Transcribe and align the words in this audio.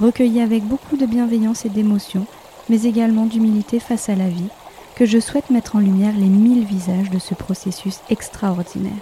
recueilli 0.00 0.40
avec 0.40 0.64
beaucoup 0.64 0.96
de 0.96 1.06
bienveillance 1.06 1.66
et 1.66 1.68
d'émotion, 1.68 2.26
mais 2.68 2.82
également 2.84 3.26
d'humilité 3.26 3.78
face 3.78 4.08
à 4.08 4.16
la 4.16 4.28
vie, 4.28 4.48
que 4.96 5.04
je 5.04 5.18
souhaite 5.18 5.50
mettre 5.50 5.76
en 5.76 5.80
lumière 5.80 6.16
les 6.16 6.26
mille 6.26 6.64
visages 6.64 7.10
de 7.10 7.18
ce 7.18 7.34
processus 7.34 8.00
extraordinaire. 8.08 8.92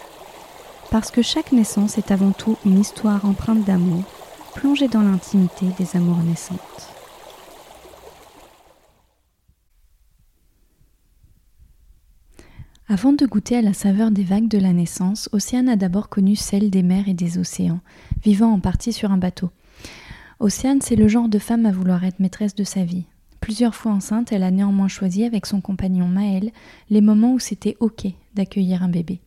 Parce 0.91 1.11
que 1.11 1.23
chaque 1.23 1.53
naissance 1.53 1.99
est 1.99 2.11
avant 2.11 2.33
tout 2.33 2.57
une 2.65 2.81
histoire 2.81 3.25
empreinte 3.25 3.65
d'amour, 3.65 4.03
plongée 4.55 4.89
dans 4.89 5.03
l'intimité 5.03 5.67
des 5.79 5.97
amours 5.97 6.19
naissantes. 6.19 6.59
Avant 12.91 13.13
de 13.13 13.27
goûter 13.27 13.57
à 13.59 13.63
la 13.63 13.75
saveur 13.75 14.11
des 14.11 14.25
vagues 14.25 14.49
de 14.49 14.57
la 14.57 14.73
naissance, 14.73 15.29
Océane 15.33 15.69
a 15.69 15.77
d'abord 15.77 16.09
connu 16.09 16.37
celle 16.37 16.71
des 16.71 16.83
mers 16.83 17.07
et 17.07 17.13
des 17.13 17.37
océans, 17.37 17.81
vivant 18.25 18.51
en 18.51 18.61
partie 18.61 18.95
sur 18.95 19.13
un 19.13 19.19
bateau. 19.19 19.51
Océane, 20.41 20.81
c'est 20.81 20.95
le 20.95 21.09
genre 21.09 21.29
de 21.29 21.41
femme 21.41 21.67
à 21.67 21.73
vouloir 21.73 22.05
être 22.05 22.21
maîtresse 22.21 22.55
de 22.55 22.63
sa 22.63 22.85
vie. 22.85 23.07
Plusieurs 23.41 23.75
fois 23.75 23.91
enceinte, 23.91 24.31
elle 24.31 24.45
a 24.45 24.53
néanmoins 24.53 24.87
choisi 24.87 25.25
avec 25.25 25.47
son 25.47 25.61
compagnon 25.61 26.07
Maël 26.07 26.53
les 26.91 27.01
moments 27.01 27.33
où 27.33 27.41
c'était 27.41 27.77
OK 27.81 28.07
d'accueillir 28.37 28.85
un 28.85 28.89
bébé. 28.89 29.21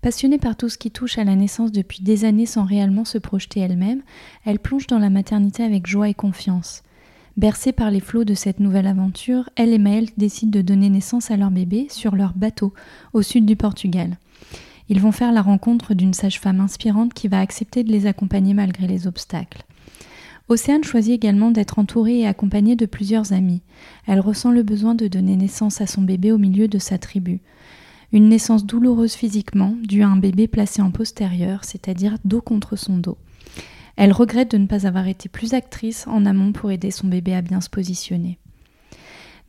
Passionnée 0.00 0.38
par 0.38 0.56
tout 0.56 0.70
ce 0.70 0.78
qui 0.78 0.90
touche 0.90 1.18
à 1.18 1.24
la 1.24 1.36
naissance 1.36 1.72
depuis 1.72 2.02
des 2.02 2.24
années 2.24 2.46
sans 2.46 2.64
réellement 2.64 3.04
se 3.04 3.18
projeter 3.18 3.60
elle-même, 3.60 4.00
elle 4.46 4.60
plonge 4.60 4.86
dans 4.86 4.98
la 4.98 5.10
maternité 5.10 5.62
avec 5.62 5.86
joie 5.86 6.08
et 6.08 6.14
confiance. 6.14 6.82
Bercée 7.36 7.72
par 7.72 7.90
les 7.90 8.00
flots 8.00 8.24
de 8.24 8.34
cette 8.34 8.60
nouvelle 8.60 8.86
aventure, 8.86 9.50
elle 9.56 9.74
et 9.74 9.78
Maël 9.78 10.08
décident 10.16 10.52
de 10.58 10.62
donner 10.62 10.88
naissance 10.88 11.30
à 11.30 11.36
leur 11.36 11.50
bébé 11.50 11.88
sur 11.90 12.16
leur 12.16 12.32
bateau 12.32 12.72
au 13.12 13.20
sud 13.20 13.44
du 13.44 13.56
Portugal. 13.56 14.16
Ils 14.88 15.00
vont 15.00 15.12
faire 15.12 15.32
la 15.32 15.42
rencontre 15.42 15.92
d'une 15.92 16.14
sage-femme 16.14 16.60
inspirante 16.60 17.12
qui 17.12 17.28
va 17.28 17.40
accepter 17.40 17.84
de 17.84 17.92
les 17.92 18.06
accompagner 18.06 18.54
malgré 18.54 18.86
les 18.86 19.06
obstacles. 19.06 19.64
Océane 20.48 20.84
choisit 20.84 21.14
également 21.14 21.50
d'être 21.50 21.78
entourée 21.78 22.20
et 22.20 22.26
accompagnée 22.26 22.76
de 22.76 22.84
plusieurs 22.86 23.32
amis. 23.32 23.62
Elle 24.06 24.20
ressent 24.20 24.50
le 24.50 24.62
besoin 24.62 24.94
de 24.94 25.08
donner 25.08 25.36
naissance 25.36 25.80
à 25.80 25.86
son 25.86 26.02
bébé 26.02 26.32
au 26.32 26.38
milieu 26.38 26.68
de 26.68 26.78
sa 26.78 26.98
tribu. 26.98 27.40
Une 28.12 28.28
naissance 28.28 28.66
douloureuse 28.66 29.14
physiquement, 29.14 29.74
due 29.82 30.02
à 30.02 30.08
un 30.08 30.16
bébé 30.16 30.46
placé 30.46 30.82
en 30.82 30.90
postérieur, 30.90 31.64
c'est-à-dire 31.64 32.16
dos 32.24 32.42
contre 32.42 32.76
son 32.76 32.98
dos. 32.98 33.16
Elle 33.96 34.12
regrette 34.12 34.50
de 34.50 34.58
ne 34.58 34.66
pas 34.66 34.86
avoir 34.86 35.08
été 35.08 35.28
plus 35.28 35.54
actrice 35.54 36.06
en 36.06 36.26
amont 36.26 36.52
pour 36.52 36.70
aider 36.70 36.90
son 36.90 37.06
bébé 37.06 37.34
à 37.34 37.42
bien 37.42 37.60
se 37.60 37.70
positionner. 37.70 38.38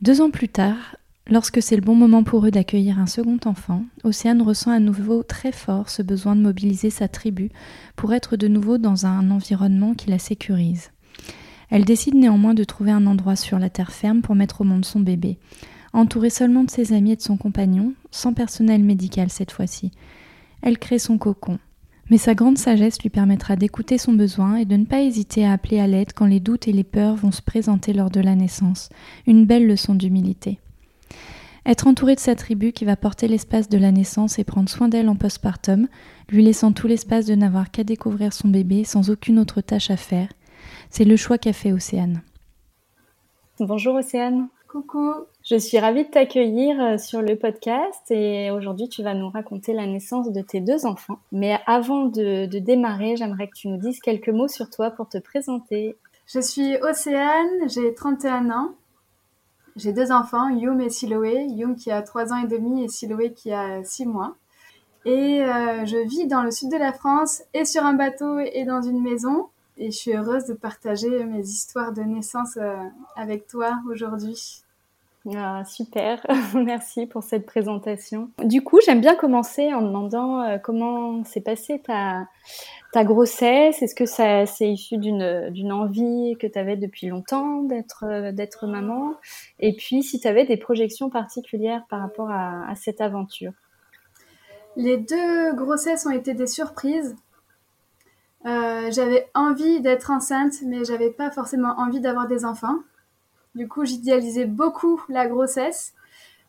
Deux 0.00 0.20
ans 0.20 0.30
plus 0.30 0.48
tard, 0.48 0.96
lorsque 1.28 1.62
c'est 1.62 1.76
le 1.76 1.82
bon 1.82 1.94
moment 1.94 2.22
pour 2.22 2.46
eux 2.46 2.50
d'accueillir 2.50 2.98
un 2.98 3.06
second 3.06 3.38
enfant, 3.44 3.84
Océane 4.04 4.42
ressent 4.42 4.70
à 4.70 4.78
nouveau 4.78 5.22
très 5.22 5.52
fort 5.52 5.90
ce 5.90 6.02
besoin 6.02 6.36
de 6.36 6.40
mobiliser 6.40 6.90
sa 6.90 7.08
tribu 7.08 7.50
pour 7.96 8.12
être 8.14 8.36
de 8.36 8.48
nouveau 8.48 8.78
dans 8.78 9.06
un 9.06 9.30
environnement 9.30 9.94
qui 9.94 10.10
la 10.10 10.18
sécurise. 10.18 10.90
Elle 11.70 11.84
décide 11.84 12.14
néanmoins 12.14 12.54
de 12.54 12.64
trouver 12.64 12.92
un 12.92 13.06
endroit 13.06 13.36
sur 13.36 13.58
la 13.58 13.70
terre 13.70 13.92
ferme 13.92 14.22
pour 14.22 14.34
mettre 14.34 14.60
au 14.60 14.64
monde 14.64 14.84
son 14.84 15.00
bébé, 15.00 15.38
entourée 15.92 16.30
seulement 16.30 16.64
de 16.64 16.70
ses 16.70 16.92
amis 16.92 17.12
et 17.12 17.16
de 17.16 17.22
son 17.22 17.36
compagnon, 17.36 17.94
sans 18.10 18.32
personnel 18.32 18.84
médical 18.84 19.30
cette 19.30 19.50
fois-ci. 19.50 19.90
Elle 20.62 20.78
crée 20.78 20.98
son 20.98 21.18
cocon. 21.18 21.58
Mais 22.08 22.18
sa 22.18 22.34
grande 22.34 22.58
sagesse 22.58 23.02
lui 23.02 23.10
permettra 23.10 23.56
d'écouter 23.56 23.98
son 23.98 24.12
besoin 24.12 24.56
et 24.56 24.64
de 24.64 24.76
ne 24.76 24.84
pas 24.84 25.02
hésiter 25.02 25.44
à 25.44 25.52
appeler 25.52 25.80
à 25.80 25.88
l'aide 25.88 26.12
quand 26.14 26.26
les 26.26 26.38
doutes 26.38 26.68
et 26.68 26.72
les 26.72 26.84
peurs 26.84 27.16
vont 27.16 27.32
se 27.32 27.42
présenter 27.42 27.92
lors 27.92 28.10
de 28.10 28.20
la 28.20 28.36
naissance. 28.36 28.90
Une 29.26 29.44
belle 29.44 29.66
leçon 29.66 29.94
d'humilité. 29.94 30.60
Être 31.68 31.88
entourée 31.88 32.14
de 32.14 32.20
sa 32.20 32.36
tribu 32.36 32.70
qui 32.70 32.84
va 32.84 32.94
porter 32.94 33.26
l'espace 33.26 33.68
de 33.68 33.76
la 33.76 33.90
naissance 33.90 34.38
et 34.38 34.44
prendre 34.44 34.68
soin 34.68 34.86
d'elle 34.86 35.08
en 35.08 35.16
postpartum, 35.16 35.88
lui 36.28 36.44
laissant 36.44 36.70
tout 36.70 36.86
l'espace 36.86 37.26
de 37.26 37.34
n'avoir 37.34 37.72
qu'à 37.72 37.82
découvrir 37.82 38.32
son 38.32 38.46
bébé 38.46 38.84
sans 38.84 39.10
aucune 39.10 39.40
autre 39.40 39.60
tâche 39.62 39.90
à 39.90 39.96
faire, 39.96 40.28
c'est 40.90 41.02
le 41.02 41.16
choix 41.16 41.38
qu'a 41.38 41.52
fait 41.52 41.72
Océane. 41.72 42.22
Bonjour 43.58 43.96
Océane. 43.96 44.46
Coucou. 44.68 45.12
Je 45.42 45.56
suis 45.56 45.80
ravie 45.80 46.04
de 46.04 46.10
t'accueillir 46.10 46.80
euh, 46.80 46.98
sur 46.98 47.20
le 47.20 47.34
podcast 47.34 48.10
et 48.10 48.52
aujourd'hui 48.52 48.88
tu 48.88 49.02
vas 49.02 49.14
nous 49.14 49.28
raconter 49.28 49.72
la 49.72 49.86
naissance 49.86 50.30
de 50.30 50.42
tes 50.42 50.60
deux 50.60 50.86
enfants. 50.86 51.18
Mais 51.32 51.58
avant 51.66 52.04
de, 52.04 52.46
démarrer, 52.46 53.16
j'aimerais 53.16 53.48
que 53.48 53.56
tu 53.56 53.66
nous 53.66 53.78
dises 53.78 53.98
quelques 53.98 54.28
mots 54.28 54.48
sur 54.48 54.70
toi 54.70 54.92
pour 54.92 55.08
te 55.08 55.18
présenter. 55.18 55.96
Je 56.28 56.40
suis 56.40 56.76
Océane, 56.76 57.68
j'ai 57.68 57.92
31 57.92 58.50
ans. 58.50 58.74
J'ai 59.76 59.92
deux 59.92 60.10
enfants, 60.10 60.48
Yum 60.48 60.80
et 60.80 60.88
Siloé. 60.88 61.46
Yum 61.50 61.76
qui 61.76 61.90
a 61.90 62.00
3 62.00 62.32
ans 62.32 62.42
et 62.42 62.46
demi 62.46 62.82
et 62.82 62.88
Siloé 62.88 63.32
qui 63.32 63.52
a 63.52 63.84
6 63.84 64.06
mois. 64.06 64.34
Et 65.04 65.44
euh, 65.44 65.84
je 65.84 66.08
vis 66.08 66.26
dans 66.26 66.42
le 66.42 66.50
sud 66.50 66.70
de 66.70 66.76
la 66.76 66.92
France 66.92 67.42
et 67.54 67.64
sur 67.64 67.84
un 67.84 67.92
bateau 67.92 68.38
et 68.38 68.64
dans 68.64 68.80
une 68.80 69.02
maison. 69.02 69.48
Et 69.76 69.90
je 69.90 69.96
suis 69.96 70.16
heureuse 70.16 70.46
de 70.46 70.54
partager 70.54 71.24
mes 71.24 71.42
histoires 71.42 71.92
de 71.92 72.00
naissance 72.00 72.56
euh, 72.56 72.74
avec 73.16 73.46
toi 73.46 73.78
aujourd'hui. 73.90 74.64
Ah, 75.34 75.64
super, 75.64 76.24
merci 76.54 77.06
pour 77.06 77.24
cette 77.24 77.46
présentation. 77.46 78.30
Du 78.44 78.62
coup, 78.62 78.78
j'aime 78.84 79.00
bien 79.00 79.16
commencer 79.16 79.74
en 79.74 79.82
demandant 79.82 80.40
euh, 80.42 80.58
comment 80.58 81.24
s'est 81.24 81.40
passée 81.40 81.82
ta, 81.84 82.28
grossesse. 83.04 83.82
Est-ce 83.82 83.94
que 83.94 84.06
ça 84.06 84.46
c'est 84.46 84.70
issu 84.70 84.98
d'une, 84.98 85.72
envie 85.72 86.36
que 86.40 86.46
tu 86.46 86.58
avais 86.58 86.76
depuis 86.76 87.08
longtemps 87.08 87.62
d'être, 87.62 88.04
euh, 88.04 88.32
d'être 88.32 88.66
maman? 88.66 89.14
Et 89.58 89.74
puis, 89.74 90.02
si 90.02 90.20
tu 90.20 90.28
avais 90.28 90.46
des 90.46 90.56
projections 90.56 91.10
particulières 91.10 91.84
par 91.90 92.00
rapport 92.00 92.30
à, 92.30 92.70
à 92.70 92.74
cette 92.76 93.00
aventure? 93.00 93.52
Les 94.76 94.96
deux 94.96 95.54
grossesses 95.54 96.06
ont 96.06 96.10
été 96.10 96.34
des 96.34 96.46
surprises. 96.46 97.16
Euh, 98.46 98.90
j'avais 98.92 99.28
envie 99.34 99.80
d'être 99.80 100.10
enceinte, 100.10 100.54
mais 100.64 100.84
j'avais 100.84 101.10
pas 101.10 101.30
forcément 101.30 101.74
envie 101.78 102.00
d'avoir 102.00 102.28
des 102.28 102.44
enfants. 102.44 102.76
Du 103.56 103.66
coup, 103.66 103.84
j'idéalisais 103.84 104.44
beaucoup 104.44 105.02
la 105.08 105.26
grossesse. 105.26 105.94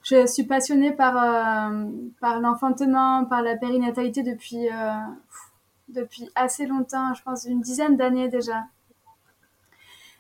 Je 0.03 0.27
suis 0.27 0.43
passionnée 0.43 0.91
par, 0.91 1.17
euh, 1.17 1.85
par 2.21 2.39
l'enfantement, 2.39 3.25
par 3.25 3.41
la 3.41 3.57
périnatalité 3.57 4.21
depuis, 4.21 4.69
euh, 4.69 4.91
depuis 5.89 6.29
assez 6.35 6.67
longtemps, 6.67 7.13
je 7.15 7.23
pense 7.23 7.45
une 7.45 7.61
dizaine 7.61 7.97
d'années 7.97 8.29
déjà. 8.29 8.65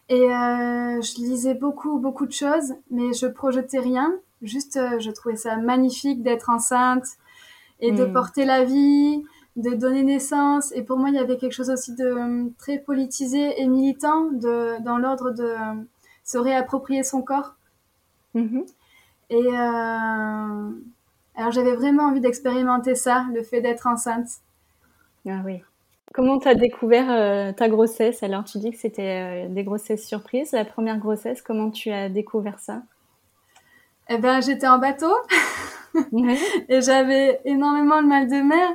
Et 0.09 0.29
je 0.29 1.17
lisais 1.21 1.53
beaucoup, 1.53 1.99
beaucoup 1.99 2.25
de 2.25 2.31
choses, 2.31 2.73
mais 2.89 3.11
je 3.13 3.27
projetais 3.27 3.79
rien. 3.79 4.13
Juste, 4.41 4.79
je 4.99 5.11
trouvais 5.11 5.35
ça 5.35 5.57
magnifique 5.57 6.23
d'être 6.23 6.49
enceinte 6.49 7.05
et 7.81 7.91
de 7.91 8.05
hmm. 8.05 8.13
porter 8.13 8.45
la 8.45 8.63
vie 8.63 9.23
de 9.57 9.71
donner 9.71 10.03
naissance. 10.03 10.71
Et 10.73 10.83
pour 10.83 10.97
moi, 10.97 11.09
il 11.09 11.15
y 11.15 11.19
avait 11.19 11.37
quelque 11.37 11.53
chose 11.53 11.69
aussi 11.69 11.93
de 11.95 12.05
euh, 12.05 12.49
très 12.57 12.77
politisé 12.77 13.61
et 13.61 13.67
militant 13.67 14.25
de, 14.31 14.81
dans 14.83 14.97
l'ordre 14.97 15.31
de 15.31 15.43
euh, 15.43 15.73
se 16.27 16.37
réapproprier 16.37 17.01
son 17.03 17.23
corps. 17.23 17.55
Mm-hmm. 18.35 18.65
Et 19.31 19.47
euh, 19.47 20.71
alors 21.35 21.51
j'avais 21.51 21.75
vraiment 21.75 22.03
envie 22.03 22.21
d'expérimenter 22.21 22.93
ça, 22.93 23.25
le 23.33 23.41
fait 23.41 23.61
d'être 23.61 23.87
enceinte. 23.87 24.27
Ah 25.27 25.41
oui. 25.43 25.63
Comment 26.13 26.37
tu 26.37 26.47
as 26.47 26.55
découvert 26.55 27.55
ta 27.55 27.67
grossesse? 27.67 28.23
Alors 28.23 28.43
tu 28.43 28.59
dis 28.59 28.71
que 28.71 28.77
c'était 28.77 29.47
des 29.49 29.63
grossesses 29.63 30.07
surprises. 30.07 30.51
La 30.53 30.63
première 30.63 30.99
grossesse, 30.99 31.41
comment 31.41 31.69
tu 31.69 31.91
as 31.91 32.07
découvert 32.09 32.59
ça? 32.59 32.81
Eh 34.09 34.17
ben 34.17 34.41
j'étais 34.41 34.67
en 34.67 34.77
bateau 34.77 35.13
et 36.69 36.81
j'avais 36.81 37.41
énormément 37.45 37.99
le 38.01 38.07
mal 38.07 38.27
de 38.27 38.41
mer. 38.41 38.69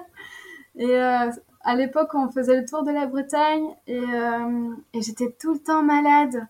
Et 0.76 0.90
euh, 0.90 1.30
à 1.62 1.76
l'époque, 1.76 2.14
on 2.14 2.30
faisait 2.30 2.56
le 2.56 2.64
tour 2.64 2.82
de 2.82 2.90
la 2.90 3.06
Bretagne 3.06 3.66
et, 3.86 3.98
euh, 3.98 4.74
et 4.94 5.02
j'étais 5.02 5.34
tout 5.40 5.54
le 5.54 5.58
temps 5.58 5.82
malade. 5.82 6.46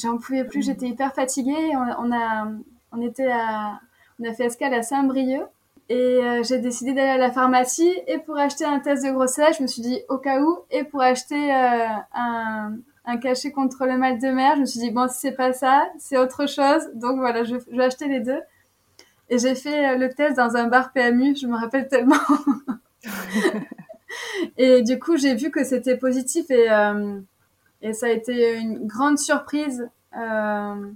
J'en 0.00 0.18
pouvais 0.18 0.44
plus, 0.44 0.64
j'étais 0.64 0.86
hyper 0.86 1.14
fatiguée. 1.14 1.72
On, 1.76 2.12
a, 2.12 2.48
on 2.92 3.00
était 3.00 3.30
à, 3.30 3.80
on 4.20 4.28
a 4.28 4.32
fait 4.32 4.44
escale 4.44 4.74
à 4.74 4.82
Saint-Brieuc 4.82 5.46
et 5.88 5.94
euh, 5.94 6.42
j'ai 6.42 6.58
décidé 6.58 6.92
d'aller 6.92 7.10
à 7.10 7.18
la 7.18 7.30
pharmacie 7.30 7.94
et 8.06 8.18
pour 8.18 8.36
acheter 8.36 8.64
un 8.64 8.78
test 8.78 9.04
de 9.04 9.10
grossesse, 9.10 9.56
je 9.56 9.62
me 9.62 9.66
suis 9.66 9.80
dit 9.80 10.00
au 10.10 10.18
cas 10.18 10.42
où 10.42 10.58
et 10.70 10.84
pour 10.84 11.00
acheter 11.00 11.50
euh, 11.54 11.86
un, 12.12 12.76
un 13.06 13.16
cachet 13.16 13.52
contre 13.52 13.86
le 13.86 13.96
mal 13.96 14.18
de 14.18 14.28
mer, 14.28 14.56
je 14.56 14.60
me 14.60 14.66
suis 14.66 14.80
dit 14.80 14.90
bon 14.90 15.08
si 15.08 15.18
c'est 15.18 15.32
pas 15.32 15.52
ça, 15.54 15.88
c'est 15.98 16.18
autre 16.18 16.46
chose. 16.46 16.90
Donc 16.94 17.18
voilà, 17.18 17.44
je, 17.44 17.56
je 17.70 17.76
vais 17.76 17.84
acheter 17.84 18.06
les 18.06 18.20
deux. 18.20 18.40
Et 19.30 19.38
j'ai 19.38 19.54
fait 19.54 19.96
le 19.96 20.12
test 20.12 20.36
dans 20.36 20.56
un 20.56 20.68
bar 20.68 20.92
PMU, 20.92 21.36
je 21.36 21.46
me 21.46 21.56
rappelle 21.56 21.88
tellement. 21.88 22.16
et 24.58 24.82
du 24.82 24.98
coup, 24.98 25.16
j'ai 25.16 25.34
vu 25.34 25.50
que 25.50 25.64
c'était 25.64 25.96
positif 25.96 26.50
et, 26.50 26.70
euh, 26.70 27.20
et 27.82 27.92
ça 27.92 28.06
a 28.06 28.10
été 28.10 28.56
une 28.56 28.86
grande 28.86 29.18
surprise. 29.18 29.88
Euh, 30.16 30.90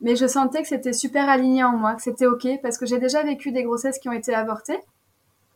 mais 0.00 0.16
je 0.16 0.26
sentais 0.26 0.62
que 0.62 0.68
c'était 0.68 0.92
super 0.92 1.28
aligné 1.28 1.64
en 1.64 1.76
moi, 1.76 1.94
que 1.94 2.02
c'était 2.02 2.26
OK, 2.26 2.46
parce 2.62 2.78
que 2.78 2.86
j'ai 2.86 2.98
déjà 2.98 3.22
vécu 3.22 3.52
des 3.52 3.62
grossesses 3.62 3.98
qui 3.98 4.08
ont 4.08 4.12
été 4.12 4.34
avortées. 4.34 4.78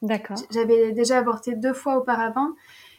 D'accord. 0.02 0.36
J'avais 0.50 0.92
déjà 0.92 1.18
avorté 1.18 1.54
deux 1.54 1.74
fois 1.74 1.98
auparavant. 1.98 2.50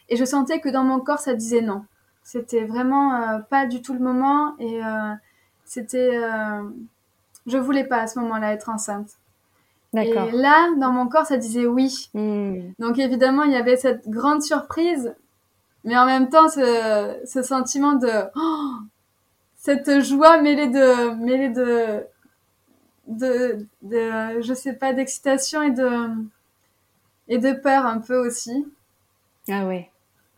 Et 0.09 0.15
je 0.15 0.25
sentais 0.25 0.59
que 0.59 0.69
dans 0.69 0.83
mon 0.83 1.00
corps, 1.00 1.19
ça 1.19 1.33
disait 1.33 1.61
non. 1.61 1.85
C'était 2.23 2.65
vraiment 2.65 3.15
euh, 3.15 3.39
pas 3.39 3.65
du 3.65 3.81
tout 3.81 3.94
le 3.94 4.00
moment. 4.00 4.55
Et 4.59 4.83
euh, 4.83 5.13
c'était. 5.65 6.15
Euh, 6.15 6.62
je 7.47 7.57
voulais 7.57 7.85
pas 7.85 8.01
à 8.01 8.07
ce 8.07 8.19
moment-là 8.19 8.53
être 8.53 8.69
enceinte. 8.69 9.12
Et 9.95 10.13
là, 10.13 10.69
dans 10.77 10.91
mon 10.91 11.07
corps, 11.07 11.25
ça 11.25 11.38
disait 11.38 11.65
oui. 11.65 12.09
Hmm. 12.13 12.73
Donc 12.77 13.00
évidemment, 13.00 13.44
il 13.44 13.51
y 13.51 13.55
avait 13.55 13.77
cette 13.77 14.07
grande 14.07 14.44
surprise, 14.44 15.15
mais 15.83 15.97
en 15.97 16.05
même 16.05 16.29
temps, 16.29 16.49
ce, 16.49 17.19
ce 17.25 17.41
sentiment 17.41 17.93
de 17.93 18.09
oh, 18.35 18.71
cette 19.55 20.01
joie 20.01 20.41
mêlée 20.41 20.67
de 20.67 21.13
mêlée 21.15 21.49
de 21.49 22.03
de, 23.07 23.65
de 23.81 24.41
je 24.41 24.53
sais 24.53 24.73
pas 24.73 24.93
d'excitation 24.93 25.61
et 25.63 25.71
de 25.71 26.09
et 27.27 27.37
de 27.37 27.53
peur 27.53 27.85
un 27.85 27.99
peu 27.99 28.17
aussi. 28.17 28.65
Ah 29.49 29.65
ouais. 29.65 29.89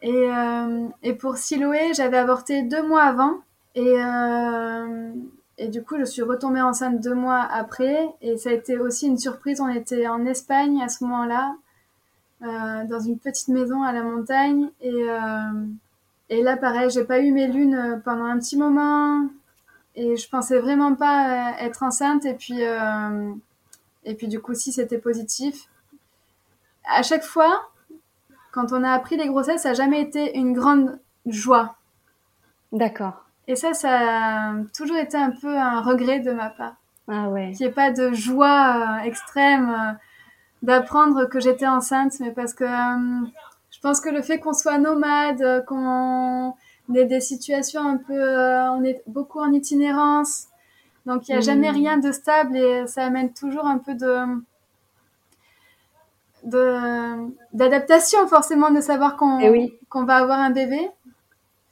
Et 0.01 0.11
euh, 0.11 0.87
et 1.03 1.13
pour 1.13 1.37
Siloé, 1.37 1.93
j'avais 1.93 2.17
avorté 2.17 2.63
deux 2.63 2.85
mois 2.87 3.03
avant 3.03 3.39
et 3.75 3.95
euh, 4.03 5.11
et 5.61 5.67
du 5.67 5.83
coup, 5.83 5.95
je 5.99 6.05
suis 6.05 6.23
retombée 6.23 6.61
enceinte 6.61 6.99
deux 7.01 7.13
mois 7.13 7.39
après. 7.39 8.09
Et 8.21 8.37
ça 8.37 8.49
a 8.49 8.53
été 8.53 8.79
aussi 8.79 9.05
une 9.05 9.19
surprise. 9.19 9.61
On 9.61 9.69
était 9.69 10.07
en 10.07 10.25
Espagne 10.25 10.81
à 10.81 10.89
ce 10.89 11.03
moment-là, 11.03 11.53
euh, 11.53 11.53
dans 12.41 12.99
une 12.99 13.19
petite 13.19 13.49
maison 13.49 13.83
à 13.83 13.91
la 13.91 14.01
montagne. 14.01 14.69
Et, 14.81 14.91
euh, 14.91 15.65
et 16.29 16.41
là, 16.41 16.57
pareil, 16.57 16.89
j'ai 16.89 17.03
pas 17.03 17.19
eu 17.19 17.31
mes 17.31 17.47
lunes 17.47 18.01
pendant 18.03 18.25
un 18.25 18.39
petit 18.39 18.57
moment. 18.57 19.27
Et 19.95 20.15
je 20.15 20.29
pensais 20.29 20.59
vraiment 20.59 20.95
pas 20.95 21.55
être 21.59 21.83
enceinte. 21.83 22.25
Et 22.25 22.33
puis, 22.33 22.63
euh, 22.63 23.33
et 24.05 24.15
puis 24.15 24.27
du 24.27 24.39
coup, 24.39 24.53
si 24.53 24.71
c'était 24.71 24.97
positif. 24.97 25.67
À 26.85 27.03
chaque 27.03 27.23
fois, 27.23 27.69
quand 28.51 28.73
on 28.73 28.83
a 28.83 28.91
appris 28.91 29.17
les 29.17 29.27
grossesses, 29.27 29.63
ça 29.63 29.69
n'a 29.69 29.75
jamais 29.75 30.01
été 30.01 30.37
une 30.37 30.53
grande 30.53 30.99
joie. 31.25 31.75
D'accord. 32.71 33.25
Et 33.47 33.55
ça, 33.55 33.73
ça 33.73 33.99
a 33.99 34.53
toujours 34.75 34.97
été 34.97 35.17
un 35.17 35.31
peu 35.31 35.57
un 35.57 35.81
regret 35.81 36.19
de 36.19 36.31
ma 36.31 36.49
part. 36.49 36.75
Ah 37.07 37.27
ouais. 37.29 37.51
Qu'il 37.51 37.65
n'y 37.65 37.71
ait 37.71 37.75
pas 37.75 37.91
de 37.91 38.13
joie 38.13 38.99
euh, 39.01 39.03
extrême 39.03 39.69
euh, 39.69 39.93
d'apprendre 40.61 41.25
que 41.25 41.39
j'étais 41.39 41.67
enceinte, 41.67 42.19
mais 42.19 42.31
parce 42.31 42.53
que 42.53 42.63
euh, 42.63 43.25
je 43.71 43.79
pense 43.79 43.99
que 44.01 44.09
le 44.09 44.21
fait 44.21 44.39
qu'on 44.39 44.53
soit 44.53 44.77
nomade, 44.77 45.65
qu'on 45.65 46.55
ait 46.93 47.05
des 47.05 47.21
situations 47.21 47.81
un 47.87 47.97
peu, 47.97 48.21
on 48.77 48.83
est 48.83 49.01
beaucoup 49.07 49.39
en 49.39 49.51
itinérance, 49.53 50.47
donc 51.05 51.27
il 51.27 51.31
n'y 51.31 51.37
a 51.37 51.41
jamais 51.41 51.69
Mhm. 51.69 51.75
rien 51.75 51.97
de 51.97 52.11
stable 52.11 52.55
et 52.57 52.85
ça 52.87 53.03
amène 53.05 53.33
toujours 53.33 53.65
un 53.65 53.77
peu 53.79 53.95
de 53.95 54.25
d'adaptation 57.53 58.27
forcément 58.27 58.71
de 58.71 58.81
savoir 58.81 59.15
qu'on 59.15 59.39
Eh 59.39 59.49
oui. 59.49 59.73
qu'on 59.89 60.05
va 60.05 60.15
avoir 60.17 60.39
un 60.39 60.49
bébé 60.51 60.89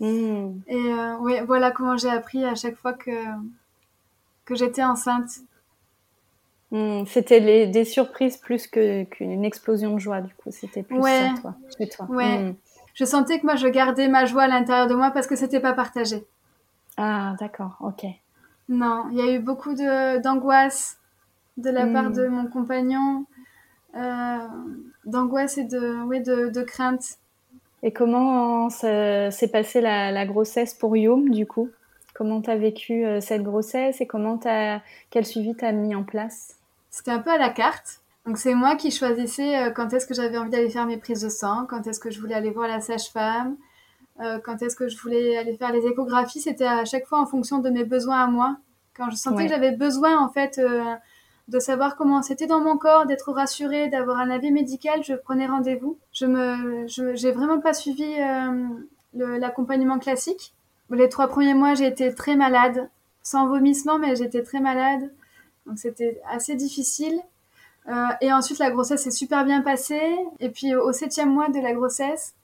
Hmm. 0.01 0.59
et 0.67 0.77
euh, 0.93 1.15
oui, 1.19 1.33
voilà 1.45 1.71
comment 1.71 1.97
j'ai 1.97 2.09
appris 2.09 2.45
à 2.45 2.55
chaque 2.55 2.77
fois 2.77 2.93
que, 2.93 3.11
que 4.45 4.55
j'étais 4.55 4.81
enceinte. 4.83 5.29
Hmm. 6.71 7.03
C'était 7.07 7.67
des 7.67 7.85
surprises 7.85 8.37
plus 8.37 8.67
que 8.67 9.03
qu'une 9.05 9.43
explosion 9.43 9.93
de 9.95 9.99
joie, 9.99 10.21
du 10.21 10.33
coup. 10.35 10.51
C'était 10.51 10.83
plus 10.83 10.99
Ouais. 10.99 11.29
ça, 11.35 11.41
toi, 11.41 11.55
chez 11.77 11.89
toi. 11.89 12.05
Ouais. 12.09 12.37
Hmm. 12.51 12.55
Je 12.93 13.05
sentais 13.05 13.39
que 13.39 13.45
moi, 13.45 13.55
je 13.55 13.67
gardais 13.67 14.07
ma 14.07 14.25
joie 14.25 14.43
à 14.43 14.47
l'intérieur 14.47 14.87
de 14.87 14.93
moi 14.93 15.09
parce 15.11 15.25
que 15.25 15.35
c'était 15.35 15.59
pas 15.59 15.73
partagé. 15.73 16.25
Ah, 16.97 17.35
d'accord, 17.39 17.77
ok. 17.79 18.05
Non, 18.67 19.05
il 19.11 19.17
y 19.17 19.21
a 19.21 19.31
eu 19.33 19.39
beaucoup 19.39 19.73
de, 19.73 20.21
d'angoisse 20.21 20.97
de 21.57 21.69
la 21.71 21.87
part 21.87 22.11
de 22.11 22.27
mon 22.27 22.45
compagnon, 22.47 23.25
euh, 23.95 24.37
d'angoisse 25.05 25.57
et 25.57 25.63
de, 25.63 26.23
de, 26.23 26.49
de 26.49 26.61
crainte. 26.61 27.17
Et 27.81 27.91
comment 27.91 28.69
ça- 28.69 29.31
s'est 29.31 29.47
passée 29.49 29.81
la, 29.81 30.11
la 30.11 30.25
grossesse 30.25 30.73
pour 30.73 30.95
Youm, 30.95 31.29
du 31.29 31.47
coup? 31.47 31.69
Comment 32.13 32.41
t'as 32.41 32.57
vécu 32.57 33.05
euh, 33.05 33.21
cette 33.21 33.43
grossesse 33.43 34.01
et 34.01 34.07
comment 34.07 34.37
t'as, 34.37 34.81
quel 35.09 35.25
suivi 35.25 35.55
t'as 35.55 35.71
mis 35.71 35.95
en 35.95 36.03
place? 36.03 36.57
C'était 36.89 37.11
un 37.11 37.19
peu 37.19 37.31
à 37.31 37.37
la 37.37 37.49
carte. 37.49 38.01
Donc 38.25 38.37
c'est 38.37 38.53
moi 38.53 38.75
qui 38.75 38.91
choisissais 38.91 39.57
euh, 39.57 39.71
quand 39.71 39.93
est-ce 39.93 40.05
que 40.05 40.13
j'avais 40.13 40.37
envie 40.37 40.49
d'aller 40.49 40.69
faire 40.69 40.85
mes 40.85 40.97
prises 40.97 41.21
de 41.21 41.29
sang, 41.29 41.65
quand 41.69 41.87
est-ce 41.87 41.99
que 41.99 42.09
je 42.11 42.19
voulais 42.19 42.35
aller 42.35 42.51
voir 42.51 42.67
la 42.67 42.81
sage-femme, 42.81 43.55
euh, 44.21 44.39
quand 44.43 44.61
est-ce 44.61 44.75
que 44.75 44.87
je 44.87 44.97
voulais 45.01 45.37
aller 45.37 45.55
faire 45.55 45.71
les 45.71 45.85
échographies. 45.85 46.41
C'était 46.41 46.65
à 46.67 46.85
chaque 46.85 47.05
fois 47.07 47.19
en 47.21 47.25
fonction 47.25 47.59
de 47.59 47.69
mes 47.69 47.83
besoins 47.85 48.23
à 48.23 48.27
moi. 48.27 48.57
Quand 48.95 49.09
je 49.09 49.15
sentais 49.15 49.37
Ouais. 49.37 49.43
que 49.45 49.49
j'avais 49.53 49.71
besoin 49.71 50.19
en 50.19 50.29
fait 50.29 50.57
euh, 50.59 50.83
de 51.47 51.59
savoir 51.59 51.95
comment 51.95 52.21
c'était 52.21 52.45
dans 52.47 52.59
mon 52.59 52.77
corps, 52.77 53.05
d'être 53.05 53.31
rassurée, 53.31 53.87
d'avoir 53.87 54.17
un 54.19 54.29
avis 54.29 54.51
médical, 54.51 55.01
je 55.03 55.13
prenais 55.13 55.47
rendez-vous. 55.47 55.97
Je 56.11 56.25
me, 56.25 56.85
j'ai 57.15 57.31
vraiment 57.31 57.59
pas 57.61 57.73
suivi 57.73 58.03
euh, 58.19 58.51
l'accompagnement 59.13 59.99
classique. 59.99 60.53
Les 60.91 61.07
trois 61.09 61.27
premiers 61.27 61.53
mois, 61.53 61.73
j'ai 61.75 61.87
été 61.87 62.13
très 62.13 62.35
malade, 62.35 62.89
sans 63.23 63.47
vomissement, 63.47 63.97
mais 63.99 64.15
j'étais 64.15 64.43
très 64.43 64.59
malade. 64.59 65.11
Donc 65.65 65.77
c'était 65.79 66.21
assez 66.29 66.55
difficile. 66.55 67.19
Euh, 67.87 68.05
et 68.21 68.31
ensuite, 68.33 68.59
la 68.59 68.71
grossesse 68.71 69.03
s'est 69.03 69.11
super 69.11 69.45
bien 69.45 69.61
passée. 69.61 70.17
Et 70.39 70.49
puis, 70.49 70.75
au 70.75 70.91
septième 70.91 71.31
mois 71.33 71.49
de 71.49 71.59
la 71.59 71.73
grossesse, 71.73 72.35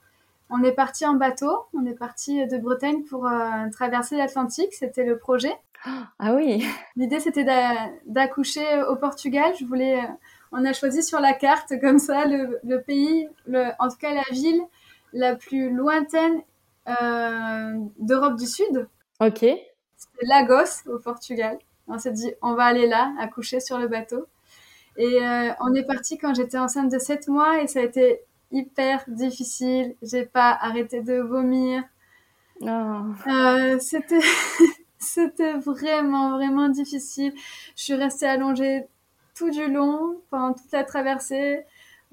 on 0.50 0.62
est 0.64 0.72
parti 0.72 1.06
en 1.06 1.14
bateau. 1.14 1.66
On 1.74 1.86
est 1.86 1.94
parti 1.94 2.46
de 2.46 2.58
Bretagne 2.58 3.02
pour 3.04 3.26
euh, 3.26 3.68
traverser 3.72 4.16
l'Atlantique. 4.16 4.72
C'était 4.74 5.04
le 5.04 5.18
projet. 5.18 5.52
Ah 6.18 6.34
oui, 6.34 6.64
L'idée, 6.96 7.20
c'était 7.20 7.44
d'a- 7.44 7.90
d'accoucher 8.06 8.82
au 8.88 8.96
Portugal. 8.96 9.52
Je 9.60 9.64
voulais. 9.64 9.98
euh, 10.00 10.08
on 10.52 10.64
a 10.64 10.72
choisi 10.72 11.02
sur 11.02 11.20
la 11.20 11.32
carte 11.34 11.74
comme 11.80 11.98
ça 11.98 12.24
le, 12.24 12.58
le 12.64 12.80
pays, 12.80 13.28
le, 13.46 13.66
en 13.78 13.88
tout 13.88 13.96
cas 13.98 14.14
la 14.14 14.22
ville 14.32 14.62
la 15.12 15.36
plus 15.36 15.70
lointaine 15.70 16.40
euh, 16.88 17.72
d'Europe 17.98 18.36
du 18.36 18.46
Sud. 18.46 18.88
ok. 19.20 19.38
C'était 19.96 20.26
Lagos 20.26 20.88
au 20.88 20.98
Portugal. 20.98 21.58
On 21.88 21.98
s'est 21.98 22.12
dit, 22.12 22.32
on 22.42 22.54
va 22.54 22.64
aller 22.64 22.86
là, 22.86 23.14
accoucher 23.18 23.60
sur 23.60 23.78
le 23.78 23.88
bateau. 23.88 24.26
Et 24.96 25.22
euh, 25.26 25.52
on 25.60 25.74
est 25.74 25.84
parti 25.84 26.18
quand 26.18 26.34
j'étais 26.34 26.58
enceinte 26.58 26.90
de 26.92 26.98
7 26.98 27.28
mois 27.28 27.62
et 27.62 27.66
ça 27.68 27.80
a 27.80 27.82
été 27.84 28.20
hyper 28.52 29.04
difficile. 29.08 29.96
J'ai 30.02 30.24
pas 30.26 30.50
arrêté 30.60 31.02
de 31.02 31.14
vomir. 31.20 31.84
Ah, 32.66 33.04
Euh, 33.26 33.78
c'était 33.80 34.20
c'était 34.98 35.54
vraiment 35.54 36.30
vraiment 36.36 36.68
difficile. 36.68 37.32
Je 37.76 37.82
suis 37.82 37.94
restée 37.94 38.26
allongée 38.26 38.86
tout 39.34 39.50
du 39.50 39.66
long 39.70 40.20
pendant 40.30 40.54
toute 40.54 40.72
la 40.72 40.84
traversée. 40.84 41.64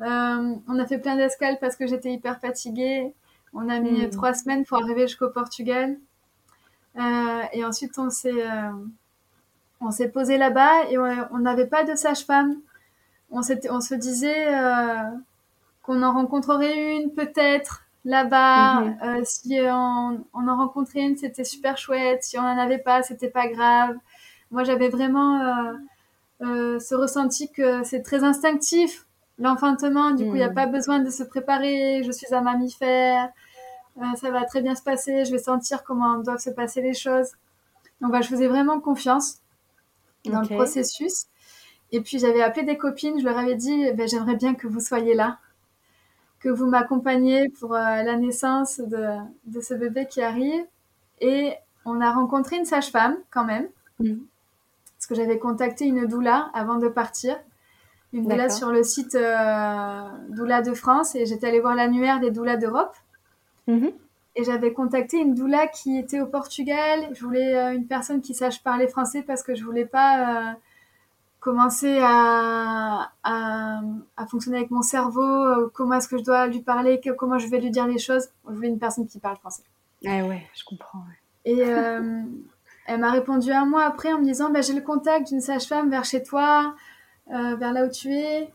Euh, 0.01 0.55
on 0.67 0.79
a 0.79 0.85
fait 0.85 0.97
plein 0.99 1.15
d'escales 1.15 1.57
parce 1.61 1.75
que 1.75 1.87
j'étais 1.87 2.11
hyper 2.13 2.39
fatiguée. 2.39 3.13
On 3.53 3.69
a 3.69 3.79
mis 3.79 4.07
Mm. 4.07 4.09
trois 4.09 4.33
semaines 4.33 4.65
pour 4.65 4.79
arriver 4.81 5.07
jusqu'au 5.07 5.29
Portugal. 5.29 5.97
Et 7.53 7.63
ensuite 7.65 7.97
on 7.97 8.09
s'est 8.09 8.43
on 9.83 9.91
s'est 9.91 10.09
posé 10.09 10.37
là-bas 10.37 10.85
et 10.89 10.97
on 10.97 11.39
n'avait 11.39 11.67
pas 11.67 11.83
de 11.83 11.95
sage-femme. 11.95 12.55
On 13.31 13.41
se 13.41 13.95
disait 13.95 14.53
euh, 14.55 14.95
qu'on 15.81 16.03
en 16.03 16.13
rencontrerait 16.13 16.95
une 16.97 17.11
peut-être 17.13 17.83
là-bas. 18.05 18.81
Mhm. 18.81 18.97
Euh, 19.03 19.21
si 19.23 19.57
on, 19.63 20.23
on 20.33 20.47
en 20.47 20.57
rencontrait 20.57 21.01
une, 21.01 21.17
c'était 21.17 21.43
super 21.43 21.77
chouette. 21.77 22.23
Si 22.23 22.37
on 22.37 22.41
n'en 22.43 22.57
avait 22.57 22.77
pas, 22.77 23.01
c'était 23.03 23.29
pas 23.29 23.47
grave. 23.47 23.95
Moi, 24.51 24.63
j'avais 24.63 24.89
vraiment 24.89 25.41
euh, 26.41 26.79
ce 26.79 26.93
ressenti 26.95 27.51
que 27.51 27.83
c'est 27.83 28.01
très 28.01 28.23
instinctif, 28.23 29.05
l'enfantement. 29.39 30.11
Du 30.11 30.25
coup, 30.25 30.35
il 30.35 30.39
n'y 30.39 30.43
a 30.43 30.49
Mhm. 30.49 30.55
pas 30.55 30.67
besoin 30.67 30.99
de 30.99 31.09
se 31.09 31.23
préparer. 31.23 32.03
Je 32.05 32.11
suis 32.11 32.33
un 32.35 32.41
mammifère. 32.41 33.29
Ça 34.15 34.31
va 34.31 34.43
très 34.45 34.61
bien 34.61 34.75
se 34.75 34.81
passer. 34.83 35.23
Je 35.25 35.31
vais 35.31 35.37
sentir 35.37 35.83
comment 35.83 36.17
doivent 36.19 36.39
se 36.39 36.49
passer 36.49 36.81
les 36.81 36.93
choses. 36.93 37.29
Donc, 38.01 38.11
bah, 38.11 38.21
je 38.21 38.27
faisais 38.27 38.47
vraiment 38.47 38.79
confiance 38.79 39.37
dans 40.25 40.41
le 40.41 40.47
processus. 40.47 41.25
Et 41.91 42.01
puis, 42.01 42.19
j'avais 42.19 42.41
appelé 42.41 42.65
des 42.65 42.77
copines. 42.77 43.19
Je 43.19 43.25
leur 43.25 43.37
avais 43.37 43.55
dit, 43.55 43.85
eh 43.87 43.93
ben, 43.93 44.07
j'aimerais 44.07 44.35
bien 44.35 44.55
que 44.55 44.67
vous 44.67 44.79
soyez 44.79 45.13
là 45.13 45.39
que 46.43 46.49
vous 46.49 46.67
m'accompagniez 46.67 47.47
pour 47.49 47.73
euh, 47.73 47.77
la 47.77 48.17
naissance 48.17 48.79
de, 48.79 49.17
de 49.45 49.61
ce 49.61 49.73
bébé 49.73 50.07
qui 50.07 50.21
arrive. 50.21 50.65
Et 51.21 51.53
on 51.85 52.01
a 52.01 52.11
rencontré 52.11 52.57
une 52.57 52.65
sage-femme 52.65 53.15
quand 53.31 53.45
même. 53.45 53.67
Mhm. 53.99 54.25
Parce 54.97 55.07
que 55.07 55.15
j'avais 55.15 55.39
contacté 55.39 55.85
une 55.85 56.05
doula 56.05 56.51
avant 56.53 56.77
de 56.77 56.89
partir. 56.89 57.39
Une 58.11 58.27
doula 58.27 58.49
sur 58.49 58.71
le 58.71 58.83
site 58.83 59.15
euh, 59.15 60.01
Doula 60.29 60.61
de 60.61 60.73
France 60.73 61.15
et 61.15 61.25
j'étais 61.25 61.47
allée 61.47 61.61
voir 61.61 61.75
l'annuaire 61.75 62.19
des 62.19 62.29
doulas 62.29 62.57
d'Europe. 62.57 62.95
Mhm. 63.67 63.91
Et 64.35 64.43
j'avais 64.43 64.73
contacté 64.73 65.17
une 65.19 65.35
doula 65.35 65.67
qui 65.67 65.97
était 65.97 66.19
au 66.21 66.25
Portugal. 66.25 67.07
Je 67.13 67.23
voulais 67.23 67.55
euh, 67.55 67.73
une 67.75 67.85
personne 67.87 68.21
qui 68.21 68.33
sache 68.33 68.63
parler 68.63 68.87
français 68.87 69.21
parce 69.21 69.43
que 69.43 69.53
je 69.55 69.63
voulais 69.63 69.85
pas 69.85 70.51
euh, 70.51 70.53
commencer 71.39 71.99
à, 72.01 73.11
à, 73.23 73.81
à 74.17 74.27
fonctionner 74.27 74.57
avec 74.57 74.71
mon 74.71 74.81
cerveau. 74.81 75.21
euh, 75.21 75.71
comment 75.73 75.95
est-ce 75.95 76.07
que 76.07 76.17
je 76.17 76.23
dois 76.23 76.47
lui 76.47 76.61
parler 76.61 76.99
Comment 77.17 77.37
je 77.37 77.47
vais 77.47 77.59
lui 77.59 77.69
dire 77.69 77.85
les 77.85 77.99
choses 77.99 78.29
Je 78.49 78.53
voulais 78.55 78.69
une 78.69 78.79
personne 78.79 79.05
qui 79.07 79.19
parle 79.19 79.37
français. 79.37 79.63
Ah 80.05 80.23
ouais, 80.25 80.43
je 80.55 80.63
comprends. 80.63 80.99
ouais. 80.99 81.51
Et 81.51 81.63
euh, 81.65 82.21
elle 82.87 82.99
m'a 82.99 83.11
répondu 83.11 83.51
un 83.51 83.65
mois 83.65 83.83
après 83.85 84.13
en 84.13 84.19
me 84.19 84.23
disant 84.23 84.49
bah, 84.49 84.61
J'ai 84.61 84.73
le 84.73 84.81
contact 84.81 85.27
d'une 85.27 85.41
sage-femme 85.41 85.89
vers 85.89 86.05
chez 86.05 86.23
toi, 86.23 86.73
euh, 87.31 87.55
vers 87.55 87.73
là 87.73 87.85
où 87.85 87.89
tu 87.89 88.11
es. 88.13 88.51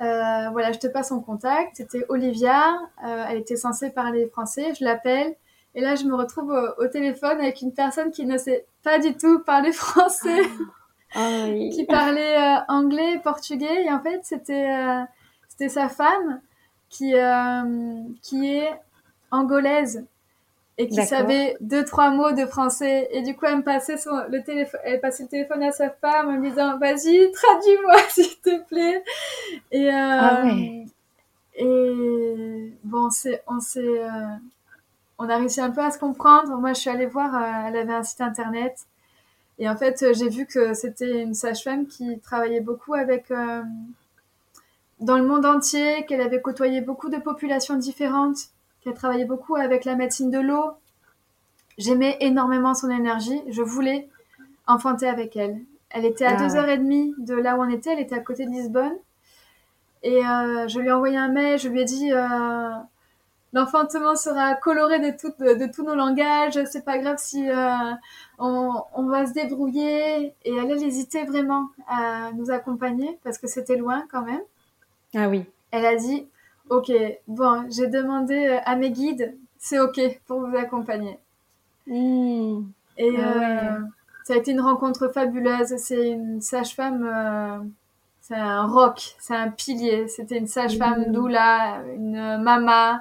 Euh, 0.00 0.50
voilà, 0.50 0.72
je 0.72 0.78
te 0.78 0.86
passe 0.86 1.08
son 1.08 1.20
contact. 1.20 1.76
C'était 1.76 2.04
Olivia. 2.08 2.74
Euh, 3.04 3.24
elle 3.28 3.38
était 3.38 3.56
censée 3.56 3.90
parler 3.90 4.26
français. 4.26 4.74
Je 4.78 4.84
l'appelle. 4.84 5.34
Et 5.74 5.80
là, 5.80 5.94
je 5.94 6.04
me 6.04 6.14
retrouve 6.14 6.50
au, 6.50 6.84
au 6.84 6.88
téléphone 6.88 7.38
avec 7.38 7.60
une 7.62 7.72
personne 7.72 8.10
qui 8.10 8.24
ne 8.24 8.38
sait 8.38 8.66
pas 8.82 8.98
du 8.98 9.14
tout 9.16 9.40
parler 9.40 9.72
français, 9.72 10.42
Ah 11.14 11.46
oui. 11.48 11.70
qui 11.74 11.84
parlait 11.84 12.36
euh, 12.36 12.60
anglais, 12.68 13.20
portugais. 13.22 13.84
Et 13.84 13.92
en 13.92 14.00
fait, 14.00 14.20
c'était 14.22 14.70
euh, 14.70 15.02
c'était 15.48 15.68
sa 15.68 15.88
femme 15.88 16.40
qui, 16.88 17.14
qui 18.22 18.54
est 18.54 18.70
angolaise 19.30 20.06
et 20.78 20.88
qui 20.88 21.02
savait 21.06 21.56
deux 21.60 21.84
trois 21.84 22.10
mots 22.10 22.32
de 22.32 22.44
français. 22.46 23.08
Et 23.12 23.22
du 23.22 23.34
coup 23.34 23.46
elle 23.46 23.58
me 23.58 23.62
passait 23.62 23.96
son, 23.96 24.10
le 24.28 24.42
téléphone 24.42 24.80
elle 24.84 25.00
passait 25.00 25.22
le 25.24 25.28
téléphone 25.28 25.62
à 25.62 25.72
sa 25.72 25.90
femme 25.90 26.28
en 26.28 26.32
me 26.32 26.48
disant 26.48 26.78
vas-y 26.78 27.30
traduis-moi 27.32 27.96
s'il 28.10 28.40
te 28.40 28.62
plaît. 28.68 29.02
Et 29.72 29.88
euh, 29.88 29.92
Ah 29.94 30.42
ouais. 30.44 30.84
et 31.54 32.72
bon 32.84 33.10
c'est 33.10 33.42
on 33.46 33.60
s'est 33.60 33.80
euh, 34.02 34.08
on 35.18 35.28
a 35.30 35.36
réussi 35.38 35.60
un 35.60 35.70
peu 35.70 35.80
à 35.80 35.90
se 35.90 35.98
comprendre. 35.98 36.56
Moi 36.58 36.72
je 36.74 36.80
suis 36.80 36.90
allée 36.90 37.06
voir 37.06 37.34
euh, 37.34 37.68
elle 37.68 37.76
avait 37.76 37.94
un 37.94 38.02
site 38.02 38.20
internet. 38.20 38.76
Et 39.58 39.68
en 39.68 39.76
fait 39.76 40.04
j'ai 40.12 40.28
vu 40.28 40.46
que 40.46 40.74
c'était 40.74 41.22
une 41.22 41.32
sage-femme 41.34 41.86
qui 41.86 42.18
travaillait 42.20 42.60
beaucoup 42.60 42.92
avec 42.92 43.30
euh, 43.30 43.62
dans 45.00 45.16
le 45.18 45.24
monde 45.24 45.46
entier 45.46 46.04
qu'elle 46.06 46.20
avait 46.20 46.40
côtoyé 46.42 46.80
beaucoup 46.82 47.08
de 47.08 47.16
populations 47.18 47.76
différentes 47.76 48.50
qu'elle 48.86 48.94
travaillait 48.94 49.24
beaucoup 49.24 49.56
avec 49.56 49.84
la 49.84 49.96
médecine 49.96 50.30
de 50.30 50.38
l'eau. 50.38 50.70
J'aimais 51.76 52.16
énormément 52.20 52.72
son 52.74 52.88
énergie. 52.88 53.42
Je 53.48 53.62
voulais 53.62 54.08
enfanter 54.66 55.08
avec 55.08 55.36
elle. 55.36 55.58
Elle 55.90 56.04
était 56.04 56.24
à 56.24 56.34
Ah 56.34 56.36
deux 56.36 56.52
ouais. 56.52 56.58
heures 56.58 56.68
et 56.68 56.78
demie 56.78 57.14
de 57.18 57.34
là 57.34 57.56
où 57.56 57.62
on 57.62 57.68
était. 57.68 57.92
Elle 57.92 58.00
était 58.00 58.14
à 58.14 58.20
côté 58.20 58.46
de 58.46 58.50
Lisbonne. 58.50 58.94
Et 60.02 60.24
euh, 60.24 60.68
je 60.68 60.78
lui 60.78 60.88
ai 60.88 60.92
envoyé 60.92 61.16
un 61.16 61.28
mail. 61.28 61.58
Je 61.58 61.68
lui 61.68 61.80
ai 61.80 61.84
dit 61.84 62.12
euh, 62.12 62.68
l'enfantement 63.52 64.14
sera 64.14 64.54
coloré 64.54 65.00
de, 65.00 65.16
tout- 65.16 65.34
de, 65.44 65.54
de 65.54 65.66
tous 65.72 65.82
nos 65.84 65.94
langages. 65.96 66.62
C'est 66.66 66.84
pas 66.84 66.98
grave 66.98 67.16
si 67.18 67.48
euh, 67.50 67.92
on, 68.38 68.70
on 68.94 69.02
va 69.08 69.26
se 69.26 69.32
débrouiller. 69.32 70.32
Et 70.44 70.54
elle, 70.54 70.70
elle 70.70 70.82
hésitait 70.82 71.24
vraiment 71.24 71.68
à 71.88 72.30
nous 72.34 72.50
accompagner 72.52 73.18
parce 73.24 73.38
que 73.38 73.48
c'était 73.48 73.76
loin 73.76 74.04
quand 74.12 74.22
même. 74.22 74.42
Ah 75.16 75.28
oui. 75.28 75.44
Elle 75.72 75.86
a 75.86 75.96
dit 75.96 76.26
Ok, 76.70 76.92
bon, 77.26 77.66
j'ai 77.70 77.88
demandé 77.88 78.46
euh, 78.46 78.60
à 78.64 78.76
mes 78.76 78.90
guides, 78.92 79.36
c'est 79.58 79.80
ok 79.80 80.00
pour 80.26 80.46
vous 80.46 80.56
accompagner. 80.56 81.18
Hmm. 81.86 82.70
Et 82.96 83.14
Ah 83.14 83.32
ouais. 83.34 83.76
euh, 83.78 83.80
ça 84.24 84.34
a 84.34 84.36
été 84.36 84.52
une 84.52 84.60
rencontre 84.60 85.08
fabuleuse. 85.08 85.76
C'est 85.78 86.10
une 86.10 86.40
sage-femme, 86.40 87.04
euh, 87.04 87.58
c'est 88.22 88.34
un 88.36 88.66
roc, 88.66 89.16
c'est 89.20 89.34
un 89.36 89.50
pilier. 89.50 90.08
C'était 90.08 90.38
une 90.38 90.46
sage-femme 90.48 91.06
Mhm. 91.06 91.12
doula, 91.12 91.82
une 91.96 92.38
mama 92.42 93.00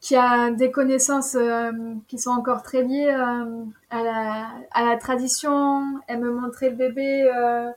qui 0.00 0.16
a 0.16 0.50
des 0.50 0.70
connaissances 0.70 1.34
euh, 1.34 1.72
qui 2.08 2.18
sont 2.18 2.30
encore 2.30 2.62
très 2.62 2.82
liées 2.82 3.08
euh, 3.10 3.64
à, 3.90 4.02
la, 4.02 4.48
à 4.72 4.84
la 4.84 4.96
tradition. 4.98 5.82
Elle 6.06 6.20
me 6.20 6.30
montrait 6.32 6.70
le 6.70 6.76
bébé 6.76 7.30
euh, 7.34 7.70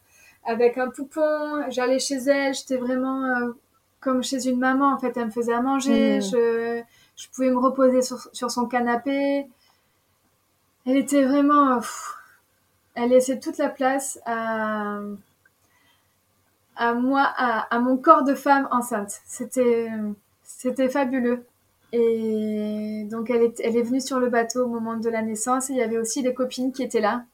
avec 0.46 0.78
un 0.78 0.90
poupon. 0.90 1.64
J'allais 1.70 2.00
chez 2.00 2.16
elle, 2.18 2.54
j'étais 2.54 2.78
vraiment 2.78 3.24
comme 4.08 4.24
chez 4.24 4.48
une 4.48 4.58
maman. 4.60 4.94
En 4.94 4.98
fait, 4.98 5.18
elle 5.18 5.26
me 5.26 5.32
faisait 5.32 5.54
à 5.54 5.62
manger. 5.62 6.16
Mhm. 6.16 6.22
Je, 6.22 6.82
je 7.18 7.28
pouvais 7.34 7.52
me 7.52 7.58
reposer 7.58 8.02
sur, 8.02 8.30
sur 8.32 8.50
son 8.50 8.66
canapé. 8.66 9.48
Elle 10.86 10.96
était 10.96 11.26
vraiment. 11.26 11.80
pff, 11.80 12.14
elle 12.96 13.10
laissait 13.10 13.40
toute 13.40 13.58
la 13.58 13.68
place 13.68 14.20
à, 14.26 15.00
à 16.78 16.94
moi, 16.94 17.22
à, 17.36 17.76
à 17.76 17.80
mon 17.80 17.98
corps 17.98 18.24
de 18.24 18.34
femme 18.34 18.70
enceinte. 18.72 19.20
C'était, 19.26 19.90
c'était 20.44 20.90
fabuleux. 20.90 21.46
Et 21.92 23.06
donc, 23.12 23.30
elle 23.30 23.44
est, 23.44 23.60
elle 23.60 23.76
est 23.76 23.82
venue 23.82 24.02
sur 24.02 24.20
le 24.20 24.30
bateau 24.30 24.64
au 24.66 24.68
moment 24.68 24.96
de 24.96 25.10
la 25.10 25.22
naissance. 25.22 25.70
Et 25.70 25.74
il 25.74 25.80
y 25.80 25.82
avait 25.82 25.98
aussi 25.98 26.24
des 26.24 26.34
copines 26.34 26.72
qui 26.72 26.82
étaient 26.84 27.02
là. 27.02 27.26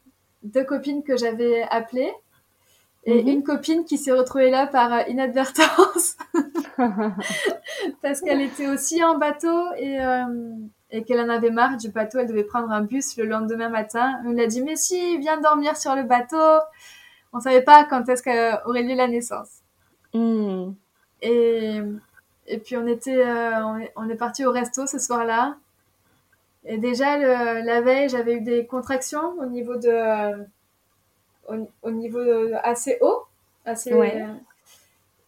Deux 0.41 0.63
copines 0.63 1.03
que 1.03 1.17
j'avais 1.17 1.61
appelées. 1.69 2.13
Et 3.05 3.21
Mhm. 3.21 3.27
une 3.29 3.43
copine 3.43 3.83
qui 3.85 3.97
s'est 3.97 4.13
retrouvée 4.13 4.49
là 4.49 4.65
par 4.67 4.93
euh, 4.93 5.01
inadvertance. 5.09 6.15
parce 8.01 8.21
qu'elle 8.21 8.41
était 8.41 8.67
aussi 8.67 9.03
en 9.03 9.17
bateau 9.17 9.73
et, 9.77 9.99
euh, 10.01 10.23
et 10.91 11.03
qu'elle 11.03 11.19
en 11.19 11.29
avait 11.29 11.49
marre 11.49 11.77
du 11.77 11.89
bateau. 11.89 12.19
Elle 12.19 12.27
devait 12.27 12.43
prendre 12.43 12.71
un 12.71 12.81
bus 12.81 13.17
le 13.17 13.25
lendemain 13.25 13.69
matin. 13.69 14.21
On 14.25 14.37
a 14.37 14.45
dit 14.45 14.61
Mais 14.61 14.75
si, 14.75 15.17
viens 15.17 15.39
dormir 15.39 15.75
sur 15.77 15.95
le 15.95 16.03
bateau. 16.03 16.61
On 17.33 17.39
savait 17.39 17.63
pas 17.63 17.83
quand 17.85 18.07
est-ce 18.09 18.21
qu'aurait 18.23 18.83
lieu 18.83 18.95
la 18.95 19.07
naissance. 19.07 19.49
Hmm. 20.13 20.71
Et, 21.21 21.79
et 22.47 22.57
puis 22.59 22.77
on 22.77 22.85
était, 22.85 23.17
euh, 23.25 23.65
on 23.65 23.77
est, 23.79 23.91
on 23.95 24.07
est 24.09 24.15
parti 24.15 24.45
au 24.45 24.51
resto 24.51 24.85
ce 24.85 24.99
soir-là. 24.99 25.55
Et 26.65 26.77
déjà 26.77 27.17
le- 27.17 27.65
la 27.65 27.81
veille, 27.81 28.07
j'avais 28.07 28.35
eu 28.35 28.41
des 28.41 28.65
contractions 28.67 29.33
au 29.41 29.45
niveau 29.47 29.75
de, 29.75 30.45
au, 31.49 31.69
au 31.81 31.91
niveau 31.91 32.19
assez 32.63 32.97
haut, 33.01 33.23
assez. 33.65 33.93
Ouais. 33.93 34.25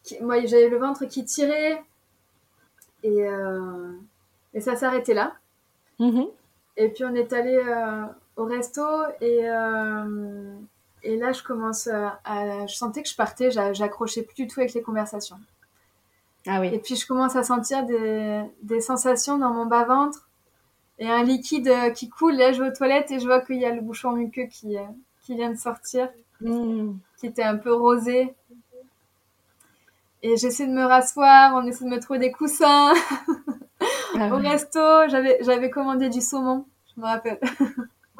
qui- 0.04 0.22
moi, 0.22 0.46
j'avais 0.46 0.70
le 0.70 0.78
ventre 0.78 1.06
qui 1.06 1.26
tirait 1.26 1.84
et 3.04 3.24
euh, 3.28 3.92
et 4.54 4.62
ça 4.62 4.76
s'arrêtait 4.76 5.14
là. 5.14 5.34
Mhm. 6.00 6.28
Et 6.78 6.90
puis 6.90 7.06
on 7.06 7.16
est 7.16 7.32
allé 7.34 7.56
euh, 7.56 8.04
au 8.36 8.46
resto 8.46 8.82
et, 9.22 9.40
euh, 9.50 10.54
et 11.04 11.16
là 11.18 11.32
je 11.32 11.42
commence 11.44 11.88
à, 11.88 12.20
à- 12.26 12.68
je 12.68 12.76
sentais 12.76 13.02
que 13.04 13.10
je 13.10 13.16
partais, 13.16 13.50
j'a- 13.52 13.74
j'accrochais 13.74 14.24
plus 14.24 14.36
du 14.36 14.48
tout 14.48 14.60
avec 14.60 14.74
les 14.74 14.82
conversations. 14.82 15.38
Ah 16.48 16.58
Et 16.66 16.70
oui. 16.72 16.80
puis 16.80 16.96
je 16.96 17.08
commence 17.08 17.36
à 17.36 17.44
sentir 17.44 17.86
des, 17.86 18.42
des 18.62 18.82
sensations 18.82 19.38
dans 19.38 19.52
mon 19.52 19.66
bas-ventre 19.66 20.28
et 21.00 21.10
un 21.10 21.24
liquide 21.24 21.94
qui 21.94 22.10
coule. 22.10 22.36
Là 22.36 22.52
je 22.52 22.62
vais 22.62 22.70
aux 22.70 22.74
toilettes 22.74 23.10
et 23.12 23.20
je 23.20 23.26
vois 23.26 23.42
qu'il 23.42 23.58
y 23.58 23.66
a 23.66 23.74
le 23.74 23.82
bouchon 23.82 24.12
muqueux 24.12 24.46
qui, 24.48 24.78
qui 25.26 25.36
vient 25.36 25.50
de 25.52 25.58
sortir, 25.58 26.10
Hmm. 26.42 26.98
qui 27.18 27.28
était 27.28 27.44
un 27.44 27.56
peu 27.58 27.74
rosé. 27.74 28.36
Et 30.22 30.36
j'essaie 30.38 30.68
de 30.68 30.72
me 30.74 30.84
rasseoir, 30.84 31.54
on 31.56 31.66
essaie 31.66 31.86
de 31.86 31.90
me 31.90 32.00
trouver 32.00 32.20
des 32.20 32.32
coussins. 32.32 32.94
Ah 34.18 34.30
Au 34.34 34.38
resto, 34.38 34.80
j'avais, 35.08 35.70
commandé 35.70 36.10
du 36.10 36.20
saumon, 36.22 36.66
je 36.96 37.02
me 37.02 37.06
rappelle. 37.06 37.40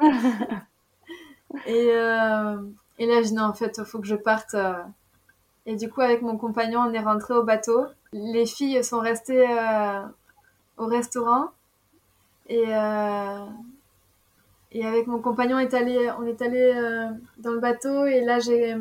et, 1.66 1.90
euh, 1.92 2.56
et 2.98 3.06
là, 3.06 3.22
je 3.22 3.28
dis 3.28 3.34
non, 3.34 3.44
en 3.44 3.54
fait, 3.54 3.76
il 3.78 3.84
faut 3.84 3.98
que 4.00 4.06
je 4.06 4.14
parte. 4.16 4.54
euh. 4.54 4.74
Et 5.66 5.76
du 5.76 5.90
coup, 5.90 6.00
avec 6.00 6.22
mon 6.22 6.36
compagnon, 6.38 6.80
on 6.88 6.92
est 6.92 7.00
rentré 7.00 7.34
au 7.34 7.42
bateau. 7.42 7.86
Les 8.12 8.46
filles 8.46 8.82
sont 8.84 9.00
restées 9.00 9.46
euh, 9.48 10.00
au 10.78 10.86
restaurant. 10.86 11.48
Et, 12.48 12.64
euh, 12.68 13.44
et 14.72 14.84
avec 14.86 15.06
mon 15.06 15.20
compagnon, 15.20 15.56
on 15.56 15.60
est 15.60 15.74
allé, 15.74 16.10
on 16.18 16.26
est 16.26 16.40
allé 16.42 16.72
euh, 16.74 17.08
dans 17.38 17.52
le 17.52 17.60
bateau. 17.60 18.06
Et 18.06 18.20
là, 18.22 18.38
j'ai, 18.40 18.76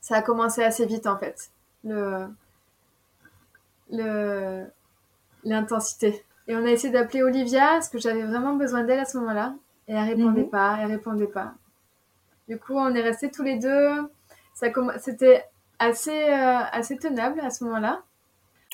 ça 0.00 0.16
a 0.16 0.22
commencé 0.22 0.62
assez 0.62 0.86
vite, 0.86 1.06
en 1.06 1.18
fait. 1.18 1.50
Le, 1.84 2.26
le, 3.90 4.64
l'intensité. 5.44 6.24
Et 6.46 6.56
on 6.56 6.64
a 6.64 6.70
essayé 6.70 6.92
d'appeler 6.92 7.22
Olivia, 7.22 7.66
parce 7.72 7.88
que 7.88 7.98
j'avais 7.98 8.22
vraiment 8.24 8.54
besoin 8.54 8.84
d'elle 8.84 9.00
à 9.00 9.04
ce 9.04 9.18
moment-là. 9.18 9.54
Et 9.86 9.92
elle 9.94 10.08
répondait 10.08 10.42
Mhm. 10.42 10.50
pas, 10.50 10.78
elle 10.80 10.90
répondait 10.90 11.26
pas. 11.26 11.54
Du 12.48 12.58
coup, 12.58 12.74
on 12.74 12.94
est 12.94 13.02
restés 13.02 13.30
tous 13.30 13.42
les 13.42 13.58
deux. 13.58 14.10
Ça 14.54 14.68
C'était 14.98 15.44
assez, 15.78 16.10
euh, 16.30 16.58
assez 16.72 16.96
tenable 16.96 17.40
à 17.40 17.50
ce 17.50 17.64
moment-là. 17.64 18.02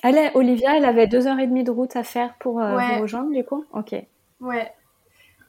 Elle 0.03 0.31
Olivia, 0.35 0.75
elle 0.75 0.85
avait 0.85 1.07
deux 1.07 1.27
heures 1.27 1.39
et 1.39 1.47
demie 1.47 1.63
de 1.63 1.71
route 1.71 1.95
à 1.95 2.03
faire 2.03 2.33
pour 2.39 2.59
euh, 2.61 2.77
Ouais. 2.77 2.95
vous 2.95 3.01
rejoindre, 3.01 3.31
du 3.31 3.43
coup? 3.43 3.65
Ok. 3.73 3.95
Ouais. 4.39 4.73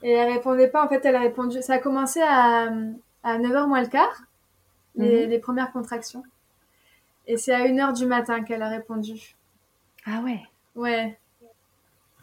Et 0.02 0.12
elle 0.12 0.32
répondait 0.32 0.68
pas. 0.68 0.84
En 0.84 0.88
fait, 0.88 1.04
elle 1.04 1.16
a 1.16 1.20
répondu. 1.20 1.62
Ça 1.62 1.74
a 1.74 1.78
commencé 1.78 2.20
à, 2.20 2.68
à 3.22 3.38
9h 3.38 3.66
moins 3.66 3.82
le 3.82 3.88
quart, 3.88 4.22
les, 4.94 5.24
Mhm. 5.24 5.30
les 5.30 5.38
premières 5.38 5.72
contractions. 5.72 6.22
Et 7.26 7.36
c'est 7.36 7.52
à 7.52 7.66
1h 7.66 7.92
du 7.94 8.06
matin 8.06 8.42
qu'elle 8.44 8.62
a 8.62 8.68
répondu. 8.68 9.34
Ah 10.06 10.20
ouais. 10.24 10.40
Ouais. 10.76 11.18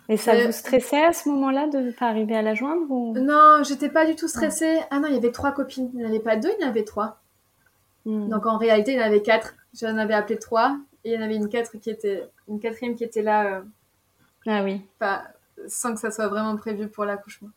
Et 0.10 0.18
ça 0.18 0.46
vous 0.46 0.52
stressait 0.52 1.04
à 1.04 1.14
ce 1.14 1.30
moment-là 1.30 1.68
de 1.68 1.78
ne 1.78 1.92
pas 1.92 2.08
arriver 2.08 2.36
à 2.36 2.42
la 2.42 2.54
joindre 2.56 2.90
ou... 2.90 3.14
Non, 3.18 3.64
j'étais 3.64 3.90
pas 3.90 4.06
du 4.06 4.16
tout 4.16 4.28
stressée. 4.28 4.80
Ah 4.92 5.00
non, 5.00 5.08
il 5.08 5.14
y 5.16 5.18
avait 5.18 5.32
trois 5.32 5.52
copines. 5.52 5.90
Il 5.94 6.00
n'y 6.00 6.06
en 6.06 6.10
avait 6.10 6.20
pas 6.20 6.36
deux, 6.36 6.52
il 6.60 6.62
y 6.62 6.66
en 6.66 6.70
avait 6.70 6.84
trois. 6.84 7.20
Hmm. 8.06 8.28
Donc 8.30 8.46
en 8.46 8.58
réalité, 8.58 8.94
il 8.94 9.00
y 9.00 9.02
en 9.02 9.06
avait 9.06 9.22
quatre. 9.22 9.56
J'en 9.80 9.98
avais 9.98 10.14
appelé 10.14 10.38
trois. 10.38 10.78
Et 11.06 11.12
il 11.12 11.16
y 11.16 11.18
en 11.18 11.22
avait 11.22 11.36
une, 11.36 11.50
quatre 11.50 11.78
qui 11.78 11.90
était... 11.90 12.28
une 12.48 12.60
quatrième 12.60 12.96
qui 12.96 13.04
était 13.04 13.22
là. 13.22 13.46
Euh, 13.46 13.62
ah 14.48 14.64
oui. 14.64 14.82
Pas... 15.00 15.24
Sans 15.68 15.94
que 15.94 16.00
ça 16.00 16.12
soit 16.12 16.28
vraiment 16.28 16.56
prévu 16.58 16.88
pour 16.90 17.06
l'accouchement. 17.06 17.50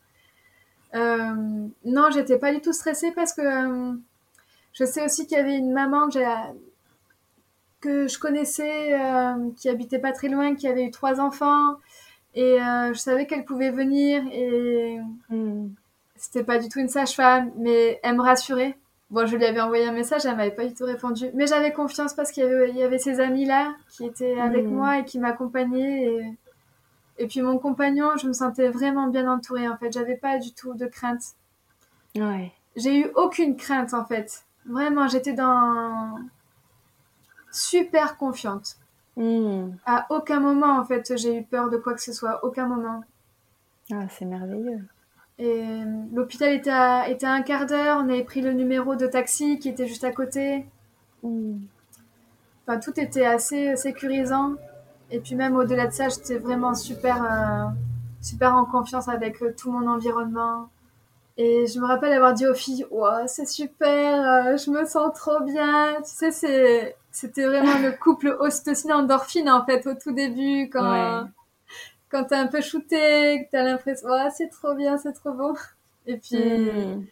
Euh... 0.95 1.67
Non, 1.85 2.09
j'étais 2.11 2.37
pas 2.37 2.53
du 2.53 2.61
tout 2.61 2.73
stressée 2.73 3.11
parce 3.11 3.33
que 3.33 3.41
euh, 3.41 3.93
je 4.73 4.85
sais 4.85 5.03
aussi 5.03 5.25
qu'il 5.25 5.37
y 5.37 5.41
avait 5.41 5.57
une 5.57 5.71
maman 5.71 6.09
que, 6.09 6.19
que 7.81 8.07
je 8.07 8.19
connaissais 8.19 8.93
euh, 8.93 9.49
qui 9.57 9.69
habitait 9.69 9.99
pas 9.99 10.11
très 10.11 10.29
loin, 10.29 10.55
qui 10.55 10.67
avait 10.67 10.85
eu 10.85 10.91
trois 10.91 11.19
enfants. 11.19 11.75
Et 12.35 12.61
euh, 12.61 12.93
je 12.93 12.99
savais 12.99 13.25
qu'elle 13.25 13.45
pouvait 13.45 13.71
venir 13.71 14.23
et 14.31 14.99
hmm. 15.29 15.69
c'était 16.15 16.43
pas 16.43 16.59
du 16.59 16.69
tout 16.69 16.79
une 16.79 16.89
sage-femme, 16.89 17.51
mais 17.57 17.99
elle 18.03 18.15
me 18.15 18.21
rassurait. 18.21 18.77
Bon, 19.09 19.25
je 19.25 19.37
lui 19.37 19.45
avais 19.45 19.61
envoyé 19.61 19.87
un 19.87 19.93
message, 19.93 20.25
elle 20.25 20.35
m'avait 20.35 20.51
pas 20.51 20.65
du 20.65 20.73
tout 20.73 20.83
répondu. 20.83 21.31
Mais 21.33 21.47
j'avais 21.47 21.71
confiance 21.71 22.13
parce 22.13 22.31
qu'il 22.31 22.43
y 22.43 22.45
avait, 22.45 22.71
y 22.73 22.83
avait 22.83 22.99
ces 22.99 23.19
amis-là 23.19 23.73
qui 23.89 24.05
étaient 24.05 24.39
avec 24.39 24.65
hmm. 24.65 24.75
moi 24.75 24.99
et 24.99 25.05
qui 25.05 25.17
m'accompagnaient. 25.17 26.03
Et... 26.03 26.33
et 27.17 27.27
puis 27.27 27.41
mon 27.41 27.57
compagnon, 27.57 28.17
je 28.17 28.27
me 28.27 28.33
sentais 28.33 28.69
vraiment 28.69 29.07
bien 29.07 29.31
entourée 29.31 29.67
en 29.67 29.77
fait. 29.77 29.91
J'avais 29.91 30.17
pas 30.17 30.37
du 30.37 30.53
tout 30.53 30.73
de 30.73 30.85
crainte. 30.85 31.23
Ouais. 32.15 32.51
J'ai 32.75 32.99
eu 32.99 33.11
aucune 33.15 33.55
crainte 33.55 33.93
en 33.93 34.05
fait. 34.05 34.45
Vraiment, 34.65 35.07
j'étais 35.07 35.33
dans 35.33 36.19
super 37.51 38.17
confiante. 38.17 38.77
Hmm. 39.15 39.71
À 39.85 40.05
aucun 40.11 40.39
moment, 40.39 40.77
en 40.77 40.85
fait, 40.85 41.17
j'ai 41.17 41.37
eu 41.37 41.43
peur 41.43 41.69
de 41.69 41.77
quoi 41.77 41.93
que 41.95 42.01
ce 42.01 42.13
soit. 42.13 42.43
Aucun 42.43 42.67
moment. 42.67 43.03
Ah, 43.91 44.07
c'est 44.09 44.25
merveilleux. 44.25 44.83
Et 45.39 45.63
euh, 45.63 45.85
l'hôpital 46.13 46.53
était 46.53 46.69
à, 46.69 47.09
était 47.09 47.25
un 47.25 47.41
quart 47.41 47.65
d'heure. 47.65 47.97
On 47.99 48.09
avait 48.09 48.23
pris 48.23 48.41
le 48.41 48.53
numéro 48.53 48.95
de 48.95 49.07
taxi 49.07 49.57
qui 49.59 49.69
était 49.69 49.87
juste 49.87 50.03
à 50.03 50.11
côté. 50.11 50.65
Hmm. 51.23 51.59
Enfin, 52.67 52.79
tout 52.79 52.99
était 52.99 53.25
assez 53.25 53.75
sécurisant. 53.75 54.55
Et 55.11 55.19
puis 55.19 55.35
même 55.35 55.55
au-delà 55.55 55.87
de 55.87 55.93
ça, 55.93 56.09
j'étais 56.09 56.37
vraiment 56.37 56.73
super, 56.73 57.23
euh, 57.23 57.69
super 58.21 58.55
en 58.55 58.65
confiance 58.65 59.07
avec 59.07 59.41
euh, 59.41 59.53
tout 59.57 59.71
mon 59.71 59.87
environnement. 59.87 60.69
Et 61.37 61.67
je 61.67 61.79
me 61.79 61.85
rappelle 61.85 62.13
avoir 62.13 62.33
dit 62.33 62.47
aux 62.47 62.55
filles, 62.55 62.85
wow, 62.89 63.27
c'est 63.27 63.47
super, 63.47 64.57
je 64.57 64.71
me 64.71 64.85
sens 64.85 65.13
trop 65.13 65.39
bien. 65.41 65.95
Tu 65.97 66.31
sais, 66.31 66.95
c'était 67.11 67.45
vraiment 67.45 67.77
le 67.77 67.91
couple 67.91 68.35
ocytocine-endorphine, 68.39 69.49
en 69.49 69.63
fait, 69.63 69.85
au 69.85 69.93
tout 69.93 70.13
début, 70.13 70.67
quand, 70.71 71.27
quand 72.09 72.23
t'es 72.25 72.35
un 72.35 72.47
peu 72.47 72.61
shooté, 72.61 73.45
que 73.45 73.51
t'as 73.51 73.63
l'impression, 73.63 74.07
oh, 74.11 74.29
c'est 74.35 74.49
trop 74.49 74.73
bien, 74.73 74.97
c'est 74.97 75.13
trop 75.13 75.31
beau. 75.31 75.55
Et 76.07 76.17
puis, 76.17 76.37
hmm. 76.37 77.05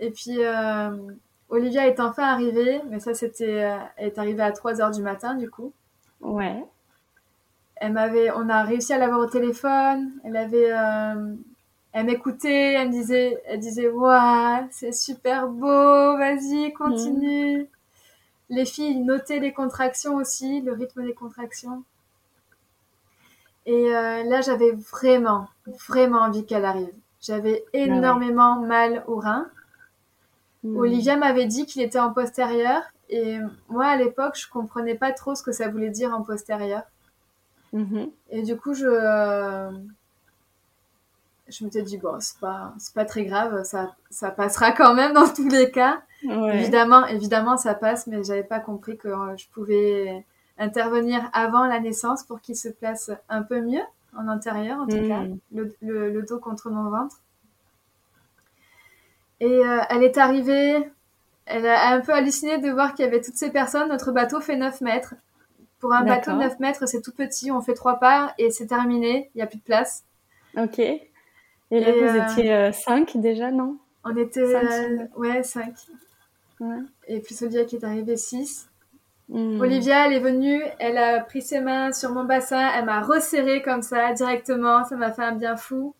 et 0.00 0.10
puis 0.10 0.44
euh, 0.44 0.90
Olivia 1.48 1.86
est 1.86 1.98
enfin 1.98 2.24
arrivée, 2.24 2.82
mais 2.90 3.00
ça, 3.00 3.14
c'était, 3.14 3.64
euh, 3.64 3.78
elle 3.96 4.08
est 4.08 4.18
arrivée 4.18 4.42
à 4.42 4.52
3 4.52 4.80
heures 4.80 4.90
du 4.90 5.02
matin, 5.02 5.34
du 5.34 5.50
coup. 5.50 5.72
Ouais. 6.20 6.62
Elle 7.80 7.92
m'avait, 7.92 8.30
on 8.32 8.48
a 8.48 8.64
réussi 8.64 8.92
à 8.92 8.98
l'avoir 8.98 9.20
au 9.20 9.26
téléphone. 9.26 10.12
Elle 10.24 10.36
avait, 10.36 10.72
euh, 10.72 11.34
elle 11.92 12.06
m'écoutait, 12.06 12.74
elle 12.74 12.88
me 12.88 12.92
disait, 12.92 13.40
elle 13.46 13.60
disait, 13.60 13.88
waouh, 13.88 14.66
c'est 14.70 14.92
super 14.92 15.48
beau, 15.48 16.16
vas-y, 16.18 16.72
continue. 16.72 17.62
Hmm. 17.62 17.66
Les 18.50 18.64
filles 18.64 18.96
notaient 18.96 19.38
les 19.38 19.52
contractions 19.52 20.16
aussi, 20.16 20.60
le 20.60 20.72
rythme 20.72 21.04
des 21.04 21.14
contractions. 21.14 21.84
Et 23.66 23.94
euh, 23.94 24.24
là, 24.24 24.40
j'avais 24.40 24.72
vraiment, 24.72 25.46
vraiment 25.88 26.20
envie 26.20 26.46
qu'elle 26.46 26.64
arrive. 26.64 26.92
J'avais 27.20 27.64
ah 27.66 27.78
énormément 27.78 28.60
mal 28.60 29.04
au 29.06 29.16
rein. 29.16 29.46
Hmm. 30.64 30.76
Olivia 30.76 31.16
m'avait 31.16 31.46
dit 31.46 31.66
qu'il 31.66 31.82
était 31.82 32.00
en 32.00 32.12
postérieur. 32.12 32.82
Et 33.10 33.38
moi, 33.68 33.86
à 33.86 33.96
l'époque, 33.96 34.36
je 34.36 34.48
comprenais 34.48 34.94
pas 34.94 35.12
trop 35.12 35.34
ce 35.34 35.42
que 35.42 35.52
ça 35.52 35.68
voulait 35.68 35.90
dire 35.90 36.14
en 36.14 36.22
postérieur. 36.22 36.82
Mm-hmm. 37.74 38.10
Et 38.30 38.42
du 38.42 38.56
coup, 38.56 38.74
je, 38.74 38.86
euh, 38.86 39.70
je 41.48 41.64
m'étais 41.64 41.82
dit, 41.82 41.98
bon, 41.98 42.16
c'est 42.20 42.38
pas, 42.38 42.74
pas 42.94 43.04
très 43.04 43.24
grave, 43.24 43.64
ça, 43.64 43.94
ça 44.10 44.30
passera 44.30 44.72
quand 44.72 44.94
même 44.94 45.12
dans 45.12 45.28
tous 45.28 45.48
les 45.48 45.70
cas. 45.70 46.02
Évidemment, 46.22 47.06
évidemment, 47.06 47.56
ça 47.56 47.74
passe, 47.74 48.06
mais 48.06 48.24
j'avais 48.24 48.42
pas 48.42 48.60
compris 48.60 48.96
que 48.96 49.08
euh, 49.08 49.36
je 49.36 49.46
pouvais 49.48 50.24
intervenir 50.58 51.30
avant 51.32 51.66
la 51.66 51.78
naissance 51.80 52.24
pour 52.24 52.40
qu'il 52.40 52.56
se 52.56 52.68
place 52.68 53.10
un 53.28 53.42
peu 53.42 53.60
mieux 53.60 53.84
en 54.16 54.26
intérieur, 54.26 54.80
en 54.80 54.86
tout 54.86 55.06
cas, 55.06 55.20
hmm. 55.20 55.38
le, 55.82 56.22
dos 56.22 56.38
contre 56.38 56.70
mon 56.70 56.90
ventre. 56.90 57.16
Et 59.40 59.64
euh, 59.64 59.80
elle 59.90 60.02
est 60.02 60.18
arrivée, 60.18 60.90
elle 61.46 61.66
a 61.66 61.90
un 61.90 62.00
peu 62.00 62.12
halluciné 62.12 62.58
de 62.58 62.70
voir 62.70 62.94
qu'il 62.94 63.04
y 63.04 63.08
avait 63.08 63.20
toutes 63.20 63.36
ces 63.36 63.50
personnes. 63.50 63.88
Notre 63.88 64.10
bateau 64.10 64.40
fait 64.40 64.56
9 64.56 64.80
mètres. 64.80 65.14
Pour 65.80 65.92
un 65.92 66.04
bateau, 66.04 66.32
9 66.32 66.58
mètres, 66.58 66.86
c'est 66.88 67.02
tout 67.02 67.12
petit, 67.12 67.52
on 67.52 67.60
fait 67.60 67.74
trois 67.74 68.00
pas 68.00 68.34
et 68.38 68.50
c'est 68.50 68.66
terminé, 68.66 69.30
il 69.34 69.38
n'y 69.38 69.42
a 69.42 69.46
plus 69.46 69.58
de 69.58 69.62
place. 69.62 70.04
Ok. 70.56 70.78
Et 70.80 71.00
là, 71.70 71.92
vous 71.92 72.18
euh, 72.18 72.26
étiez 72.26 72.72
5 72.72 73.16
déjà, 73.18 73.50
non? 73.50 73.76
On 74.04 74.16
était, 74.16 74.44
ouais, 75.16 75.42
5. 75.42 75.72
Et 77.06 77.20
puis 77.20 77.36
Olivia 77.42 77.64
qui 77.64 77.76
est 77.76 77.84
arrivée 77.84 78.16
6. 78.16 78.68
Hmm. 79.28 79.60
Olivia, 79.60 80.06
elle 80.06 80.14
est 80.14 80.20
venue, 80.20 80.62
elle 80.78 80.96
a 80.96 81.20
pris 81.20 81.42
ses 81.42 81.60
mains 81.60 81.92
sur 81.92 82.10
mon 82.10 82.24
bassin, 82.24 82.70
elle 82.74 82.86
m'a 82.86 83.02
resserré 83.02 83.60
comme 83.60 83.82
ça 83.82 84.12
directement, 84.14 84.84
ça 84.84 84.96
m'a 84.96 85.12
fait 85.12 85.22
un 85.22 85.32
bien 85.32 85.56
fou. 85.56 85.94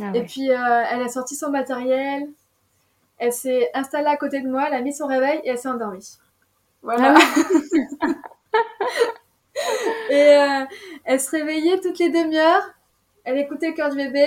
Ah 0.00 0.12
et 0.14 0.22
puis 0.24 0.50
euh, 0.50 0.84
elle 0.90 1.02
a 1.02 1.08
sorti 1.08 1.34
son 1.34 1.50
matériel, 1.50 2.26
elle 3.18 3.32
s'est 3.32 3.68
installée 3.74 4.06
à 4.06 4.16
côté 4.16 4.40
de 4.40 4.48
moi, 4.48 4.64
elle 4.68 4.74
a 4.74 4.80
mis 4.80 4.94
son 4.94 5.06
réveil 5.06 5.40
et 5.44 5.50
elle 5.50 5.58
s'est 5.58 5.68
endormie. 5.68 6.18
Voilà. 6.82 7.16
Ah 8.00 8.06
et 10.10 10.36
euh, 10.36 10.64
elle 11.04 11.20
se 11.20 11.30
réveillait 11.30 11.80
toutes 11.80 11.98
les 11.98 12.10
demi-heures, 12.10 12.70
elle 13.24 13.38
écoutait 13.38 13.68
le 13.68 13.74
cœur 13.74 13.90
du 13.90 13.96
bébé, 13.96 14.26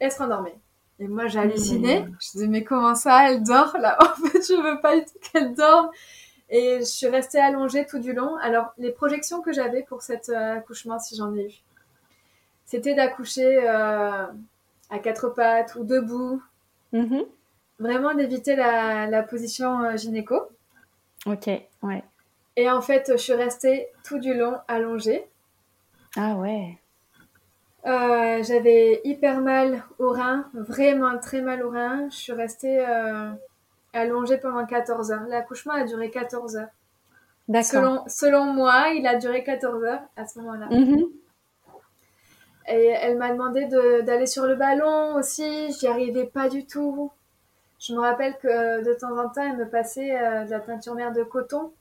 et 0.00 0.04
elle 0.04 0.12
se 0.12 0.18
rendormait. 0.18 0.58
Et 0.98 1.08
moi, 1.08 1.26
j'ai 1.26 1.38
halluciné. 1.38 2.00
Mmh. 2.00 2.16
Je 2.20 2.30
disais, 2.32 2.48
mais 2.48 2.64
comment 2.64 2.94
ça, 2.94 3.30
elle 3.30 3.42
dort 3.42 3.76
là? 3.78 3.98
En 4.00 4.28
fait, 4.28 4.40
je 4.40 4.60
veux 4.60 4.80
pas 4.80 4.96
du 4.96 5.04
tout 5.04 5.18
qu'elle 5.20 5.54
dorme. 5.54 5.90
Et 6.48 6.78
je 6.78 6.84
suis 6.84 7.08
restée 7.08 7.38
allongée 7.38 7.86
tout 7.86 7.98
du 7.98 8.12
long. 8.12 8.36
Alors, 8.36 8.72
les 8.78 8.92
projections 8.92 9.42
que 9.42 9.52
j'avais 9.52 9.82
pour 9.82 10.02
cet 10.02 10.28
euh, 10.28 10.56
accouchement, 10.56 10.98
si 10.98 11.16
j'en 11.16 11.34
ai 11.34 11.48
eu, 11.48 11.54
c'était 12.64 12.94
d'accoucher 12.94 13.58
euh, 13.62 14.26
à 14.90 14.98
quatre 15.02 15.28
pattes 15.30 15.74
ou 15.76 15.84
debout. 15.84 16.42
Mmh. 16.92 17.22
Vraiment 17.78 18.14
d'éviter 18.14 18.56
la, 18.56 19.06
la, 19.06 19.22
position 19.22 19.96
gynéco. 19.96 20.40
Ok, 21.26 21.48
ouais. 21.82 22.04
Et 22.56 22.70
en 22.70 22.80
fait, 22.80 23.12
je 23.12 23.16
suis 23.16 23.34
restée 23.34 23.88
tout 24.04 24.18
du 24.18 24.34
long 24.34 24.56
allongée. 24.66 25.26
Ah 26.16 26.34
ouais. 26.36 26.78
Euh, 27.86 28.42
j'avais 28.42 29.00
hyper 29.04 29.40
mal 29.40 29.84
au 29.98 30.10
rein, 30.10 30.46
vraiment 30.54 31.18
très 31.18 31.42
mal 31.42 31.62
au 31.62 31.70
rein. 31.70 32.08
Je 32.10 32.16
suis 32.16 32.32
restée 32.32 32.80
euh, 32.80 33.30
allongée 33.92 34.38
pendant 34.38 34.64
14 34.66 35.12
heures. 35.12 35.26
L'accouchement 35.28 35.74
a 35.74 35.84
duré 35.84 36.10
14 36.10 36.56
heures. 36.56 36.68
D'accord. 37.48 37.70
Selon, 37.70 38.04
selon 38.08 38.44
moi, 38.46 38.88
il 38.88 39.06
a 39.06 39.16
duré 39.16 39.44
14 39.44 39.84
heures 39.84 40.02
à 40.16 40.26
ce 40.26 40.40
moment-là. 40.40 40.66
Mhm. 40.70 41.04
Et 42.68 42.86
elle 42.86 43.16
m'a 43.18 43.30
demandé 43.30 43.66
d'aller 44.02 44.26
sur 44.26 44.46
le 44.46 44.56
ballon 44.56 45.14
aussi. 45.14 45.72
J'y 45.72 45.86
arrivais 45.86 46.26
pas 46.26 46.48
du 46.48 46.66
tout. 46.66 47.12
Je 47.78 47.94
me 47.94 48.00
rappelle 48.00 48.36
que 48.38 48.82
de 48.82 48.94
temps 48.94 49.16
en 49.16 49.28
temps, 49.28 49.42
elle 49.42 49.58
me 49.58 49.68
passait 49.68 50.18
euh, 50.18 50.44
de 50.44 50.50
la 50.50 50.58
peinture 50.58 50.94
mère 50.94 51.12
de 51.12 51.22
coton. 51.22 51.72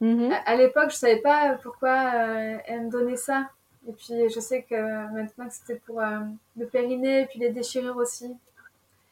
Mhm. 0.00 0.32
À, 0.44 0.56
l'époque, 0.56 0.90
je 0.90 0.96
savais 0.96 1.20
pas 1.20 1.56
pourquoi 1.62 1.96
elle 2.66 2.86
me 2.86 2.90
donnait 2.90 3.16
ça. 3.16 3.48
Et 3.88 3.92
puis 3.92 4.28
je 4.28 4.40
sais 4.40 4.62
que 4.62 4.74
maintenant 5.12 5.46
c'était 5.50 5.80
pour 5.86 6.00
euh, 6.00 6.20
le 6.56 6.66
périnée 6.66 7.22
et 7.22 7.26
puis 7.26 7.38
les 7.38 7.50
déchirures 7.50 7.96
aussi. 7.96 8.34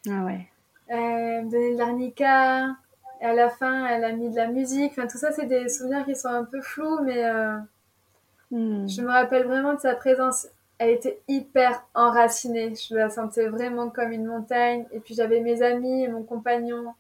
Ah 0.09 0.25
ouais. 0.25 0.49
Elle 0.88 1.45
me 1.45 1.51
donnait 1.51 1.75
de 1.75 1.79
l'arnica. 1.79 2.77
Et 3.21 3.25
à 3.25 3.35
la 3.35 3.51
fin, 3.51 3.87
elle 3.87 4.05
a 4.05 4.12
mis 4.12 4.31
de 4.31 4.37
la 4.37 4.49
musique. 4.49 4.92
Enfin, 4.92 5.07
tout 5.07 5.18
ça, 5.18 5.31
c'est 5.31 5.47
des 5.47 5.68
souvenirs 5.68 6.05
qui 6.05 6.16
sont 6.16 6.29
un 6.29 6.45
peu 6.45 6.61
flous, 6.61 7.01
mais 7.03 7.25
euh, 7.25 7.57
hmm. 8.51 8.88
je 8.88 9.01
me 9.01 9.09
rappelle 9.09 9.47
vraiment 9.47 9.75
de 9.75 9.81
sa 9.81 9.95
présence. 9.95 10.49
Elle 10.79 10.90
était 10.90 11.21
hyper 11.29 11.85
enracinée. 11.95 12.75
Je 12.75 12.97
la 12.97 13.11
sentais 13.11 13.49
vraiment 13.49 13.90
comme 13.90 14.11
une 14.11 14.27
montagne. 14.27 14.87
Et 14.92 15.01
puis 15.01 15.14
j'avais 15.14 15.40
mes 15.40 15.62
amis 15.62 16.05
et 16.05 16.09
mon 16.09 16.25
compagnon 16.25 16.95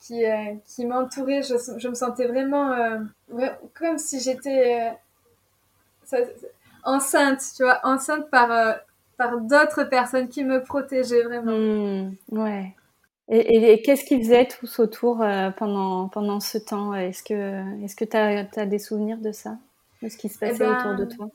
qui, 0.00 0.24
euh, 0.24 0.54
qui 0.66 0.86
m'entouraient. 0.86 1.42
Je, 1.42 1.54
je, 1.78 1.88
me 1.88 1.94
sentais 1.94 2.26
vraiment 2.26 2.74
comme 3.74 3.98
si 3.98 4.20
j'étais 4.20 4.96
enceinte, 6.84 7.42
tu 7.56 7.62
vois, 7.62 7.80
enceinte 7.84 8.30
par, 8.30 8.50
euh, 8.50 8.72
par 9.16 9.38
d'autres 9.40 9.84
personnes 9.84 10.28
qui 10.28 10.44
me 10.44 10.62
protégeaient 10.62 11.22
vraiment. 11.22 11.52
Hmm, 11.52 12.14
ouais. 12.30 12.74
Et, 13.28 13.72
et, 13.72 13.82
qu'est-ce 13.82 14.04
qu'ils 14.04 14.24
faisaient 14.24 14.46
tous 14.46 14.80
autour 14.80 15.22
euh, 15.22 15.50
pendant, 15.50 16.08
pendant 16.08 16.40
ce 16.40 16.58
temps? 16.58 16.94
Est-ce 16.94 17.22
que 17.22 18.04
tu 18.04 18.04
est 18.04 18.14
as, 18.14 18.46
as, 18.56 18.66
des 18.66 18.80
souvenirs 18.80 19.18
de 19.18 19.30
ça? 19.30 19.56
De 20.02 20.08
ce 20.08 20.16
qui 20.16 20.28
se 20.28 20.38
passait 20.38 20.64
eh 20.64 20.66
autour 20.66 20.96
de 20.96 21.04
ben, 21.04 21.16
toi? 21.16 21.30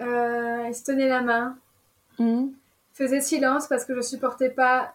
Euh, 0.00 0.64
il 0.66 0.74
se 0.74 0.82
tenait 0.84 1.08
la 1.08 1.20
main. 1.20 1.58
Il 2.18 2.52
faisait 2.94 3.20
silence 3.20 3.66
parce 3.66 3.84
que 3.84 3.94
je 3.94 4.00
supportais 4.00 4.48
pas. 4.48 4.94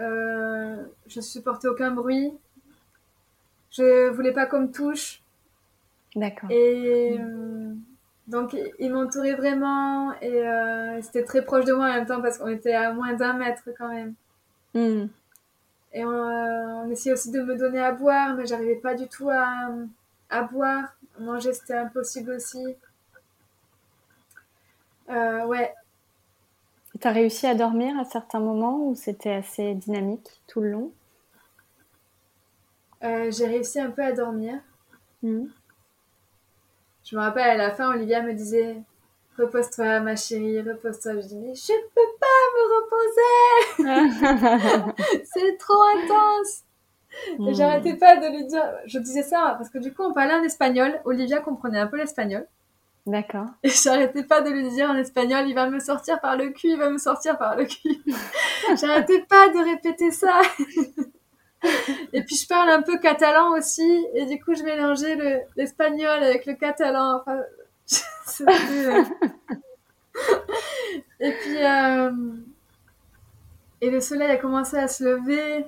Euh, 0.00 0.82
je 1.06 1.20
supportais 1.20 1.68
aucun 1.68 1.90
bruit. 1.90 2.32
Je 3.70 4.08
voulais 4.10 4.32
pas 4.32 4.46
qu'on 4.46 4.62
me 4.62 4.72
touche. 4.72 5.22
D'accord. 6.16 6.50
Et 6.50 7.18
euh, 7.20 7.72
donc, 8.26 8.56
il 8.78 8.92
m'entourait 8.92 9.34
vraiment. 9.34 10.12
Et 10.20 10.46
euh, 10.46 11.00
c'était 11.02 11.24
très 11.24 11.44
proche 11.44 11.64
de 11.64 11.72
moi 11.72 11.86
en 11.86 11.94
même 11.94 12.06
temps 12.06 12.20
parce 12.20 12.38
qu'on 12.38 12.48
était 12.48 12.74
à 12.74 12.92
moins 12.92 13.12
d'un 13.12 13.34
mètre 13.34 13.62
quand 13.78 13.88
même. 13.88 14.14
Mhm. 14.74 15.08
Et 15.92 16.04
on, 16.04 16.10
euh, 16.10 16.84
on 16.84 16.90
essayait 16.90 17.12
aussi 17.12 17.30
de 17.30 17.40
me 17.42 17.56
donner 17.56 17.80
à 17.80 17.92
boire, 17.92 18.34
mais 18.34 18.46
j'arrivais 18.46 18.76
pas 18.76 18.94
du 18.94 19.08
tout 19.08 19.28
à, 19.30 19.68
à 20.30 20.42
boire. 20.42 20.96
Manger, 21.18 21.52
c'était 21.52 21.74
impossible 21.74 22.32
aussi. 22.32 22.76
Ouais, 25.08 25.74
T'as 27.00 27.10
réussi 27.10 27.48
à 27.48 27.56
dormir 27.56 27.98
à 27.98 28.04
certains 28.04 28.38
moments 28.38 28.86
ou 28.86 28.94
c'était 28.94 29.32
assez 29.32 29.74
dynamique 29.74 30.40
tout 30.46 30.60
le 30.60 30.70
long? 30.70 30.92
Euh, 33.04 33.30
j'ai 33.30 33.46
réussi 33.46 33.78
un 33.80 33.90
peu 33.90 34.02
à 34.02 34.12
dormir. 34.12 34.54
Mhm. 35.22 35.50
Je 37.04 37.16
me 37.16 37.20
rappelle 37.20 37.50
à 37.50 37.56
la 37.56 37.70
fin, 37.70 37.90
Olivia 37.90 38.22
me 38.22 38.32
disait 38.32 38.76
Repose-toi, 39.38 40.00
ma 40.00 40.16
chérie, 40.16 40.60
repose-toi. 40.60 41.20
Je 41.20 41.26
dis 41.26 41.36
Mais 41.36 41.54
je 41.54 41.72
peux 41.94 42.10
pas 42.20 42.40
me 42.56 42.62
reposer 42.76 43.78
C'est 45.24 45.56
trop 45.58 45.82
intense 45.98 46.62
Et 47.46 47.50
Mhm. 47.50 47.54
j'arrêtais 47.54 47.96
pas 47.96 48.16
de 48.16 48.26
lui 48.36 48.46
dire. 48.46 48.64
Je 48.86 48.98
disais 48.98 49.22
ça 49.22 49.54
parce 49.58 49.70
que 49.70 49.78
du 49.78 49.92
coup, 49.94 50.02
on 50.04 50.12
parlait 50.14 50.34
en 50.34 50.42
espagnol. 50.44 51.00
Olivia 51.04 51.40
comprenait 51.40 51.78
un 51.80 51.86
peu 51.88 51.96
l'espagnol. 51.98 52.46
D'accord. 53.06 53.46
Et 53.62 53.70
j'arrêtais 53.70 54.22
pas 54.24 54.40
de 54.42 54.50
lui 54.50 54.68
dire 54.70 54.90
en 54.90 54.94
espagnol 54.96 55.48
Il 55.48 55.54
va 55.54 55.68
me 55.68 55.80
sortir 55.80 56.20
par 56.20 56.36
le 56.36 56.50
cul, 56.50 56.68
il 56.72 56.78
va 56.78 56.90
me 56.90 56.98
sortir 56.98 57.38
par 57.38 57.56
le 57.56 57.64
cul. 57.64 57.96
j'arrêtais 58.80 59.22
pas 59.22 59.48
de 59.48 59.58
répéter 59.64 60.10
ça. 60.10 60.40
Et 62.14 62.22
puis 62.24 62.36
je 62.36 62.46
parle 62.48 62.70
un 62.70 62.80
peu 62.80 62.98
catalan 62.98 63.50
aussi, 63.52 64.06
et 64.14 64.24
du 64.24 64.42
coup 64.42 64.54
je 64.54 64.62
mélangeais 64.62 65.14
le- 65.16 65.40
l'espagnol 65.56 66.22
avec 66.22 66.46
le 66.46 66.54
catalan. 66.54 67.20
Enfin, 67.20 67.36
euh, 68.40 69.04
et 71.20 71.32
puis 71.32 71.62
euh, 71.62 72.10
et 73.82 73.90
le 73.90 74.00
soleil 74.00 74.30
a 74.30 74.36
commencé 74.36 74.76
à 74.78 74.88
se 74.88 75.04
lever. 75.04 75.66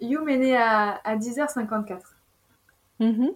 Youm 0.00 0.28
est 0.28 0.36
né 0.38 0.56
à, 0.56 1.00
à 1.04 1.16
10h54. 1.16 1.98
Mhm. 3.00 3.24
Euh, 3.26 3.32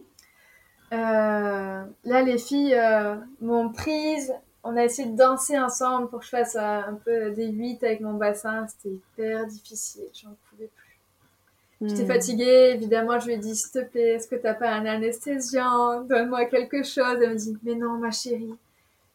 là, 0.97 2.23
les 2.23 2.39
filles 2.39 2.75
euh, 2.75 3.17
m'ont 3.41 3.71
prise. 3.71 4.33
On 4.65 4.77
a 4.77 4.85
essayé 4.85 5.09
de 5.09 5.17
danser 5.17 5.59
ensemble 5.59 6.09
pour 6.09 6.21
que 6.21 6.25
je 6.25 6.31
fasse 6.31 6.55
euh, 6.57 6.61
un 6.61 6.95
peu 7.05 7.31
des 7.33 7.49
8 7.49 7.83
avec 7.83 8.01
mon 8.01 8.15
bassin. 8.15 8.67
C'était 8.69 8.95
hyper 8.95 9.47
difficile. 9.47 10.05
J'en 10.15 10.31
pouvais 10.51 10.69
plus. 10.77 11.89
J'étais 11.89 12.03
Mhm. 12.03 12.09
fatiguée. 12.13 12.71
Évidemment, 12.75 13.19
je 13.19 13.27
lui 13.27 13.35
ai 13.35 13.39
dit 13.39 13.57
S'il 13.57 13.73
te 13.73 13.85
plaît, 13.85 14.15
est-ce 14.15 14.29
que 14.29 14.37
t'as 14.37 14.55
pas 14.55 14.69
un 14.71 14.87
anesthésiant? 14.87 16.03
Donne-moi 16.03 16.45
quelque 16.45 16.83
chose. 16.85 17.19
Elle 17.21 17.31
me 17.31 17.35
dit 17.35 17.57
Mais 17.65 17.75
non, 17.75 17.95
ma 17.99 18.11
chérie, 18.13 18.55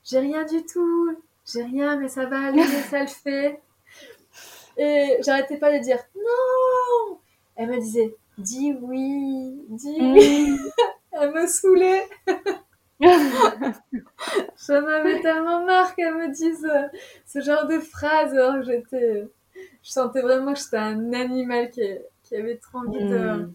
j'ai 0.03 0.19
rien 0.19 0.43
du 0.45 0.63
tout. 0.65 1.15
J'ai 1.45 1.63
rien, 1.63 1.95
mais 1.97 2.09
ça 2.09 2.25
va 2.25 2.47
aller, 2.47 2.65
ça 2.89 3.01
le 3.01 3.07
fait. 3.07 3.61
Et 4.77 5.17
j'arrêtais 5.25 5.57
pas 5.57 5.71
de 5.77 5.81
dire 5.81 5.99
Non 6.15 7.17
Elle 7.55 7.69
me 7.69 7.79
disait 7.79 8.13
Dis 8.37 8.75
oui, 8.81 9.61
dis 9.69 9.97
oui. 9.99 10.57
Elle 11.11 11.33
me 11.33 11.47
saoulait. 11.47 12.07
J'en 14.67 14.85
avais 14.87 15.21
tellement 15.21 15.65
marre 15.65 15.95
qu'elle 15.95 16.15
me 16.15 16.29
dise 16.29 16.67
ce 17.25 17.41
genre 17.41 17.65
de 17.67 17.79
phrases. 17.79 18.33
Alors 18.33 18.61
j'étais, 18.63 19.27
je 19.83 19.89
sentais 19.91 20.21
vraiment 20.21 20.53
que 20.53 20.59
j'étais 20.59 20.77
un 20.77 21.13
animal 21.13 21.69
qui, 21.71 21.81
qui 22.23 22.35
avait 22.35 22.57
trop 22.57 22.79
envie 22.79 23.05
de. 23.05 23.17
Mhm. 23.17 23.53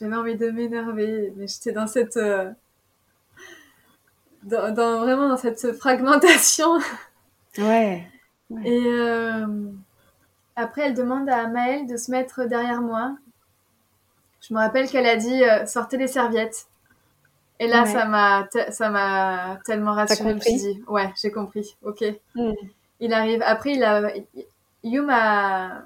J'avais 0.00 0.16
envie 0.16 0.34
de 0.36 0.50
m'énerver, 0.50 1.30
mais 1.36 1.46
j'étais 1.46 1.72
dans 1.72 1.86
cette. 1.86 2.16
euh, 2.16 2.50
Dans, 4.44 4.72
dans- 4.72 5.00
vraiment 5.00 5.28
dans 5.28 5.36
cette 5.36 5.72
fragmentation. 5.76 6.78
Ouais. 7.58 8.06
Ouais. 8.50 8.62
Et 8.64 8.86
euh, 8.86 9.46
après, 10.56 10.82
elle 10.82 10.94
demande 10.94 11.28
à 11.28 11.48
Maëlle 11.48 11.86
de 11.86 11.96
se 11.96 12.10
mettre 12.10 12.44
derrière 12.44 12.82
moi. 12.82 13.16
Je 14.40 14.54
me 14.54 14.58
rappelle 14.58 14.88
qu'elle 14.88 15.06
a 15.06 15.16
dit 15.16 15.42
euh, 15.44 15.66
sortez 15.66 15.96
les 15.96 16.06
serviettes. 16.08 16.66
Et 17.60 17.66
là, 17.66 17.82
Ouais. 17.82 17.90
ça 17.92 18.04
m'a 18.04 18.44
te- 18.52 18.70
ça 18.72 18.88
m'a 18.90 19.58
tellement 19.64 19.94
rassurée. 19.94 20.30
Je 20.30 20.34
me 20.34 20.40
suis 20.40 20.50
compris 20.52 20.72
dit 20.74 20.84
ouais, 20.88 21.12
j'ai 21.20 21.30
compris. 21.32 21.76
Ok. 21.84 22.04
Mhm. 22.36 22.54
Il 23.00 23.12
arrive. 23.12 23.42
Après, 23.44 23.72
il 23.72 23.82
a 23.84 24.12
Yum 24.84 25.08
a 25.10 25.82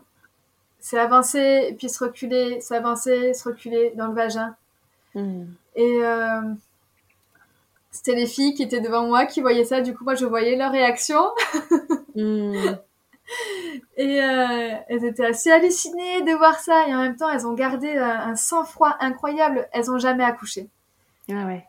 s'est 0.80 0.98
avancé, 0.98 1.74
puis 1.78 1.88
se 1.88 2.02
reculer, 2.04 2.60
s'est 2.60 2.76
avancé, 2.76 3.34
se 3.34 3.48
reculer 3.48 3.92
dans 3.96 4.08
le 4.08 4.14
vagin. 4.14 4.54
Mhm. 5.14 5.54
Et 5.76 5.98
euh, 6.02 6.40
c'était 7.90 8.14
les 8.14 8.26
filles 8.26 8.54
qui 8.54 8.62
étaient 8.62 8.80
devant 8.80 9.06
moi 9.06 9.26
qui 9.26 9.40
voyaient 9.40 9.64
ça. 9.64 9.80
Du 9.80 9.94
coup, 9.94 10.04
moi, 10.04 10.14
je 10.14 10.24
voyais 10.26 10.56
leur 10.56 10.72
réaction. 10.72 11.20
Mhm. 12.14 12.78
Et 13.96 14.22
euh, 14.22 14.70
elles 14.88 15.04
étaient 15.04 15.26
assez 15.26 15.50
hallucinées 15.50 16.22
de 16.22 16.32
voir 16.36 16.58
ça. 16.58 16.86
Et 16.88 16.94
en 16.94 17.00
même 17.02 17.16
temps, 17.16 17.28
elles 17.30 17.46
ont 17.46 17.54
gardé 17.54 17.96
un, 17.96 18.30
un 18.30 18.36
sang-froid 18.36 18.96
incroyable. 19.00 19.68
Elles 19.72 19.90
ont 19.90 19.98
jamais 19.98 20.24
accouché. 20.24 20.68
Ah 21.30 21.46
ouais. 21.46 21.64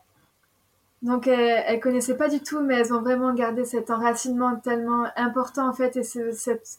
Donc, 1.02 1.26
elles, 1.26 1.62
elles 1.66 1.80
connaissaient 1.80 2.16
pas 2.16 2.28
du 2.28 2.40
tout, 2.40 2.60
mais 2.60 2.76
elles 2.76 2.92
ont 2.94 3.00
vraiment 3.02 3.32
gardé 3.34 3.64
cet 3.64 3.90
enracinement 3.90 4.56
tellement 4.56 5.04
important, 5.16 5.68
en 5.68 5.72
fait. 5.72 5.96
Et 5.96 6.02
ce, 6.02 6.32
cette- 6.32 6.78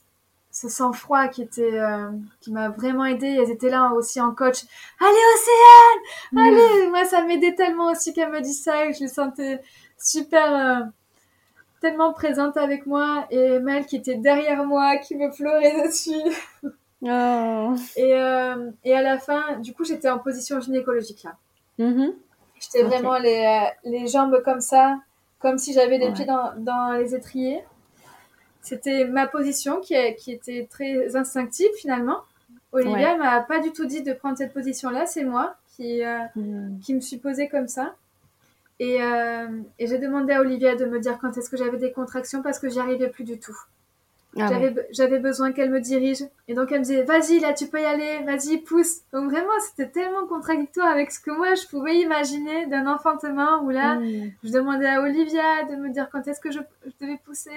ce 0.51 0.69
sang-froid 0.69 1.27
qui 1.27 1.41
était, 1.41 1.77
euh, 1.79 2.09
qui 2.41 2.51
m'a 2.51 2.69
vraiment 2.69 3.05
aidée. 3.05 3.27
Elles 3.41 3.51
étaient 3.51 3.69
là 3.69 3.91
aussi 3.93 4.21
en 4.21 4.31
coach. 4.33 4.63
Allez, 5.01 5.25
Océane! 5.35 6.47
Allez! 6.47 6.89
Moi, 6.89 7.03
ça 7.05 7.23
m'aidait 7.23 7.55
tellement 7.55 7.91
aussi 7.91 8.13
qu'elle 8.13 8.31
me 8.31 8.39
dise 8.41 8.63
ça. 8.63 8.85
Et 8.85 8.93
je 8.93 9.01
les 9.01 9.07
sentais 9.09 9.61
super, 9.97 10.53
euh, 10.55 10.85
tellement 11.81 12.13
présente 12.13 12.57
avec 12.57 12.85
moi. 12.85 13.25
Et 13.29 13.59
Mel 13.59 13.85
qui 13.85 13.95
était 13.97 14.15
derrière 14.15 14.63
moi, 14.65 14.97
qui 14.97 15.15
me 15.15 15.29
pleurait 15.35 15.83
dessus. 15.87 16.13
Oh. 17.01 17.75
Et, 17.97 18.13
euh, 18.13 18.71
et 18.83 18.93
à 18.95 19.01
la 19.01 19.19
fin, 19.19 19.59
du 19.59 19.73
coup, 19.73 19.83
j'étais 19.85 20.09
en 20.09 20.17
position 20.19 20.59
gynécologique 20.59 21.23
là. 21.23 21.35
Mhm. 21.77 22.13
J'étais 22.59 22.83
vraiment 22.83 23.17
les, 23.17 23.45
euh, 23.45 23.89
les 23.89 24.07
jambes 24.07 24.41
comme 24.43 24.61
ça, 24.61 24.97
comme 25.39 25.57
si 25.57 25.73
j'avais 25.73 25.97
les 25.97 26.07
Ouais. 26.07 26.13
pieds 26.13 26.25
dans, 26.25 26.53
dans 26.57 26.93
les 26.93 27.13
étriers. 27.13 27.63
C'était 28.61 29.05
ma 29.05 29.27
position 29.27 29.79
qui, 29.81 29.93
est- 29.93 30.15
qui 30.15 30.31
était 30.31 30.67
très 30.71 31.15
instinctive 31.15 31.69
finalement. 31.77 32.19
Olivia 32.71 33.11
Ouais. 33.13 33.17
m'a 33.17 33.41
pas 33.41 33.59
du 33.59 33.71
tout 33.71 33.85
dit 33.85 34.01
de 34.01 34.13
prendre 34.13 34.37
cette 34.37 34.53
position-là, 34.53 35.05
c'est 35.05 35.23
moi 35.23 35.55
qui, 35.75 36.03
euh, 36.03 36.17
Mhm. 36.35 36.79
qui 36.83 36.95
me 36.95 37.01
suis 37.01 37.17
posée 37.17 37.47
comme 37.49 37.67
ça. 37.67 37.93
Et, 38.79 39.01
euh, 39.01 39.47
et 39.79 39.87
j'ai 39.87 39.97
demandé 39.99 40.33
à 40.33 40.41
Olivia 40.41 40.75
de 40.75 40.85
me 40.85 40.99
dire 40.99 41.17
quand 41.19 41.37
est-ce 41.37 41.49
que 41.49 41.57
j'avais 41.57 41.77
des 41.77 41.91
contractions 41.93 42.41
parce 42.41 42.59
que 42.59 42.69
j'y 42.69 42.79
arrivais 42.79 43.09
plus 43.09 43.23
du 43.23 43.39
tout. 43.39 43.57
Ah 44.37 44.49
J'avais 44.91 45.13
ouais. 45.13 45.19
besoin 45.19 45.53
qu'elle 45.53 45.71
me 45.71 45.79
dirige. 45.79 46.21
Et 46.49 46.55
donc 46.55 46.69
elle 46.73 46.79
me 46.79 46.83
disait, 46.83 47.03
vas-y, 47.03 47.39
là, 47.39 47.53
tu 47.53 47.67
peux 47.67 47.79
y 47.81 47.85
aller, 47.85 48.19
vas-y, 48.25 48.57
pousse. 48.57 48.97
Donc 49.13 49.31
vraiment, 49.31 49.57
c'était 49.61 49.87
tellement 49.87 50.27
contradictoire 50.27 50.87
avec 50.87 51.09
ce 51.11 51.21
que 51.21 51.31
moi, 51.31 51.55
je 51.55 51.65
pouvais 51.67 51.95
imaginer 51.99 52.65
d'un 52.65 52.85
enfantement 52.87 53.61
où 53.63 53.69
là, 53.69 53.95
Mhm. 53.95 54.33
je 54.43 54.51
demandais 54.51 54.87
à 54.89 55.01
Olivia 55.01 55.63
de 55.69 55.77
me 55.77 55.89
dire 55.89 56.09
quand 56.11 56.27
est-ce 56.27 56.41
que 56.41 56.51
je, 56.51 56.59
je 56.85 56.91
devais 56.99 57.17
pousser. 57.23 57.49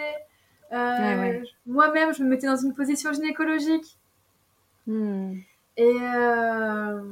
Euh, 0.70 0.76
Ah 0.76 1.16
ouais. 1.18 1.42
Moi-même, 1.66 2.14
je 2.14 2.22
me 2.22 2.28
mettais 2.28 2.46
dans 2.46 2.54
une 2.56 2.74
position 2.74 3.12
gynécologique. 3.12 3.96
Mhm. 4.86 5.40
Et, 5.78 5.96
euh, 6.00 7.02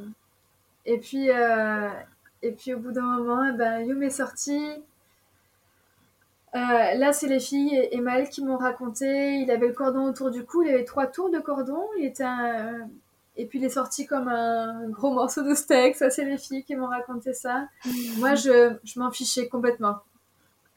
et, 0.85 0.99
puis, 0.99 1.29
euh, 1.31 1.89
et 2.43 2.53
puis 2.53 2.75
au 2.75 2.79
bout 2.79 2.93
d'un 2.93 3.03
moment, 3.03 3.45
eh 3.47 3.53
ben, 3.57 3.81
Youm 3.81 4.03
est 4.03 4.11
sorti. 4.11 4.59
Euh, 6.55 6.59
là, 6.95 7.13
c'est 7.13 7.27
les 7.29 7.41
filles 7.41 7.75
et, 7.77 7.97
et 7.97 8.01
Maël 8.01 8.29
qui 8.31 8.43
m'ont 8.43 8.57
raconté. 8.57 9.35
Il 9.41 9.51
avait 9.51 9.67
le 9.69 9.73
cordon 9.75 10.05
autour 10.09 10.31
du 10.31 10.45
cou, 10.45 10.63
il 10.63 10.69
avait 10.71 10.85
trois 10.85 11.07
tours 11.07 11.31
de 11.31 11.39
cordon. 11.39 11.83
Il 11.99 12.05
était 12.07 12.25
un- 12.25 12.89
Et 13.39 13.45
puis 13.45 13.59
il 13.59 13.65
est 13.67 13.69
sorti 13.71 14.07
comme 14.07 14.29
un 14.29 14.89
gros 14.89 15.13
morceau 15.13 15.43
de 15.43 15.55
steak. 15.55 15.97
Ça, 15.97 16.09
c'est 16.09 16.25
les 16.25 16.39
filles 16.39 16.65
qui 16.65 16.75
m'ont 16.77 16.87
raconté 16.89 17.35
ça. 17.35 17.69
Moi, 18.19 18.35
je, 18.35 18.75
je 18.85 18.99
m'en 18.99 19.11
fichais 19.11 19.49
complètement. 19.49 19.97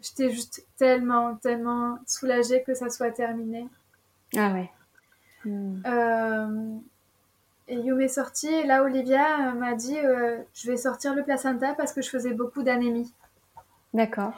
J'étais 0.01 0.29
juste 0.29 0.65
tellement, 0.77 1.35
tellement 1.37 1.99
soulagée 2.05 2.63
que 2.63 2.73
ça 2.73 2.89
soit 2.89 3.11
terminé. 3.11 3.67
Ah 4.35 4.51
ouais. 4.53 4.69
Euh, 5.85 6.75
et 7.69 7.75
Youm 7.75 8.01
est 8.01 8.07
sorti 8.09 8.47
et 8.47 8.65
là 8.65 8.83
Olivia 8.83 9.49
euh, 9.49 9.51
m'a 9.53 9.73
dit 9.75 9.97
euh, 9.97 10.37
je 10.53 10.69
vais 10.71 10.77
sortir 10.77 11.15
le 11.15 11.23
placenta 11.23 11.73
parce 11.75 11.93
que 11.93 12.01
je 12.01 12.09
faisais 12.09 12.33
beaucoup 12.33 12.63
d'anémie. 12.63 13.13
D'accord. 13.93 14.33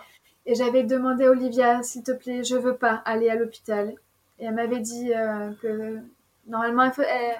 Et 0.45 0.55
j'avais 0.55 0.83
demandé 0.83 1.25
à 1.25 1.29
Olivia 1.31 1.81
s'il 1.83 2.03
te 2.03 2.11
plaît 2.11 2.43
je 2.43 2.55
veux 2.55 2.75
pas 2.75 3.01
aller 3.05 3.29
à 3.29 3.35
l'hôpital. 3.35 3.93
Et 4.39 4.45
elle 4.45 4.53
m'avait 4.55 4.79
dit 4.79 5.13
euh, 5.13 5.51
que 5.61 5.97
normalement 6.47 6.91
faut- 6.91 7.01
elle- 7.03 7.39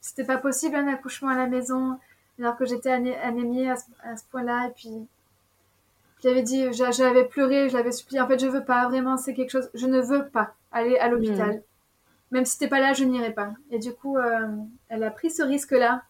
c'était 0.00 0.24
pas 0.24 0.38
possible 0.38 0.76
un 0.76 0.88
accouchement 0.88 1.30
à 1.30 1.36
la 1.36 1.46
maison 1.46 1.98
alors 2.38 2.56
que 2.56 2.64
j'étais 2.64 2.90
ané- 2.90 3.18
anémiée 3.20 3.70
à 3.70 3.76
ce, 3.76 3.84
à 4.02 4.16
ce 4.16 4.24
point-là 4.30 4.68
et 4.68 4.72
puis 4.72 5.06
J'avais 6.22 6.42
dit, 6.42 6.72
j'avais 6.72 7.24
pleuré, 7.24 7.68
je 7.68 7.76
l'avais 7.76 7.90
supplié. 7.92 8.20
En 8.20 8.28
fait, 8.28 8.38
je 8.38 8.46
veux 8.46 8.64
pas, 8.64 8.86
vraiment, 8.88 9.16
c'est 9.16 9.34
quelque 9.34 9.50
chose. 9.50 9.68
Je 9.74 9.86
ne 9.86 10.00
veux 10.00 10.28
pas 10.28 10.54
aller 10.70 10.96
à 10.98 11.08
l'hôpital. 11.08 11.56
Hmm. 11.56 11.60
Même 12.32 12.46
si 12.46 12.58
t'es 12.58 12.66
pas 12.66 12.80
là, 12.80 12.94
je 12.94 13.04
n'irai 13.04 13.32
pas. 13.32 13.52
Et 13.70 13.78
du 13.78 13.92
coup, 13.92 14.16
euh, 14.16 14.48
elle 14.88 15.04
a 15.04 15.10
pris 15.10 15.30
ce 15.30 15.42
risque-là 15.42 16.02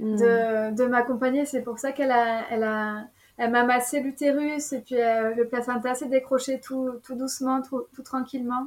hmm. 0.00 0.16
de, 0.16 0.74
de 0.74 0.84
m'accompagner. 0.86 1.44
C'est 1.44 1.62
pour 1.62 1.78
ça 1.78 1.92
qu'elle 1.92 2.10
a, 2.10 2.46
elle 2.50 2.64
a, 2.64 3.04
elle 3.36 3.52
m'a 3.52 3.62
massé 3.62 4.00
l'utérus 4.00 4.72
et 4.72 4.80
puis 4.80 5.00
euh, 5.00 5.34
le 5.34 5.46
placenta 5.46 5.94
s'est 5.94 6.08
décroché 6.08 6.60
tout, 6.60 6.94
tout 7.04 7.14
doucement, 7.14 7.62
tout, 7.62 7.86
tout, 7.94 8.02
tranquillement. 8.02 8.66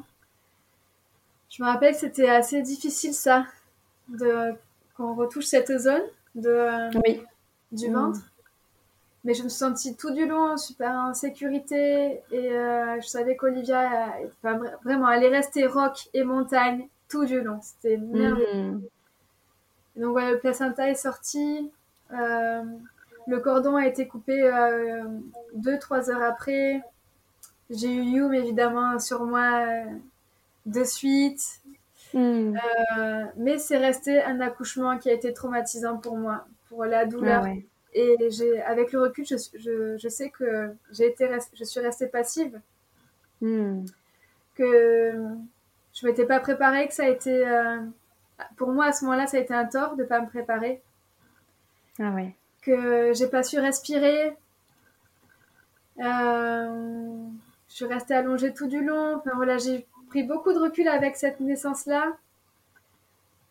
Je 1.49 1.61
me 1.61 1.67
rappelle 1.67 1.93
que 1.93 1.99
c'était 1.99 2.29
assez 2.29 2.61
difficile 2.61 3.13
ça, 3.13 3.45
de 4.07 4.53
qu'on 4.95 5.15
retouche 5.15 5.45
cette 5.45 5.77
zone 5.77 6.03
de, 6.35 6.95
oui. 7.05 7.21
du 7.73 7.91
ventre. 7.91 8.30
Mais 9.23 9.35
je 9.35 9.43
me 9.43 9.49
suis 9.49 9.59
sentie 9.59 9.95
tout 9.95 10.11
du 10.11 10.25
long 10.25 10.57
super 10.57 10.91
en 10.91 11.13
sécurité 11.13 12.21
et 12.31 12.51
euh, 12.51 12.99
je 13.01 13.07
savais 13.07 13.35
qu'Olivia, 13.35 14.15
vraiment, 14.41 15.11
elle 15.11 15.23
est 15.23 15.29
restée 15.29 15.67
rock 15.67 16.09
et 16.13 16.23
montagne 16.23 16.87
tout 17.07 17.25
du 17.25 17.39
long. 17.41 17.59
C'était 17.61 17.97
merveilleux. 17.97 18.63
Mhm. 18.63 18.81
Donc 19.97 20.11
voilà, 20.13 20.31
le 20.31 20.39
placenta 20.39 20.89
est 20.89 20.95
sorti. 20.95 21.69
Euh, 22.11 22.63
le 23.27 23.39
cordon 23.39 23.75
a 23.75 23.85
été 23.85 24.07
coupé 24.07 24.41
euh, 24.41 25.03
deux, 25.53 25.77
trois 25.77 26.09
heures 26.09 26.23
après. 26.23 26.81
J'ai 27.69 27.93
eu 27.93 28.03
Youm 28.03 28.33
évidemment 28.33 28.97
sur 28.97 29.23
moi 29.23 29.65
de 30.65 30.83
suite. 30.83 31.59
Mhm. 32.13 32.59
mais 33.37 33.57
c'est 33.57 33.77
resté 33.77 34.21
un 34.21 34.41
accouchement 34.41 34.97
qui 34.97 35.09
a 35.09 35.13
été 35.13 35.31
traumatisant 35.31 35.95
pour 35.95 36.17
moi, 36.17 36.45
pour 36.67 36.83
la 36.83 37.05
douleur. 37.05 37.45
Ah 37.45 37.53
et 37.93 38.29
j'ai, 38.29 38.61
avec 38.61 38.91
le 38.91 39.01
recul, 39.01 39.25
je, 39.25 39.35
je, 39.55 39.97
je 39.97 40.07
sais 40.09 40.29
que 40.29 40.73
j'ai 40.91 41.07
été, 41.07 41.29
je 41.53 41.63
suis 41.63 41.79
restée 41.79 42.07
passive. 42.07 42.59
Hmm. 43.41 43.85
Que 44.55 45.13
je 45.93 46.05
m'étais 46.05 46.25
pas 46.25 46.39
préparée, 46.39 46.87
que 46.87 46.93
ça 46.93 47.03
a 47.03 47.09
été, 47.09 47.47
euh, 47.47 47.79
pour 48.55 48.71
moi 48.71 48.85
à 48.85 48.91
ce 48.93 49.05
moment-là, 49.05 49.27
ça 49.27 49.37
a 49.37 49.39
été 49.41 49.53
un 49.53 49.65
tort 49.65 49.95
de 49.95 50.03
pas 50.03 50.21
me 50.21 50.27
préparer. 50.27 50.81
Ah 51.99 52.11
ouais. 52.11 52.35
Que 52.61 53.13
j'ai 53.13 53.27
pas 53.27 53.43
su 53.43 53.59
respirer. 53.59 54.37
Euh, 55.99 57.25
je 57.67 57.75
suis 57.75 57.85
restée 57.85 58.13
allongée 58.13 58.53
tout 58.53 58.67
du 58.67 58.83
long. 58.83 59.17
Enfin 59.17 59.31
voilà, 59.35 59.57
j'ai 59.57 59.85
pris 60.09 60.23
beaucoup 60.23 60.53
de 60.53 60.59
recul 60.59 60.87
avec 60.87 61.17
cette 61.17 61.39
naissance-là. 61.39 62.15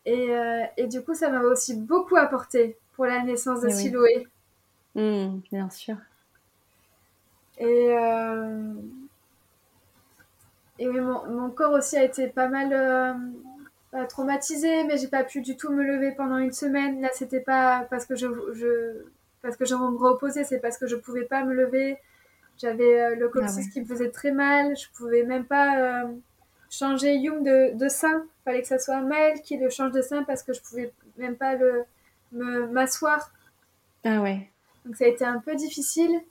Et, 0.05 0.31
euh, 0.31 0.63
et, 0.77 0.87
du 0.87 1.01
coup, 1.03 1.13
ça 1.13 1.29
m'a 1.29 1.41
aussi 1.41 1.75
beaucoup 1.75 2.15
apporté 2.15 2.75
pour 2.95 3.05
la 3.05 3.21
naissance 3.21 3.61
de 3.61 3.67
eh 3.67 3.73
Siloé. 3.73 4.27
Hmm, 4.95 5.39
bien 5.51 5.69
sûr. 5.69 5.97
Et, 7.57 7.95
euh, 7.97 8.73
et 10.79 10.89
oui, 10.89 10.99
mon, 10.99 11.25
mon, 11.29 11.49
corps 11.49 11.73
aussi 11.73 11.95
a 11.95 12.03
été 12.03 12.27
pas 12.27 12.47
mal 12.47 12.73
euh, 12.73 14.05
traumatisé, 14.07 14.83
mais 14.83 14.97
j'ai 14.97 15.07
pas 15.07 15.23
pu 15.23 15.41
du 15.41 15.55
tout 15.55 15.71
me 15.71 15.83
lever 15.83 16.11
pendant 16.11 16.37
une 16.37 16.51
semaine. 16.51 17.01
Là, 17.01 17.09
c'était 17.13 17.39
pas 17.39 17.85
parce 17.89 18.05
que 18.05 18.15
je, 18.15 18.27
je 18.53 19.05
parce 19.41 19.57
que 19.57 19.65
je 19.65 19.75
me 19.75 19.97
reposais, 19.97 20.43
c'est 20.43 20.59
parce 20.59 20.77
que 20.77 20.87
je 20.87 20.95
pouvais 20.95 21.23
pas 21.23 21.43
me 21.43 21.53
lever. 21.53 21.97
J'avais 22.57 23.01
euh, 23.01 23.15
le 23.15 23.29
coccyx 23.29 23.67
ah 23.67 23.73
qui 23.73 23.81
me 23.81 23.85
faisait 23.85 24.11
très 24.11 24.31
mal. 24.31 24.75
Je 24.75 24.87
pouvais 24.95 25.23
même 25.23 25.45
pas 25.45 26.05
changer 26.69 27.15
Young 27.15 27.43
de, 27.43 27.77
de 27.77 27.89
sein. 27.89 28.25
Fallait 28.43 28.61
que 28.61 28.67
ça 28.67 28.79
soit 28.79 29.01
Maël 29.01 29.41
qui 29.41 29.57
le 29.57 29.69
change 29.69 29.91
de 29.91 30.01
sein 30.01 30.23
parce 30.23 30.43
que 30.43 30.53
je 30.53 30.61
pouvais 30.61 30.91
même 31.17 31.35
pas 31.35 31.55
le 31.55 31.85
m'asseoir. 32.31 33.31
Ah 34.03 34.21
ouais. 34.21 34.49
Donc 34.85 34.95
ça 34.95 35.05
a 35.05 35.07
été 35.07 35.25
un 35.25 35.39
peu 35.39 35.55
difficile. 35.55 36.21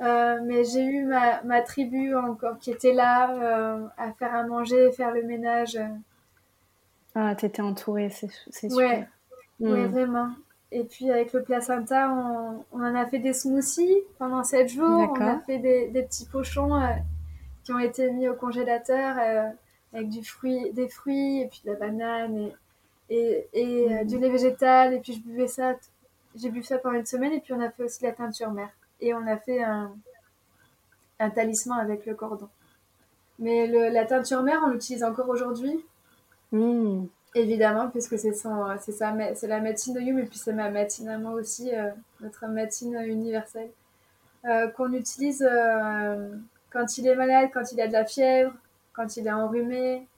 Euh, 0.00 0.38
mais 0.44 0.64
j'ai 0.64 0.82
eu 0.82 1.04
ma, 1.04 1.42
ma, 1.42 1.60
tribu 1.60 2.14
encore 2.14 2.58
qui 2.58 2.70
était 2.70 2.94
là 2.94 3.30
euh, 3.32 3.86
à 3.98 4.12
faire 4.12 4.34
à 4.34 4.44
manger, 4.44 4.90
faire 4.92 5.12
le 5.12 5.22
ménage. 5.22 5.78
Ah, 7.14 7.34
t'étais 7.34 7.60
entourée, 7.60 8.08
c'est 8.08 8.30
super. 8.50 8.70
Ouais, 8.70 9.08
ouais, 9.60 9.86
hmm. 9.86 9.92
vraiment. 9.92 10.30
Et 10.72 10.84
puis 10.84 11.10
avec 11.10 11.32
le 11.34 11.42
placenta, 11.42 12.10
on, 12.12 12.64
on, 12.72 12.82
en 12.82 12.94
a 12.94 13.04
fait 13.06 13.18
des 13.18 13.34
smoothies 13.34 13.98
pendant 14.18 14.42
7 14.42 14.68
jours. 14.68 15.12
On 15.18 15.20
a 15.20 15.40
fait 15.40 15.58
des, 15.58 15.88
des 15.88 16.02
petits 16.04 16.26
pochons 16.26 16.74
euh, 16.76 16.86
qui 17.64 17.72
ont 17.72 17.78
été 17.78 18.10
mis 18.10 18.26
au 18.28 18.34
congélateur 18.34 19.16
avec 19.92 20.08
du 20.08 20.24
fruit, 20.24 20.72
des 20.72 20.88
fruits 20.88 21.40
et 21.42 21.48
puis 21.48 21.62
de 21.64 21.72
la 21.72 21.76
banane 21.76 22.36
et, 22.38 22.54
et, 23.10 23.48
et 23.52 23.92
euh, 23.92 24.02
hmm. 24.02 24.06
du 24.06 24.18
lait 24.18 24.30
végétal. 24.30 24.94
Et 24.94 25.00
puis 25.00 25.14
je 25.14 25.20
buvais 25.20 25.48
ça 25.48 25.74
j'ai 26.36 26.50
bu 26.50 26.62
ça 26.62 26.78
pendant 26.78 26.98
une 26.98 27.06
semaine 27.06 27.32
et 27.32 27.40
puis 27.40 27.52
on 27.52 27.60
a 27.60 27.70
fait 27.70 27.84
aussi 27.84 28.02
la 28.02 28.12
teinture 28.12 28.50
mère. 28.50 28.70
Et 29.00 29.14
on 29.14 29.26
a 29.26 29.36
fait 29.36 29.62
un, 29.62 29.92
un 31.18 31.30
talisman 31.30 31.78
avec 31.78 32.06
le 32.06 32.14
cordon. 32.14 32.48
Mais 33.38 33.66
le, 33.66 33.88
la 33.88 34.04
teinture 34.04 34.42
mère, 34.42 34.60
on 34.64 34.70
l'utilise 34.70 35.02
encore 35.02 35.28
aujourd'hui. 35.28 35.84
Mmh. 36.52 37.06
Évidemment, 37.34 37.88
puisque 37.88 38.18
c'est 38.18 38.32
c'est 38.34 39.46
la 39.46 39.60
médecine 39.60 39.94
de 39.94 40.00
Hume 40.00 40.18
et 40.18 40.24
puis 40.24 40.38
c'est 40.38 40.52
ma 40.52 40.68
médecine 40.68 41.08
à 41.08 41.16
moi 41.16 41.32
aussi, 41.32 41.72
euh, 41.72 41.90
notre 42.20 42.46
médecine 42.48 42.96
universelle, 43.06 43.70
euh, 44.46 44.66
qu'on 44.68 44.92
utilise 44.92 45.46
euh, 45.48 46.34
quand 46.70 46.98
il 46.98 47.06
est 47.06 47.14
malade, 47.14 47.50
quand 47.54 47.70
il 47.70 47.80
a 47.80 47.86
de 47.86 47.92
la 47.92 48.04
fièvre, 48.04 48.52
quand 48.92 49.16
il 49.16 49.28
est 49.28 49.32
enrhumé, 49.32 50.08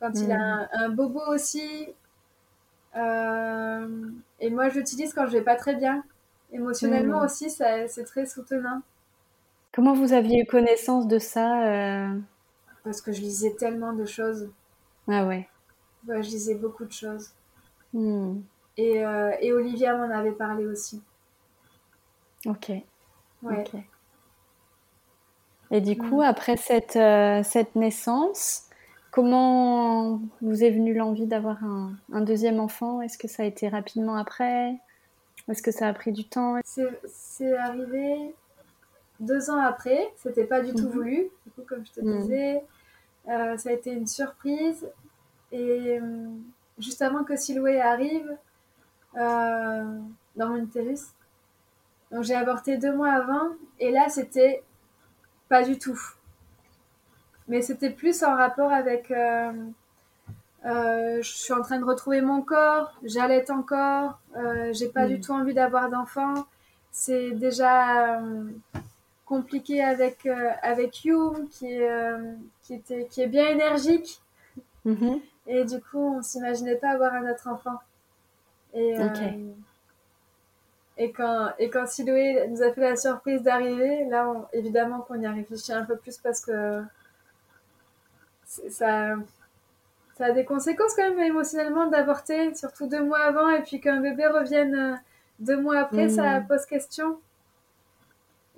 quand 0.00 0.10
il 0.14 0.32
a 0.32 0.40
un, 0.40 0.68
un, 0.72 0.88
bobo 0.88 1.20
aussi, 1.28 1.88
euh, 2.96 4.10
et 4.40 4.50
moi, 4.50 4.68
je 4.68 4.78
l'utilise 4.78 5.12
quand 5.12 5.26
je 5.26 5.32
vais 5.32 5.42
pas 5.42 5.56
très 5.56 5.74
bien. 5.74 6.04
Émotionnellement 6.52 7.20
hmm. 7.20 7.24
aussi, 7.24 7.50
c'est 7.50 8.04
très 8.04 8.26
soutenant. 8.26 8.82
Comment 9.72 9.92
vous 9.92 10.12
aviez 10.12 10.42
eu 10.42 10.46
connaissance 10.46 11.06
de 11.06 11.18
ça 11.18 11.66
euh? 11.66 12.18
Parce 12.84 13.00
que 13.00 13.12
je 13.12 13.20
lisais 13.20 13.54
tellement 13.58 13.92
de 13.92 14.06
choses. 14.06 14.48
Ah 15.08 15.26
ouais. 15.26 15.48
Ouais, 16.06 16.22
je 16.22 16.30
lisais 16.30 16.54
beaucoup 16.54 16.84
de 16.84 16.92
choses. 16.92 17.30
Hmm. 17.92 18.40
Et, 18.76 19.04
euh, 19.04 19.32
et, 19.40 19.52
Olivia 19.52 19.96
m'en 19.96 20.14
avait 20.14 20.32
parlé 20.32 20.66
aussi. 20.66 21.02
Ok. 22.46 22.70
Ouais. 23.42 23.64
Et 25.70 25.80
du 25.80 25.96
coup, 25.96 26.20
hmm. 26.20 26.26
après 26.26 26.56
cette, 26.56 26.98
cette 27.44 27.74
naissance, 27.74 28.65
Comment 29.16 30.20
vous 30.42 30.62
est 30.62 30.70
venue 30.70 30.92
l'envie 30.92 31.24
d'avoir 31.24 31.64
un, 31.64 32.20
deuxième 32.20 32.60
enfant? 32.60 33.00
Est-ce 33.00 33.16
que 33.16 33.28
ça 33.28 33.44
a 33.44 33.46
été 33.46 33.66
rapidement 33.66 34.14
après? 34.14 34.76
Est-ce 35.48 35.62
que 35.62 35.70
ça 35.70 35.88
a 35.88 35.94
pris 35.94 36.12
du 36.12 36.28
temps? 36.28 36.60
C'est 36.62 37.56
arrivé 37.56 38.34
deux 39.18 39.48
ans 39.48 39.58
après. 39.58 40.12
C'était 40.16 40.44
pas 40.44 40.60
du 40.60 40.74
tout 40.74 40.88
mhm. 40.88 40.92
voulu. 40.92 41.30
Du 41.46 41.52
coup, 41.52 41.62
comme 41.66 41.86
je 41.86 41.92
te 41.92 42.00
mhm. 42.02 42.20
disais, 42.20 42.62
euh, 43.30 43.56
ça 43.56 43.70
a 43.70 43.72
été 43.72 43.90
une 43.90 44.06
surprise. 44.06 44.86
Et 45.50 45.98
euh, 45.98 46.28
juste 46.78 47.00
avant 47.00 47.24
que 47.24 47.36
Siloué 47.36 47.80
arrive 47.80 48.36
euh, 49.16 49.98
dans 50.36 50.48
mon 50.50 50.56
utérus, 50.56 51.06
donc 52.12 52.24
j'ai 52.24 52.34
avorté 52.34 52.76
deux 52.76 52.94
mois 52.94 53.12
avant. 53.12 53.48
Et 53.80 53.90
là, 53.92 54.10
c'était 54.10 54.62
pas 55.48 55.62
du 55.62 55.78
tout 55.78 55.98
mais 57.48 57.62
c'était 57.62 57.90
plus 57.90 58.22
en 58.22 58.34
rapport 58.34 58.72
avec 58.72 59.10
euh, 59.10 59.52
euh, 60.66 61.22
je 61.22 61.30
suis 61.30 61.52
en 61.52 61.62
train 61.62 61.78
de 61.78 61.84
retrouver 61.84 62.20
mon 62.22 62.42
corps, 62.42 62.92
j'allaite 63.04 63.50
encore, 63.50 64.18
euh, 64.36 64.72
j'ai 64.72 64.88
pas 64.88 65.06
du 65.06 65.18
mm. 65.18 65.20
tout 65.20 65.32
envie 65.32 65.54
d'avoir 65.54 65.90
d'enfant. 65.90 66.46
C'est 66.90 67.32
déjà 67.32 68.20
compliqué 69.26 69.82
avec 69.84 70.24
euh, 70.26 70.50
avec 70.62 71.04
You 71.04 71.48
qui 71.50 71.66
est 71.72 71.88
qui 72.62 72.74
était 72.74 73.06
qui 73.06 73.22
est 73.22 73.28
bien 73.28 73.48
énergique. 73.48 74.20
Mm-hmm. 74.86 75.20
Et 75.48 75.64
du 75.64 75.80
coup, 75.80 76.16
on 76.18 76.22
s'imaginait 76.22 76.76
pas 76.76 76.90
avoir 76.90 77.14
un 77.14 77.30
autre 77.30 77.48
enfant. 77.48 77.78
Et 78.74 78.96
et 80.98 81.12
quand 81.12 81.50
et 81.58 81.68
quand 81.68 81.86
Siloué 81.86 82.48
nous 82.48 82.62
a 82.62 82.72
fait 82.72 82.80
la 82.80 82.96
surprise 82.96 83.42
d'arriver, 83.42 84.06
là, 84.06 84.32
évidemment 84.52 85.00
qu'on 85.00 85.20
y 85.20 85.26
a 85.26 85.32
réfléchi 85.32 85.72
un 85.72 85.84
peu 85.84 85.96
plus 85.96 86.16
parce 86.16 86.40
que 86.40 86.82
ça, 88.46 89.16
ça 90.16 90.26
a 90.26 90.30
des 90.30 90.44
conséquences 90.44 90.94
quand 90.94 91.10
même 91.10 91.18
émotionnellement 91.18 91.88
d'avorter, 91.88 92.54
surtout 92.54 92.86
deux 92.86 93.02
mois 93.02 93.20
avant, 93.20 93.50
et 93.50 93.62
puis 93.62 93.80
qu'un 93.80 94.00
bébé 94.00 94.26
revienne 94.26 94.74
euh, 94.74 94.94
deux 95.40 95.60
mois 95.60 95.78
après, 95.78 96.08
ça 96.08 96.40
mm. 96.40 96.46
pose 96.46 96.64
question. 96.64 97.18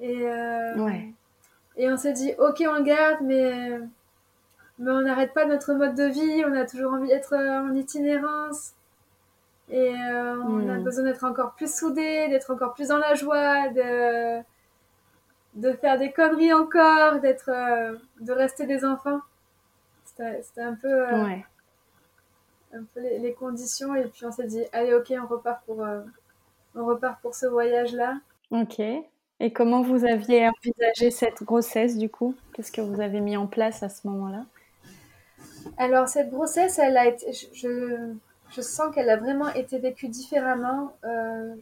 Et, 0.00 0.22
euh, 0.22 0.88
et 1.76 1.90
on 1.90 1.96
s'est 1.96 2.12
dit, 2.12 2.32
ok, 2.38 2.62
on 2.68 2.74
le 2.74 2.82
garde, 2.82 3.22
mais, 3.22 3.80
mais 4.78 4.90
on 4.90 5.00
n'arrête 5.00 5.34
pas 5.34 5.46
notre 5.46 5.74
mode 5.74 5.96
de 5.96 6.04
vie, 6.04 6.44
on 6.46 6.54
a 6.54 6.64
toujours 6.64 6.92
envie 6.92 7.08
d'être 7.08 7.34
en 7.34 7.74
itinérance. 7.74 8.74
Et 9.70 9.94
euh, 9.94 10.36
on 10.46 10.68
a 10.68 10.78
mm. 10.78 10.84
besoin 10.84 11.04
d'être 11.04 11.24
encore 11.24 11.54
plus 11.54 11.74
soudés, 11.74 12.28
d'être 12.28 12.52
encore 12.52 12.74
plus 12.74 12.88
dans 12.88 12.98
la 12.98 13.14
joie, 13.14 13.68
de, 13.70 14.40
de 15.56 15.72
faire 15.72 15.98
des 15.98 16.12
conneries 16.12 16.52
encore, 16.52 17.18
d'être, 17.18 17.50
de 18.20 18.32
rester 18.32 18.64
des 18.64 18.84
enfants. 18.84 19.20
C'était 20.42 20.62
un 20.62 20.74
peu, 20.74 21.08
euh, 21.08 21.36
un 22.72 22.84
peu 22.94 23.00
les, 23.00 23.32
conditions. 23.32 23.94
Et 23.94 24.04
puis 24.04 24.24
on 24.26 24.32
s'est 24.32 24.46
dit, 24.46 24.62
allez, 24.72 24.94
ok, 24.94 25.12
on 25.22 25.26
repart 25.26 25.64
pour, 25.64 25.84
euh, 25.84 26.00
on 26.74 26.86
repart 26.86 27.20
pour 27.20 27.34
ce 27.34 27.46
voyage-là. 27.46 28.18
Ok. 28.50 28.80
Et 29.40 29.52
comment 29.52 29.82
vous 29.82 30.04
aviez 30.04 30.48
envisagé 30.48 31.10
cette 31.10 31.42
grossesse 31.44 31.96
du 31.96 32.08
coup? 32.08 32.34
Qu'est-ce 32.52 32.72
que 32.72 32.80
vous 32.80 33.00
avez 33.00 33.20
mis 33.20 33.36
en 33.36 33.46
place 33.46 33.82
à 33.82 33.88
ce 33.88 34.06
moment-là? 34.08 34.44
Alors 35.76 36.08
cette 36.08 36.30
grossesse, 36.30 36.78
elle 36.78 36.96
a 36.96 37.06
été, 37.06 37.32
je, 37.32 38.14
je 38.50 38.60
sens 38.60 38.94
qu'elle 38.94 39.10
a 39.10 39.16
vraiment 39.16 39.48
été 39.54 39.78
vécue 39.78 40.08
différemment. 40.08 40.92
Euh, 41.04 41.54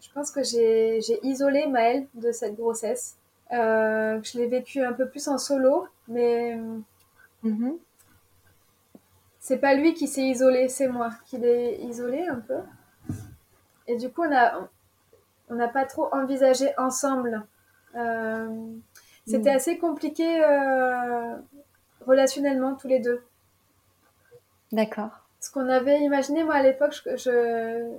je 0.00 0.08
pense 0.12 0.30
que 0.30 0.42
j'ai 0.42 1.00
isolé 1.22 1.66
Maëlle 1.66 2.06
de 2.14 2.32
cette 2.32 2.56
grossesse. 2.56 3.16
Euh, 3.52 4.20
je 4.22 4.38
l'ai 4.38 4.46
vécue 4.46 4.82
un 4.82 4.92
peu 4.92 5.08
plus 5.08 5.28
en 5.28 5.38
solo, 5.38 5.86
mais 6.06 6.58
mm-hmm. 7.44 7.78
c'est 9.38 9.58
pas 9.58 9.74
lui 9.74 9.94
qui 9.94 10.08
s'est 10.08 10.26
isolé, 10.26 10.68
c'est 10.68 10.88
moi 10.88 11.10
qui 11.26 11.38
l'ai 11.38 11.76
isolé 11.82 12.26
un 12.26 12.40
peu. 12.40 12.58
Et 13.86 13.96
du 13.96 14.10
coup, 14.10 14.22
on 14.22 14.34
a, 14.34 14.68
on 15.48 15.54
n'a 15.54 15.68
pas 15.68 15.86
trop 15.86 16.08
envisagé 16.12 16.70
ensemble. 16.78 17.44
Euh, 17.94 18.48
c'était 19.26 19.52
mm. 19.52 19.56
assez 19.56 19.78
compliqué 19.78 20.44
euh, 20.44 21.36
relationnellement 22.06 22.74
tous 22.74 22.88
les 22.88 23.00
deux. 23.00 23.22
D'accord. 24.72 25.24
Ce 25.40 25.50
qu'on 25.50 25.68
avait 25.68 26.00
imaginé, 26.00 26.44
moi 26.44 26.54
à 26.54 26.62
l'époque, 26.62 26.94
je, 27.06 27.96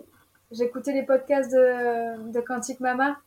j'écoutais 0.51 0.93
les 0.93 1.03
podcasts 1.03 1.51
de, 1.51 2.31
de 2.31 2.39
Quantique 2.41 2.79
Mama. 2.79 3.17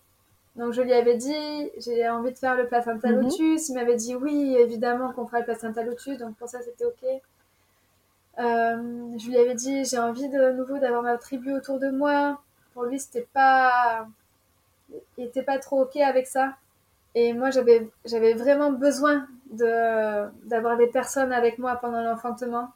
Donc 0.56 0.72
je 0.72 0.82
lui 0.82 0.92
avais 0.92 1.16
dit, 1.16 1.70
j'ai 1.78 2.08
envie 2.08 2.32
de 2.32 2.38
faire 2.38 2.56
le 2.56 2.66
placenta 2.66 3.10
lotus. 3.10 3.68
Il 3.68 3.74
m'avait 3.74 3.96
dit 3.96 4.14
oui, 4.14 4.56
évidemment 4.58 5.12
qu'on 5.12 5.26
fera 5.26 5.40
le 5.40 5.44
placenta 5.44 5.82
lotus. 5.82 6.18
Donc 6.18 6.36
pour 6.36 6.48
ça, 6.48 6.60
c'était 6.62 6.84
OK. 6.84 7.04
Euh, 8.38 9.18
je 9.18 9.28
lui 9.28 9.36
avais 9.36 9.54
dit, 9.54 9.84
j'ai 9.84 9.98
envie 9.98 10.28
de 10.28 10.52
nouveau 10.52 10.78
d'avoir 10.78 11.02
ma 11.02 11.16
tribu 11.18 11.52
autour 11.52 11.78
de 11.78 11.90
moi 11.90 12.38
pour 12.72 12.84
lui, 12.84 12.98
c'était 12.98 13.28
pas. 13.32 14.06
Il 15.16 15.24
était 15.24 15.42
pas 15.42 15.58
trop 15.58 15.82
OK 15.82 15.96
avec 15.96 16.26
ça. 16.26 16.54
Et 17.14 17.32
moi, 17.32 17.50
j'avais, 17.50 17.88
j'avais 18.04 18.34
vraiment 18.34 18.72
besoin 18.72 19.26
de, 19.50 20.28
d'avoir 20.46 20.76
des 20.76 20.86
personnes 20.86 21.32
avec 21.32 21.58
moi 21.58 21.76
pendant 21.76 22.02
l'enfantement. 22.02 22.70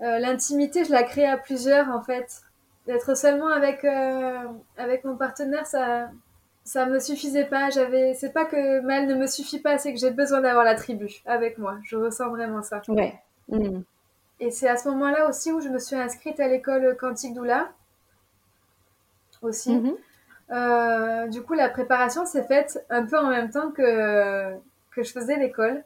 Euh, 0.00 0.18
l'intimité, 0.18 0.84
je 0.84 0.90
la 0.90 1.04
crée 1.04 1.26
à 1.26 1.36
plusieurs, 1.36 1.88
en 1.88 2.02
fait. 2.02 2.42
D'être 2.86 3.16
seulement 3.16 3.48
avec, 3.48 3.84
euh, 3.84 4.44
avec 4.76 5.04
mon 5.04 5.16
partenaire, 5.16 5.66
ça, 5.66 6.10
ça 6.64 6.86
me 6.86 6.98
suffisait 6.98 7.44
pas. 7.44 7.70
J'avais, 7.70 8.14
c'est 8.14 8.32
pas 8.32 8.44
que 8.44 8.80
Mel 8.80 9.06
ne 9.06 9.14
me 9.14 9.26
suffit 9.26 9.60
pas, 9.60 9.78
c'est 9.78 9.92
que 9.92 9.98
j'ai 9.98 10.10
besoin 10.10 10.40
d'avoir 10.40 10.64
la 10.64 10.74
tribu 10.74 11.08
avec 11.26 11.58
moi. 11.58 11.78
Je 11.84 11.96
ressens 11.96 12.30
vraiment 12.30 12.62
ça. 12.62 12.82
Ouais. 12.88 13.14
Mm. 13.48 13.80
Et 14.40 14.50
c'est 14.50 14.68
à 14.68 14.76
ce 14.76 14.88
moment-là 14.88 15.28
aussi 15.28 15.52
où 15.52 15.60
je 15.60 15.68
me 15.68 15.78
suis 15.78 15.96
inscrite 15.96 16.40
à 16.40 16.48
l'école 16.48 16.96
Quantique 16.98 17.34
Doula 17.34 17.68
aussi. 19.44 19.76
Mhm. 19.76 19.94
Euh, 20.50 21.26
du 21.28 21.42
coup, 21.42 21.54
la 21.54 21.68
préparation 21.68 22.26
s'est 22.26 22.44
faite 22.44 22.84
un 22.90 23.06
peu 23.06 23.18
en 23.18 23.28
même 23.28 23.50
temps 23.50 23.70
que, 23.70 24.54
que 24.90 25.02
je 25.02 25.12
faisais 25.12 25.36
l'école. 25.36 25.84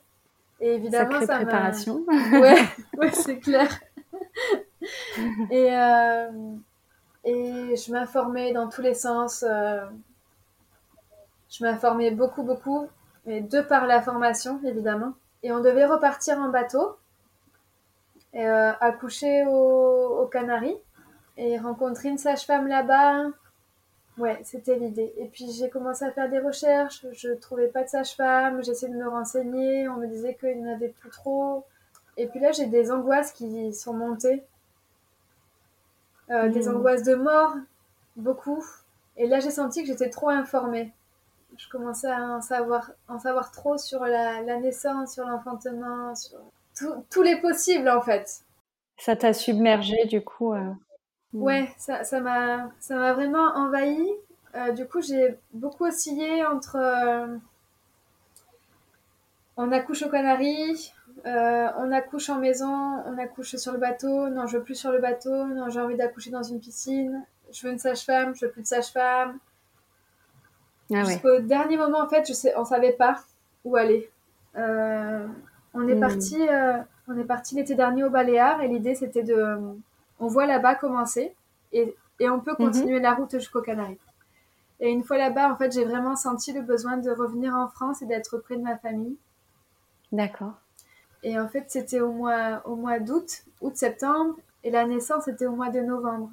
Et 0.61 0.75
évidemment, 0.75 1.21
ça 1.21 1.37
préparation. 1.37 2.05
ouais, 2.09 2.59
ouais 2.99 3.11
c'est 3.12 3.38
clair. 3.38 3.69
et, 5.51 5.73
euh, 5.73 6.31
et 7.25 7.77
je 7.77 7.93
m'informais 7.93 8.53
dans 8.53 8.69
tous 8.69 8.83
les 8.83 8.95
sens. 8.95 9.45
Euh, 9.47 9.81
je 11.51 11.65
m'informais 11.65 12.11
beaucoup, 12.11 12.43
beaucoup, 12.43 12.89
mais 13.27 13.41
de 13.41 13.61
par 13.61 13.87
la 13.87 14.03
formation, 14.03 14.61
évidemment. 14.65 15.15
Et 15.43 15.53
on 15.53 15.61
devait 15.61 15.87
repartir 15.87 16.39
en 16.39 16.49
bateau, 16.49 16.97
et, 18.35 18.47
accoucher 18.47 19.45
aux 19.47 20.29
Canaries, 20.31 20.77
et 21.37 21.59
rencontrer 21.59 22.09
une 22.09 22.19
sage-femme 22.19 22.67
là-bas 22.67 23.29
Ouais, 24.19 24.41
c'était 24.43 24.77
l'idée. 24.77 25.15
Et 25.17 25.27
puis 25.27 25.49
j'ai 25.53 25.71
commencé 25.71 26.05
à 26.05 26.11
faire 26.11 26.29
des 26.29 26.41
recherches, 26.41 27.07
je 27.13 27.31
trouvais 27.35 27.69
pas 27.69 27.85
de 27.85 27.89
sage-femme, 27.89 28.65
j'essayais 28.65 28.93
de 28.93 28.99
me 28.99 29.09
renseigner, 29.09 29.89
on 29.89 29.97
me 29.97 30.09
disait 30.09 30.35
qu'il 30.35 30.61
n'y 30.61 30.69
en 30.69 30.75
avait 30.75 30.89
plus 30.89 31.11
trop. 31.11 31.65
Et 32.17 32.27
puis 32.27 32.41
là, 32.41 32.51
j'ai 32.51 32.67
des 32.67 32.91
angoisses 32.91 33.31
qui 33.31 33.73
sont 33.73 33.95
montées. 33.95 34.43
Euh, 36.31 36.49
des 36.49 36.67
hmm. 36.69 36.77
angoisses 36.77 37.05
de 37.05 37.15
mort, 37.15 37.55
beaucoup. 38.17 38.65
Et 39.17 39.29
là, 39.29 39.39
j'ai 39.39 39.51
senti 39.51 39.83
que 39.83 39.87
j'étais 39.87 40.11
trop 40.11 40.29
informée. 40.29 40.93
Je 41.59 41.68
commençais 41.68 42.11
à 42.11 42.23
en 42.23 42.40
savoir, 42.40 42.90
en 43.09 43.18
savoir 43.18 43.51
trop 43.51 43.77
sur 43.77 44.05
la, 44.05 44.40
naissance, 44.42 45.14
sur 45.14 45.27
l'enfantement, 45.27 46.14
sur 46.14 46.38
tous 47.11 47.23
les 47.23 47.40
possibles 47.40 47.90
en 47.90 48.01
fait. 48.01 48.42
Ça 48.97 49.16
t'a 49.16 49.33
submergé 49.33 50.07
du 50.07 50.23
coup 50.23 50.55
euh. 50.55 50.73
Ouais, 51.35 51.68
ça, 51.77 52.05
ça 52.05 52.21
m'a, 52.21 52.71
ça 52.81 52.97
m'a 52.97 53.12
vraiment 53.12 53.55
envahi. 53.55 54.09
Euh, 54.55 54.73
du 54.73 54.87
coup, 54.87 55.03
j'ai 55.03 55.37
beaucoup 55.53 55.85
oscillé 55.85 56.44
entre 56.44 56.77
euh, 56.77 57.37
on 59.57 59.73
accouche 59.73 60.03
aux 60.03 60.09
Canaries, 60.09 60.92
euh, 61.27 61.68
on 61.77 61.92
accouche 61.92 62.31
en 62.31 62.38
maison, 62.38 63.03
on 63.05 63.18
accouche 63.18 63.57
sur 63.57 63.73
le 63.73 63.79
bateau, 63.79 64.29
non, 64.29 64.47
je 64.47 64.57
veux 64.57 64.62
plus 64.62 64.75
sur 64.75 64.90
le 64.90 65.01
bateau, 65.01 65.47
non, 65.47 65.68
j'ai 65.68 65.81
envie 65.81 65.97
d'accoucher 65.97 66.31
dans 66.31 66.42
une 66.42 66.61
piscine, 66.61 67.25
je 67.53 67.66
veux 67.66 67.73
une 67.73 67.79
sage-femme, 67.79 68.35
je 68.35 68.47
veux 68.47 68.53
plus 68.53 68.62
de 68.62 68.66
sage-femme. 68.66 69.38
Ah 70.92 71.05
Jusqu'au 71.05 71.40
dernier 71.40 71.77
moment, 71.77 72.01
en 72.01 72.09
fait, 72.09 72.27
je 72.27 72.33
sais, 72.33 72.55
on 72.57 72.64
savait 72.64 72.92
pas 72.92 73.20
où 73.64 73.77
aller. 73.77 74.11
on 74.55 75.88
est 75.88 75.94
mm. 75.94 76.01
parti, 76.01 76.38
on 77.09 77.18
est 77.18 77.24
parti 77.24 77.55
l'été 77.55 77.74
dernier 77.74 78.05
au 78.05 78.11
Baléares 78.11 78.62
et 78.62 78.68
l'idée 78.68 78.94
c'était 78.94 79.22
de 79.22 79.59
on 80.20 80.27
voit 80.27 80.46
là-bas 80.46 80.74
commencer 80.74 81.35
et, 81.72 81.94
on 82.20 82.40
peut 82.40 82.55
mhm. 82.59 82.66
continuer 82.66 83.01
la 83.01 83.14
route 83.14 83.31
jusqu'aux 83.33 83.62
Canaries. 83.62 83.98
Et 84.81 84.90
une 84.90 85.05
fois 85.05 85.18
là-bas, 85.18 85.53
en 85.53 85.57
fait, 85.57 85.72
j'ai 85.72 85.85
vraiment 85.85 86.16
senti 86.16 86.53
le 86.53 86.62
besoin 86.62 86.96
de 86.96 87.11
revenir 87.11 87.55
en 87.55 87.68
France 87.68 88.03
et 88.03 88.07
d'être 88.07 88.38
près 88.38 88.57
de 88.57 88.62
ma 88.62 88.77
famille. 88.77 89.16
D'accord. 90.12 90.55
Et 91.22 91.38
en 91.38 91.48
fait, 91.48 91.64
c'était 91.68 92.01
au 92.01 92.12
mois, 92.12 92.62
au 92.64 92.77
mois 92.77 93.01
d'août, 93.01 93.44
août-septembre, 93.61 94.37
et 94.64 94.70
la 94.70 94.85
naissance 94.87 95.27
était 95.29 95.46
au 95.46 95.53
mois 95.53 95.70
de 95.70 95.81
novembre. 95.81 96.31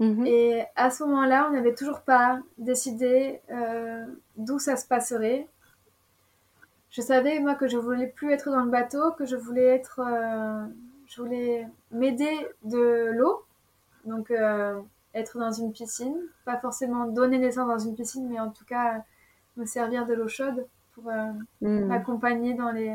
Mhm. 0.00 0.26
Et 0.26 0.64
à 0.76 0.90
ce 0.90 1.02
moment-là, 1.04 1.48
on 1.48 1.52
n'avait 1.52 1.74
toujours 1.74 2.00
pas 2.02 2.40
décidé 2.56 3.40
euh, 3.50 4.06
d'où 4.36 4.58
ça 4.58 4.76
se 4.76 4.86
passerait. 4.86 5.48
Je 6.90 7.02
savais, 7.02 7.40
moi, 7.40 7.54
que 7.54 7.68
je 7.68 7.76
voulais 7.76 8.06
plus 8.06 8.32
être 8.32 8.50
dans 8.50 8.62
le 8.62 8.70
bateau, 8.70 9.12
que 9.12 9.26
je 9.26 9.36
voulais 9.36 9.66
être 9.66 10.00
euh, 10.00 10.66
je 11.06 11.22
voulais 11.22 11.66
m'aider 11.90 12.46
de 12.64 13.10
l'eau, 13.12 13.42
donc 14.04 14.30
euh, 14.30 14.78
être 15.14 15.38
dans 15.38 15.52
une 15.52 15.72
piscine, 15.72 16.16
pas 16.44 16.58
forcément 16.58 17.06
donner 17.06 17.38
naissance 17.38 17.66
dans 17.66 17.78
une 17.78 17.94
piscine, 17.94 18.28
mais 18.28 18.38
en 18.38 18.50
tout 18.50 18.64
cas 18.66 19.02
me 19.56 19.64
servir 19.64 20.06
de 20.06 20.14
l'eau 20.14 20.28
chaude 20.28 20.66
pour 20.94 21.10
hmm. 21.62 21.86
m'accompagner 21.86 22.54
dans 22.54 22.70
les, 22.70 22.94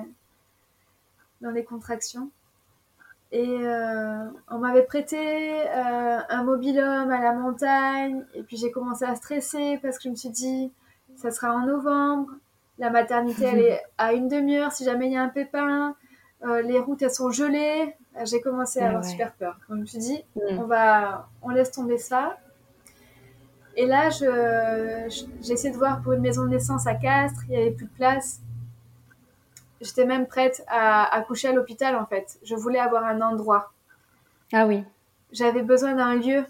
dans 1.41 1.51
les 1.51 1.63
contractions. 1.63 2.29
Et 3.36 3.58
euh, 3.65 4.26
on 4.48 4.60
m'avait 4.60 4.84
prêté 4.84 5.17
un 5.74 6.43
mobilhome 6.43 7.10
à 7.10 7.19
la 7.19 7.34
montagne, 7.34 8.24
et 8.36 8.43
puis 8.43 8.58
j'ai 8.58 8.69
commencé 8.69 9.06
à 9.06 9.15
stresser 9.15 9.80
parce 9.82 9.98
que 9.98 10.04
je 10.04 10.10
me 10.10 10.15
suis 10.15 10.30
dit, 10.30 10.72
ça 11.15 11.32
sera 11.32 11.52
en 11.52 11.65
novembre, 11.65 12.30
la 12.78 12.91
maternité 12.91 13.46
elle 13.46 13.60
est 13.60 13.82
à 13.98 14.13
une 14.13 14.28
demi-heure 14.28 14.72
si 14.72 14.86
jamais 14.86 15.08
il 15.08 15.13
y 15.13 15.17
a 15.17 15.24
un 15.24 15.30
pépin, 15.30 15.96
les 16.43 16.78
routes 16.78 17.02
elles 17.02 17.10
sont 17.10 17.32
gelées, 17.32 17.96
j'ai 18.24 18.39
commencé 18.39 18.82
à 18.82 18.89
avoir 18.89 19.04
super 19.04 19.34
peur. 19.34 19.58
Donc, 19.67 19.78
je 19.78 19.82
me 19.82 19.86
suis 19.88 19.98
dit, 19.98 20.24
mm. 20.36 20.60
on 20.60 20.65
va, 20.65 21.28
on 21.41 21.50
laisse 21.50 21.72
tomber 21.72 21.98
ça. 21.98 22.38
Et 23.76 23.88
là, 23.88 24.12
j'ai 24.12 25.52
essayé 25.52 25.72
de 25.72 25.78
voir 25.78 26.04
pour 26.04 26.13
une 26.13 26.22
maison 26.22 26.43
de 26.43 26.50
naissance 26.50 26.86
à 26.86 26.93
Castres, 26.93 27.41
il 27.46 27.50
n'y 27.50 27.58
avait 27.58 27.72
plus 27.72 27.88
de 27.88 27.93
place. 27.93 28.42
J'étais 29.84 30.06
même 30.06 30.28
prête 30.28 30.63
à, 30.67 31.24
coucher 31.28 31.50
à 31.50 31.54
l'hôpital, 31.54 31.96
en 31.96 32.06
fait. 32.06 32.39
Je 32.43 32.56
voulais 32.56 32.80
avoir 32.80 33.04
un 33.04 33.22
endroit. 33.22 33.71
Ah 34.52 34.65
oui. 34.65 34.84
J'avais 35.31 35.62
besoin 35.62 35.94
d'un 35.94 36.15
lieu. 36.15 36.46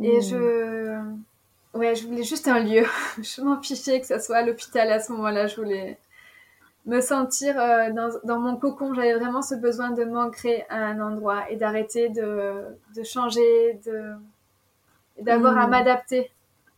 Et 0.00 0.18
mm. 0.18 0.22
je, 0.22 1.78
ouais, 1.78 1.94
je 1.94 2.06
voulais 2.06 2.22
juste 2.22 2.48
un 2.48 2.60
lieu. 2.60 2.84
je 3.18 3.42
m'en 3.42 3.60
fichais 3.60 4.00
que 4.00 4.06
ça 4.06 4.20
soit 4.20 4.36
à 4.36 4.42
l'hôpital 4.42 4.90
à 4.90 5.00
ce 5.00 5.12
moment-là. 5.12 5.48
Je 5.48 5.56
voulais, 5.56 5.98
me 6.86 7.00
sentir 7.00 7.58
euh, 7.60 7.90
dans, 7.90 8.10
dans, 8.24 8.38
mon 8.38 8.56
cocon. 8.56 8.94
J'avais 8.94 9.14
vraiment 9.14 9.42
ce 9.42 9.54
besoin 9.54 9.90
de 9.90 10.04
m'ancrer 10.04 10.64
à 10.68 10.76
un 10.76 11.00
endroit 11.00 11.50
et 11.50 11.56
d'arrêter 11.56 12.08
de, 12.08 12.64
de, 12.94 13.02
changer, 13.02 13.80
de, 13.84 14.12
d'avoir 15.20 15.58
à 15.58 15.66
hmm. 15.66 15.70
m'adapter. 15.70 16.30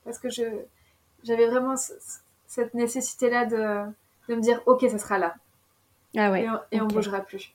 Parce 0.05 0.19
que 0.19 0.31
je, 0.31 0.43
j'avais 1.23 1.47
vraiment 1.47 1.75
cette 2.47 2.75
nécessité-là 2.75 3.47
de, 3.47 3.91
de 4.29 4.35
me 4.35 4.41
dire, 4.41 4.61
OK, 4.67 4.85
ça 4.89 4.99
sera 4.99 5.19
là. 5.19 5.35
Ah 6.17 6.31
ouais. 6.31 6.47
Et 6.73 6.81
on, 6.81 6.85
ne 6.85 6.91
bougera 6.91 7.21
plus. 7.21 7.53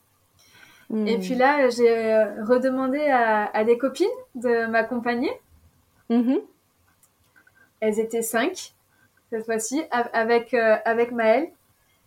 Hmm. 0.90 1.08
Et 1.08 1.18
puis 1.18 1.36
là, 1.36 1.70
j'ai 1.70 1.90
euh, 1.90 2.44
redemandé 2.44 3.00
à, 3.08 3.46
à, 3.46 3.64
des 3.64 3.78
copines 3.78 4.08
de 4.36 4.66
m'accompagner. 4.66 5.32
Mm-hmm. 6.10 6.42
Elles 7.80 8.00
étaient 8.00 8.24
cinq 8.24 8.74
cette 9.30 9.46
fois-ci, 9.46 9.82
avec, 9.92 10.54
euh, 10.54 10.78
avec 10.86 11.12
Maëlle. 11.12 11.50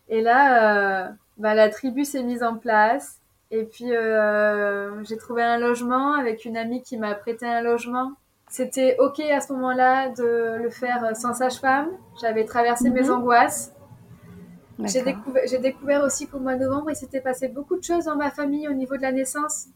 Et 0.08 0.20
là, 0.20 1.04
euh, 1.06 1.08
bah, 1.38 1.54
la 1.54 1.68
tribu 1.68 2.04
s'est 2.04 2.22
mise 2.22 2.42
en 2.42 2.56
place. 2.56 3.18
Et 3.50 3.64
puis, 3.64 3.94
euh, 3.94 5.02
j'ai 5.04 5.16
trouvé 5.16 5.42
un 5.42 5.58
logement 5.58 6.14
avec 6.14 6.44
une 6.44 6.56
amie 6.56 6.82
qui 6.82 6.96
m'a 6.96 7.14
prêté 7.14 7.46
un 7.46 7.62
logement. 7.62 8.12
c'était 8.48 8.96
ok 8.98 9.18
à 9.20 9.40
ce 9.40 9.50
moment-là 9.54 10.10
de 10.10 10.58
le 10.62 10.68
faire 10.68 11.16
sans 11.16 11.32
sage-femme. 11.32 11.88
J'avais 12.20 12.44
traversé 12.44 12.90
mes 12.90 13.04
Mhm. 13.04 13.10
angoisses. 13.12 13.72
J'ai 14.89 15.59
découvert, 15.59 16.03
aussi 16.05 16.26
qu'au 16.28 16.39
mois 16.39 16.55
de 16.55 16.64
novembre, 16.64 16.91
il 16.91 16.97
s'était 16.97 17.20
passé 17.20 17.49
beaucoup 17.49 17.76
de 17.76 17.83
choses 17.85 18.05
dans 18.07 18.16
ma 18.16 18.30
famille 18.30 18.68
au 18.68 18.72
niveau 18.72 18.97
de 18.97 19.03
la 19.03 19.12
naissance. 19.12 19.66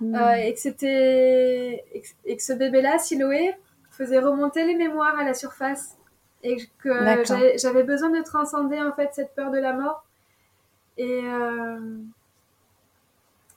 Mm. 0.00 0.14
Euh, 0.14 0.32
et 0.34 0.54
que 0.54 0.60
c'était 0.60 1.84
et 2.24 2.36
que- 2.36 2.42
ce 2.42 2.52
bébé-là, 2.52 2.98
Siloé, 2.98 3.54
faisait 3.90 4.20
remonter 4.20 4.64
les 4.64 4.76
mémoires 4.76 5.18
à 5.18 5.24
la 5.24 5.34
surface 5.34 5.96
et 6.44 6.56
que 6.78 6.90
j'avais- 7.58 7.82
besoin 7.82 8.10
de 8.10 8.22
transcender 8.22 8.80
en 8.80 8.92
fait 8.92 9.10
cette 9.12 9.34
peur 9.34 9.50
de 9.50 9.58
la 9.58 9.72
mort 9.72 10.04
et 10.96 11.20
euh, 11.24 11.96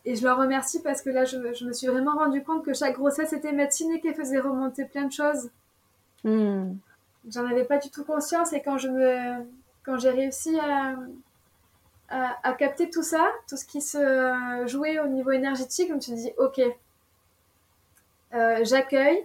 et 0.03 0.15
je 0.15 0.23
leur 0.23 0.37
remercie 0.39 0.81
parce 0.81 1.03
que 1.03 1.11
là 1.11 1.25
je, 1.25 1.37
me- 1.37 1.53
je 1.53 1.63
me 1.63 1.73
suis 1.73 1.85
vraiment 1.85 2.15
rendu 2.15 2.43
compte 2.43 2.65
que 2.65 2.73
chaque 2.73 2.95
grossesse 2.95 3.33
était 3.33 3.51
médecine 3.51 3.91
et 3.91 3.99
qu'elle 4.01 4.15
faisait 4.15 4.39
remonter 4.39 4.85
plein 4.85 5.05
de 5.05 5.11
choses 5.11 5.51
Mm. 6.23 6.73
j'en 7.29 7.45
avais 7.47 7.65
pas 7.65 7.77
du 7.77 7.89
tout 7.91 8.03
conscience 8.03 8.51
et 8.53 8.61
quand 8.63 8.79
je 8.79 8.87
me 8.89 9.45
quand 9.85 9.97
j'ai 9.99 10.11
réussi 10.11 10.57
à, 10.59 10.95
à, 12.09 12.37
à 12.49 12.53
capter 12.53 12.89
tout 12.89 13.03
ça 13.03 13.25
tout 13.47 13.57
ce 13.57 13.65
qui 13.65 13.81
se 13.81 14.63
jouait 14.67 14.99
au 14.99 15.07
niveau 15.07 15.31
énergétique 15.31 15.89
je 15.89 15.93
me 15.95 15.99
suis 15.99 16.13
dit 16.13 16.31
ok 16.37 16.61
euh, 18.33 18.59
j'accueille 18.63 19.23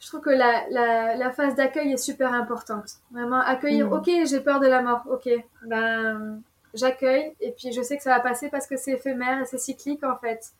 je 0.00 0.06
trouve 0.06 0.20
que 0.22 0.30
la, 0.30 0.64
la, 0.70 1.14
la 1.16 1.30
phase 1.30 1.54
d'accueil 1.54 1.92
est 1.92 1.96
super 1.98 2.32
importante 2.32 2.92
vraiment 3.10 3.40
accueillir 3.40 3.88
Mm. 3.88 3.92
ok 3.92 4.10
j'ai 4.26 4.40
peur 4.40 4.60
de 4.60 4.66
la 4.66 4.82
mort 4.82 5.02
ok 5.10 5.28
ben 5.66 6.40
j'accueille 6.74 7.34
et 7.40 7.50
puis 7.52 7.72
je 7.72 7.82
sais 7.82 7.96
que 7.96 8.02
ça 8.02 8.14
va 8.14 8.20
passer 8.20 8.48
parce 8.48 8.66
que 8.66 8.76
c'est 8.76 8.92
éphémère 8.92 9.40
et 9.40 9.44
c'est 9.44 9.58
cyclique 9.58 10.04
en 10.04 10.16
fait 10.16 10.52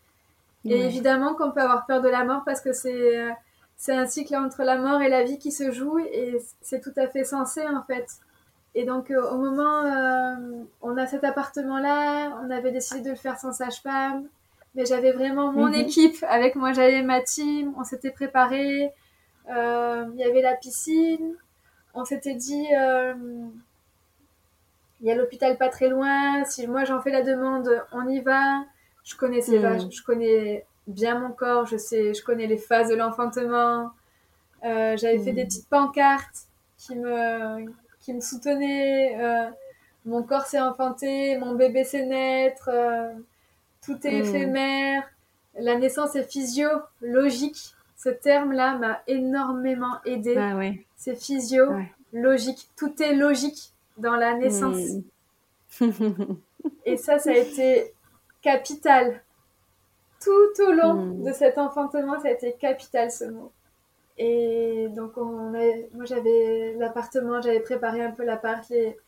et 0.64 0.74
Ouais. 0.74 0.81
évidemment 0.81 1.35
qu'on 1.35 1.53
peut 1.53 1.61
avoir 1.62 1.87
peur 1.87 2.03
de 2.03 2.09
la 2.09 2.24
mort 2.24 2.43
parce 2.45 2.61
que 2.61 2.72
c'est 2.72 3.18
euh, 3.18 3.31
c'est 3.76 3.95
un 3.97 4.07
cycle 4.07 4.37
entre 4.37 4.62
la 4.62 4.76
mort 4.76 5.01
et 5.01 5.09
la 5.09 5.22
vie 5.22 5.39
qui 5.39 5.53
se 5.53 5.70
joue 5.70 5.99
et 6.01 6.37
c'est 6.61 6.81
tout 6.83 6.93
à 6.97 7.07
fait 7.07 7.24
sensé 7.24 7.66
en 7.66 7.83
fait. 7.83 8.09
Et 8.75 8.85
donc 8.85 9.11
euh, 9.11 9.31
au 9.33 9.37
moment 9.39 9.85
euh, 9.85 10.64
on 10.81 10.97
a 10.97 11.07
cet 11.07 11.25
appartement 11.25 11.79
là, 11.79 12.31
on 12.43 12.51
avait 12.51 12.71
décidé 12.73 13.01
de 13.03 13.11
le 13.11 13.16
faire 13.16 13.39
sans 13.39 13.53
sage-femme, 13.53 14.29
mais 14.75 14.87
j'avais 14.87 15.12
vraiment 15.12 15.53
mon 15.53 15.68
Mhm. 15.68 15.75
équipe 15.75 16.25
avec 16.29 16.55
moi, 16.55 16.73
j'avais 16.73 17.03
ma 17.03 17.21
team, 17.21 17.75
on 17.77 17.85
s'était 17.85 18.12
préparé, 18.12 18.93
euh, 19.51 20.07
il 20.14 20.21
y 20.21 20.25
avait 20.25 20.43
la 20.43 20.57
piscine, 20.57 21.37
on 21.95 22.05
s'était 22.05 22.35
dit 22.35 22.66
euh, 22.79 23.14
il 25.01 25.07
y 25.07 25.11
a 25.11 25.14
l'hôpital 25.14 25.57
pas 25.57 25.68
très 25.68 25.89
loin, 25.89 26.45
si 26.45 26.66
moi 26.66 26.85
j'en 26.85 27.01
fais 27.01 27.11
la 27.11 27.23
demande, 27.23 27.68
on 27.93 28.07
y 28.09 28.21
va. 28.21 28.64
Je 29.05 29.16
connaissais 29.16 29.57
Mm. 29.57 29.62
pas, 29.62 29.79
je 29.79 30.03
connais 30.03 30.66
bien 30.87 31.18
mon 31.18 31.33
corps, 31.33 31.66
je 31.66 31.77
sais, 31.79 32.12
je 32.14 32.23
connais 32.23 32.47
les 32.47 32.59
phases 32.59 32.89
de 32.91 32.95
l'enfantement. 32.97 33.93
J'avais 34.62 35.18
fait 35.18 35.33
des 35.33 35.45
petites 35.47 35.68
pancartes 35.68 36.49
qui 36.79 36.97
me, 36.97 37.73
qui 38.01 38.12
me 38.14 38.20
soutenaient. 38.20 39.16
euh, 39.20 39.51
mon 40.07 40.22
corps 40.22 40.46
s'est 40.46 40.61
enfanté, 40.61 41.36
mon 41.38 41.55
bébé 41.55 41.84
sait 41.84 42.07
naître, 42.07 42.70
euh, 42.72 43.12
tout 43.84 43.98
est 44.07 44.12
Mm. 44.12 44.24
éphémère. 44.24 45.03
La 45.59 45.76
naissance 45.76 46.16
est 46.16 46.24
physiologique. 46.30 47.74
Ce 47.96 48.09
terme-là 48.09 48.76
m'a 48.78 49.03
énormément 49.07 49.96
aidé. 50.07 50.34
Ah 50.38 50.57
ouais. 50.57 50.84
C'est 50.96 51.16
physio, 51.16 51.66
Ouais. 51.72 51.92
logique. 52.14 52.70
Tout 52.76 52.94
est 53.03 53.14
logique 53.14 53.72
dans 53.98 54.16
la 54.16 54.34
naissance. 54.34 54.78
Mm. 55.80 55.90
Et 56.86 56.96
ça, 56.96 57.18
ça 57.18 57.30
a 57.30 57.34
été 57.36 57.92
capital. 58.42 59.20
Tout 60.22 60.62
au 60.66 60.72
long 60.72 60.94
Mm. 60.94 61.24
de 61.24 61.32
cet 61.32 61.59
enfantement, 61.59 62.18
ça 62.20 62.28
a 62.28 62.30
été 62.32 62.53
capital 62.55 63.11
ce 63.11 63.24
mot. 63.24 63.51
Et 64.23 64.89
donc, 64.95 65.16
on 65.16 65.51
moi, 65.95 66.05
j'avais 66.05 66.75
l'appartement, 66.79 67.41
j'avais 67.41 67.61
préparé 67.61 68.03
un 68.03 68.11
peu 68.11 68.23
l'appart. 68.23 68.68
Les, 68.68 68.99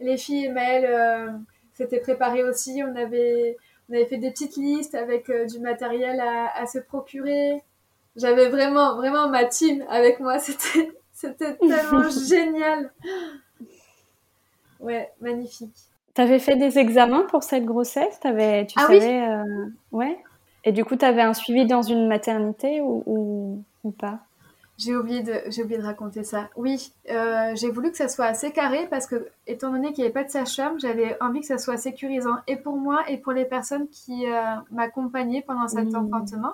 les 0.00 0.16
filles 0.18 0.46
et 0.46 0.50
Maëlle 0.50 0.86
euh, 0.86 1.32
s'étaient 1.74 2.00
préparées 2.00 2.44
aussi. 2.44 2.82
On 2.84 2.96
avait, 2.96 3.56
on 3.88 3.94
avait 3.94 4.06
fait 4.06 4.18
des 4.18 4.32
petites 4.32 4.56
listes 4.56 4.96
avec 4.96 5.30
euh, 5.30 5.46
du 5.46 5.60
matériel 5.60 6.20
à, 6.20 6.56
à 6.56 6.66
se 6.66 6.78
procurer. 6.80 7.62
J'avais 8.16 8.48
vraiment, 8.48 8.96
vraiment 8.96 9.28
ma 9.28 9.44
team 9.44 9.84
avec 9.88 10.20
moi. 10.20 10.38
C'était, 10.40 10.92
c'était 11.12 11.56
tellement 11.66 12.08
génial. 12.28 12.92
Ouais, 14.80 15.12
magnifique. 15.20 15.76
T'avais 16.14 16.38
fait 16.38 16.56
des 16.56 16.78
examens 16.78 17.24
pour 17.30 17.42
cette 17.42 17.64
grossesse? 17.64 18.18
T'avais, 18.20 18.66
tu 18.66 18.74
Ah 18.76 18.86
oui. 18.90 18.98
savais, 18.98 19.22
euh, 19.28 19.66
ouais. 19.92 20.18
Et 20.64 20.72
du 20.72 20.84
coup, 20.84 20.96
t'avais 20.96 21.22
un 21.22 21.32
suivi 21.34 21.66
dans 21.66 21.82
une 21.82 22.08
maternité 22.08 22.80
ou, 22.80 23.02
ou, 23.06 23.64
ou 23.84 23.90
pas? 23.92 24.27
J'ai 24.78 24.94
oublié 24.96 25.22
de, 25.24 25.34
j'ai 25.48 25.64
oublié 25.64 25.78
de 25.78 25.84
raconter 25.84 26.22
ça. 26.22 26.48
Oui, 26.54 26.92
euh, 27.10 27.52
j'ai 27.56 27.68
voulu 27.70 27.90
que 27.90 27.96
ça 27.96 28.08
soit 28.08 28.26
assez 28.26 28.52
carré 28.52 28.86
parce 28.88 29.06
que, 29.08 29.28
étant 29.48 29.72
donné 29.72 29.88
qu'il 29.88 29.98
n'y 29.98 30.04
avait 30.04 30.12
pas 30.12 30.22
de 30.22 30.30
sage-femme, 30.30 30.78
j'avais 30.78 31.20
envie 31.20 31.40
que 31.40 31.46
ça 31.46 31.58
soit 31.58 31.76
sécurisant 31.76 32.36
et 32.46 32.54
pour 32.56 32.76
moi 32.76 33.02
et 33.08 33.16
pour 33.18 33.32
les 33.32 33.44
personnes 33.44 33.88
qui 33.88 34.26
euh, 34.30 34.40
m'accompagnaient 34.70 35.42
pendant 35.42 35.66
cet 35.66 35.86
Mmh. 35.92 35.96
enfantement. 35.96 36.52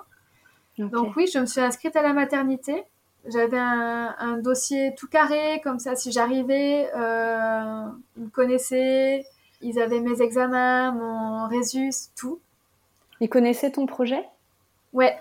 Ok. 0.79 0.89
Donc 0.89 1.15
oui, 1.15 1.27
je 1.31 1.37
me 1.39 1.45
suis 1.45 1.61
inscrite 1.61 1.95
à 1.95 2.01
la 2.01 2.13
maternité. 2.13 2.83
J'avais 3.27 3.59
un, 3.59 4.15
un 4.17 4.37
dossier 4.37 4.93
tout 4.97 5.07
carré, 5.07 5.61
comme 5.63 5.79
ça, 5.79 5.95
si 5.95 6.11
j'arrivais, 6.11 6.89
euh, 6.95 7.83
ils 8.17 8.23
me 8.23 8.29
connaissaient, 8.29 9.23
ils 9.61 9.79
avaient 9.79 9.99
mes 10.01 10.21
examens, 10.21 10.91
mon 10.91 11.47
résus, 11.47 11.91
tout. 12.15 12.39
Ils 13.21 13.29
connaissaient 13.29 13.71
ton 13.71 13.85
projet? 13.85 14.27
Ouais, 14.93 15.17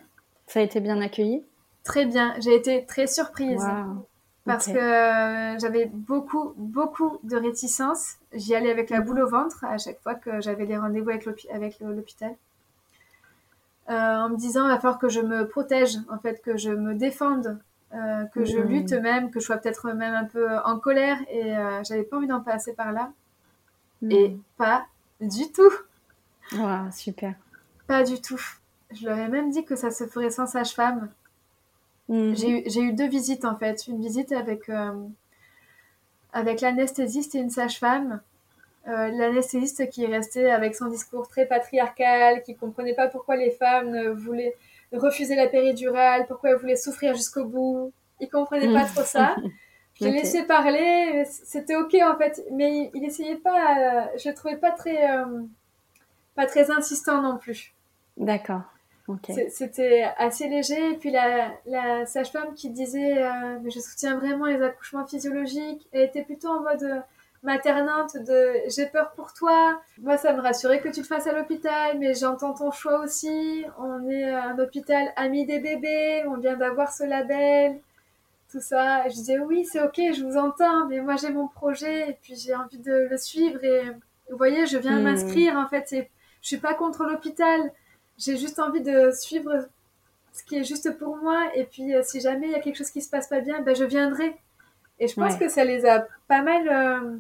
Ça 0.47 0.61
a 0.61 0.63
été 0.63 0.81
bien 0.81 1.01
accueilli? 1.01 1.45
Très 1.85 2.07
bien. 2.07 2.35
J'ai 2.41 2.55
été 2.55 2.85
très 2.87 3.07
surprise. 3.07 3.63
Parce 4.47 4.67
que 4.67 4.77
euh, 4.77 5.59
j'avais 5.59 5.87
beaucoup, 5.87 6.53
beaucoup 6.57 7.19
de 7.23 7.37
réticence. 7.37 8.17
J'y 8.35 8.55
allais 8.55 8.71
avec 8.71 8.91
la 8.91 9.01
boule 9.01 9.21
au 9.21 9.29
ventre 9.29 9.65
à 9.65 9.79
chaque 9.79 10.01
fois 10.03 10.15
que 10.15 10.43
j'avais 10.43 10.67
des 10.67 10.77
rendez-vous 10.77 11.11
avec 11.11 11.81
l'hôpital. 11.81 12.35
Euh, 13.89 13.93
en 13.93 14.29
me 14.31 14.37
disant, 14.37 14.65
il 14.67 14.69
va 14.69 14.77
falloir 14.77 14.99
que 14.99 15.09
je 15.09 15.21
me 15.21 15.47
protège, 15.47 15.97
en 16.11 16.19
fait, 16.19 16.43
que 16.43 16.57
je 16.59 16.71
me 16.71 16.95
défende, 16.95 17.59
euh, 17.95 18.25
que 18.35 18.45
je 18.45 18.59
Mhm. 18.59 18.69
lutte 18.69 18.93
même, 18.93 19.31
que 19.31 19.41
je 19.41 19.47
sois 19.47 19.57
peut-être 19.57 19.93
même 19.93 20.15
un 20.15 20.25
peu 20.25 20.59
en 20.59 20.79
colère. 20.79 21.19
Et 21.31 21.57
euh, 21.57 21.83
j'avais 21.85 22.03
pas 22.03 22.17
envie 22.19 22.27
d'en 22.27 22.41
passer 22.41 22.75
par 22.75 22.93
là. 22.93 23.13
Et 24.11 24.37
pas 24.59 24.85
du 25.23 25.51
tout. 25.53 25.73
Super. 26.93 27.35
Pas 27.87 28.03
du 28.05 28.21
tout. 28.21 28.41
Je 28.91 29.07
leur 29.07 29.17
ai 29.19 29.29
même 29.29 29.51
dit 29.51 29.65
que 29.65 29.77
ça 29.77 29.91
se 29.91 30.05
ferait 30.07 30.31
sans 30.31 30.47
sage-femme. 30.47 31.09
Mhm. 32.09 32.35
J'ai 32.35 32.81
eu, 32.83 32.93
deux 32.93 33.09
visites 33.09 33.45
en 33.45 33.57
fait. 33.57 33.87
Une 33.87 34.01
visite 34.01 34.33
avec, 34.33 34.69
euh, 34.69 34.93
avec 36.33 36.61
l'anesthésiste 36.61 37.35
et 37.35 37.39
une 37.39 37.51
sage-femme. 37.51 38.21
Euh, 38.89 39.09
l'anesthésiste 39.09 39.89
qui 39.91 40.05
est 40.05 40.09
resté 40.09 40.51
avec 40.51 40.75
son 40.75 40.87
discours 40.89 41.29
très 41.29 41.47
patriarcal, 41.47 42.43
qui 42.43 42.55
comprenait 42.57 42.95
pas 42.95 43.09
pourquoi 43.09 43.37
les 43.37 43.51
femmes 43.51 43.91
ne 43.91 44.11
voulaient 44.11 44.55
refuser 44.93 45.37
la 45.37 45.49
péridurale, 45.49 46.27
pourquoi 46.27 46.51
elles 46.51 46.57
voulaient 46.59 46.77
souffrir 46.77 47.15
jusqu'au 47.15 47.45
bout. 47.47 47.93
Il 48.21 48.29
comprenait 48.29 48.69
pas 48.71 48.85
trop 48.85 49.05
ça. 49.05 49.41
Je 49.95 50.05
l'ai 50.05 50.11
Ok. 50.11 50.21
laissé 50.21 50.43
parler, 50.45 51.25
c'était 51.27 51.77
ok 51.77 51.95
en 52.03 52.17
fait, 52.19 52.45
mais 52.53 52.77
il, 52.79 52.91
il 52.95 53.05
essayait 53.05 53.37
pas. 53.37 53.79
euh, 53.79 54.19
je 54.19 54.29
le 54.29 54.35
trouvais 54.35 54.57
pas 54.57 54.73
très, 54.73 55.07
pas 56.37 56.47
très 56.47 56.71
insistant 56.71 57.23
non 57.23 57.39
plus. 57.39 57.75
D'accord. 58.17 58.74
C'était 59.51 60.05
assez 60.17 60.49
léger. 60.49 60.93
Et 60.93 60.97
puis 60.97 61.11
la, 61.11 61.51
la 61.67 62.07
sage-femme 62.07 62.55
qui 62.55 62.71
disait 62.71 63.23
euh, 63.23 63.59
Mais 63.63 63.71
je 63.71 63.81
soutiens 63.81 64.17
vraiment 64.19 64.47
les 64.47 64.63
accouchements 64.63 65.07
physiologiques, 65.07 65.87
elle 65.93 66.03
était 66.03 66.23
plutôt 66.23 66.49
en 66.49 66.61
mode 66.63 66.83
euh, 66.83 67.01
maternante 67.43 68.17
de 68.17 68.53
j'ai 68.69 68.87
peur 68.87 69.13
pour 69.13 69.35
toi. 69.35 69.79
Moi, 70.01 70.17
ça 70.17 70.33
me 70.33 70.41
rassurait 70.41 70.81
que 70.81 70.89
tu 70.89 71.01
le 71.01 71.07
fasses 71.07 71.27
à 71.27 71.33
l'hôpital, 71.33 71.99
mais 71.99 72.15
j'entends 72.15 72.55
ton 72.55 72.71
choix 72.71 73.01
aussi. 73.01 73.65
On 73.79 74.09
est 74.09 74.25
un 74.31 74.59
hôpital 74.59 75.13
ami 75.17 75.45
des 75.45 75.59
bébés, 75.59 76.25
on 76.27 76.37
vient 76.39 76.57
d'avoir 76.57 76.91
ce 76.91 77.05
label, 77.05 77.79
tout 78.51 78.61
ça. 78.63 79.07
Et 79.07 79.11
je 79.11 79.17
disais 79.17 79.39
Oui, 79.39 79.67
c'est 79.71 79.83
ok, 79.83 79.97
je 80.17 80.25
vous 80.25 80.39
entends, 80.39 80.87
mais 80.89 81.01
moi 81.01 81.17
j'ai 81.17 81.31
mon 81.31 81.49
projet 81.49 82.09
et 82.11 82.19
puis 82.23 82.35
j'ai 82.37 82.55
envie 82.55 82.79
de 82.79 83.09
le 83.11 83.17
suivre. 83.19 83.63
Et 83.63 83.83
vous 84.31 84.39
voyez, 84.39 84.65
je 84.67 84.79
viens 84.79 84.99
Hmm. 85.01 85.03
m'inscrire 85.05 85.57
en 85.57 85.69
fait. 85.69 85.85
c'est- 85.87 86.11
Je 86.41 86.49
suis 86.49 86.59
pas 86.59 86.75
contre 86.75 87.05
l'hôpital 87.05 87.61
j'ai 88.19 88.37
juste 88.37 88.59
envie 88.59 88.81
de 88.81 89.11
suivre 89.13 89.67
ce 90.33 90.43
qui 90.45 90.57
est 90.57 90.65
juste 90.65 90.97
pour 90.99 91.17
moi. 91.17 91.49
Et 91.55 91.65
puis, 91.65 91.95
euh, 91.95 92.03
si 92.03 92.21
jamais 92.21 92.47
il 92.49 92.53
y 92.53 92.57
a 92.57 92.61
quelque 92.61 92.77
chose 92.77 92.91
qui 92.91 93.03
se 93.03 93.11
passe 93.11 93.29
pas 93.29 93.41
bien, 93.41 93.61
ben, 93.63 93.75
je 93.75 93.85
viendrai. 93.85 94.35
Et 94.99 95.09
je 95.09 95.15
pense 95.15 95.33
Ouais. 95.35 95.39
que 95.39 95.49
ça 95.49 95.65
les 95.65 95.87
a 95.87 96.07
pas 96.29 96.43
mal, 96.43 96.69
euh, 96.69 97.17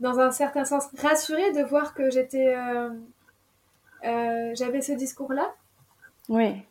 dans 0.00 0.18
un 0.20 0.30
certain 0.30 0.64
sens, 0.64 0.84
rassurés 0.98 1.52
de 1.52 1.62
voir 1.62 1.94
que 1.94 2.10
j'étais, 2.10 2.54
euh, 2.56 2.90
j'avais 4.54 4.80
ce 4.82 4.92
discours-là. 4.92 5.52
Oui. 6.28 6.62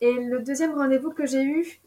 Et 0.00 0.12
le 0.12 0.40
deuxième 0.40 0.74
rendez-vous 0.74 1.10
que 1.12 1.26
j'ai 1.26 1.42
eu, 1.44 1.80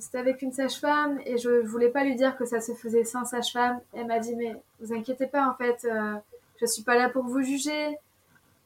c'était 0.00 0.18
avec 0.18 0.40
une 0.42 0.52
sage-femme 0.52 1.20
et 1.26 1.36
je 1.38 1.50
voulais 1.66 1.90
pas 1.90 2.02
lui 2.02 2.14
dire 2.16 2.36
que 2.36 2.46
ça 2.46 2.60
se 2.62 2.72
faisait 2.72 3.04
sans 3.04 3.24
sage-femme. 3.26 3.78
Elle 3.94 4.06
m'a 4.06 4.18
dit 4.20 4.34
mais 4.36 4.56
vous 4.80 4.94
inquiétez 4.94 5.26
pas 5.26 5.46
en 5.48 5.54
fait, 5.54 5.86
je 6.60 6.66
suis 6.66 6.82
pas 6.82 6.94
là 6.96 7.10
pour 7.10 7.24
vous 7.24 7.42
juger. 7.42 7.98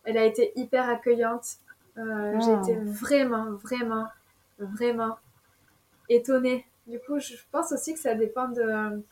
Elle 0.07 0.17
a 0.19 0.25
été 0.25 0.53
hyper 0.57 0.89
accueillante. 0.89 1.45
Euh, 1.99 2.35
Oh. 2.35 2.41
J'ai 2.45 2.73
été 2.73 2.81
vraiment 2.85 3.53
vraiment 3.53 4.07
vraiment 4.59 5.17
étonnée. 6.09 6.67
Du 6.87 6.99
coup, 7.01 7.19
je 7.19 7.35
pense 7.51 7.73
aussi 7.73 7.95
que 7.95 8.01
ça 8.01 8.15
dépend 8.15 8.49
de, 8.49 9.03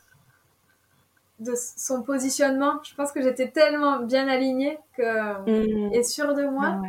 de 1.39 1.53
son 1.55 2.03
positionnement. 2.03 2.79
Je 2.83 2.95
pense 2.95 3.11
que 3.11 3.21
j'étais 3.21 3.49
tellement 3.49 3.99
bien 3.99 4.27
alignée 4.27 4.77
que, 4.95 5.89
mm. 5.89 5.93
et 5.93 6.03
sûre 6.03 6.33
de 6.35 6.45
moi 6.45 6.79
ah 6.81 6.87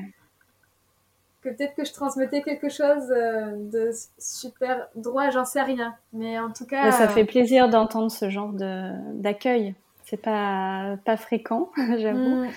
que 1.47 1.55
peut-être 1.55 1.75
que 1.75 1.85
je 1.85 1.93
transmettais 1.93 2.43
quelque 2.43 2.69
chose 2.69 3.11
euh, 3.11 3.53
de 3.71 3.91
super 4.19 4.89
droit, 4.95 5.31
j'en 5.31 5.45
sais 5.45 5.63
rien. 5.63 5.95
Mais 6.13 6.39
en 6.39 6.51
tout 6.51 6.67
cas. 6.67 6.91
ça 6.91 7.05
euh, 7.05 7.09
fait 7.09 7.25
plaisir 7.25 7.69
d'entendre 7.69 8.11
ce 8.11 8.31
genre 8.31 8.53
d'accueil. 8.53 9.75
C'est 10.05 10.17
pas, 10.17 10.97
pas 11.05 11.17
fréquent, 11.17 11.71
j'avoue. 11.77 12.45
Mm. 12.45 12.49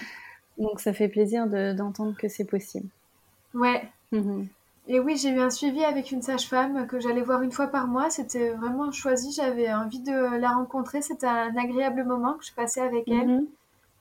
Donc 0.59 0.79
ça 0.79 0.93
fait 0.93 1.07
plaisir 1.07 1.47
d'entendre 1.47 2.15
que 2.17 2.27
c'est 2.27 2.45
possible. 2.45 2.87
Ouais. 3.53 3.81
Mm-hmm. 4.13 4.45
Et 4.87 4.99
oui, 4.99 5.17
j'ai 5.17 5.29
eu 5.29 5.39
un 5.39 5.51
suivi 5.51 5.83
avec 5.83 6.11
une 6.11 6.21
sage-femme 6.21 6.87
que 6.87 6.99
j'allais 6.99 7.21
voir 7.21 7.43
une 7.43 7.51
fois 7.51 7.67
par 7.67 7.87
mois. 7.87 8.09
C'était 8.09 8.49
vraiment 8.51 8.91
choisi. 8.91 9.31
J'avais 9.31 9.71
envie 9.71 9.99
de 9.99 10.37
la 10.37 10.49
rencontrer. 10.49 11.01
C'était 11.01 11.27
un 11.27 11.55
agréable 11.55 12.03
moment 12.03 12.33
que 12.33 12.45
je 12.45 12.53
passais 12.53 12.81
avec 12.81 13.07
elle. 13.07 13.27
Mm-hmm. 13.27 13.45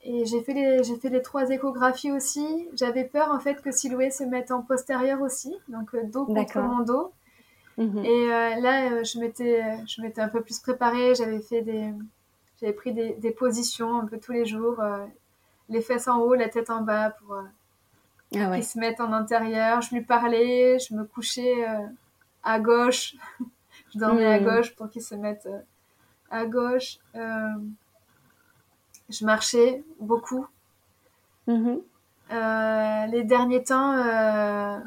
Et 0.03 0.25
j'ai 0.25 0.41
fait, 0.41 0.53
les, 0.53 0.83
j'ai 0.83 0.95
fait 0.95 1.09
les 1.09 1.21
trois 1.21 1.49
échographies 1.49 2.11
aussi. 2.11 2.67
J'avais 2.73 3.03
peur 3.03 3.31
en 3.31 3.39
fait 3.39 3.61
que 3.61 3.71
Siloué 3.71 4.11
se 4.11 4.23
mette 4.23 4.49
en 4.49 4.61
postérieur 4.61 5.21
aussi, 5.21 5.53
donc 5.67 5.93
euh, 5.93 6.03
dos 6.03 6.25
contre 6.25 6.59
mon 6.59 6.83
dos. 6.83 7.11
Mm-hmm. 7.77 8.05
Et 8.05 8.33
euh, 8.33 8.61
là, 8.61 8.91
euh, 8.91 9.03
je 9.03 9.19
m'étais, 9.19 9.61
je 9.87 10.01
m'étais 10.01 10.21
un 10.21 10.29
peu 10.29 10.41
plus 10.41 10.59
préparée. 10.59 11.15
J'avais 11.15 11.41
fait 11.41 11.61
des, 11.61 11.91
j'avais 12.61 12.73
pris 12.73 12.93
des, 12.93 13.13
des, 13.15 13.31
positions 13.31 13.99
un 13.99 14.05
peu 14.05 14.17
tous 14.19 14.31
les 14.31 14.45
jours, 14.45 14.81
les 15.69 15.81
fesses 15.81 16.07
en 16.07 16.19
haut, 16.19 16.33
la 16.33 16.49
tête 16.49 16.69
en 16.69 16.81
bas 16.81 17.11
pour 17.11 17.35
ah 18.35 18.55
qu'ils 18.55 18.63
se 18.63 18.77
mettent 18.77 19.01
en 19.01 19.13
intérieur. 19.13 19.81
Je 19.81 19.95
lui 19.95 20.01
parlais, 20.01 20.77
je 20.79 20.93
me 20.93 21.03
couchais 21.03 21.65
à 22.43 22.59
gauche, 22.59 23.15
je 23.93 23.99
dormais 23.99 24.25
à 24.25 24.39
mm. 24.39 24.43
gauche 24.43 24.75
pour 24.75 24.89
qu'ils 24.89 25.03
se 25.03 25.15
mettent 25.15 25.49
à 26.29 26.45
gauche 26.45 26.99
je 29.09 29.25
marchais 29.25 29.83
beaucoup. 29.99 30.45
Mm-hmm. 31.47 31.81
Euh, 32.31 33.05
les 33.07 33.23
derniers 33.23 33.63
temps, 33.63 33.93
euh, 33.93 34.79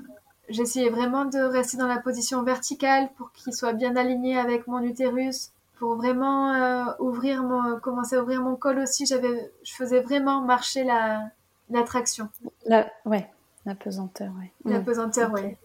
j'essayais 0.49 0.91
vraiment 0.91 1.25
de 1.25 1.39
rester 1.39 1.77
dans 1.77 1.89
la 1.89 1.99
position 1.99 2.43
verticale 2.43 3.11
pour 3.17 3.33
qu'il 3.33 3.53
soit 3.53 3.73
bien 3.73 3.97
aligné 3.97 4.39
avec 4.39 4.67
mon 4.67 4.81
utérus, 4.81 5.51
pour 5.83 5.97
vraiment 5.97 6.55
euh, 6.55 6.85
ouvrir 7.01 7.43
mon, 7.43 7.81
commencer 7.81 8.15
à 8.15 8.23
ouvrir 8.23 8.41
mon 8.41 8.55
col 8.55 8.79
aussi. 8.79 9.05
J'avais, 9.05 9.51
je 9.65 9.75
faisais 9.75 10.01
vraiment 10.01 10.41
marcher 10.41 10.85
la, 10.85 11.29
la 11.71 11.83
traction. 11.83 12.29
La, 12.67 12.89
ouais, 13.05 13.29
la 13.67 13.75
pesanteur, 13.75 14.31
ouais. 14.39 14.53
La 14.65 14.79
mm. 14.79 14.85
pesanteur, 14.85 15.33
ouais. 15.33 15.59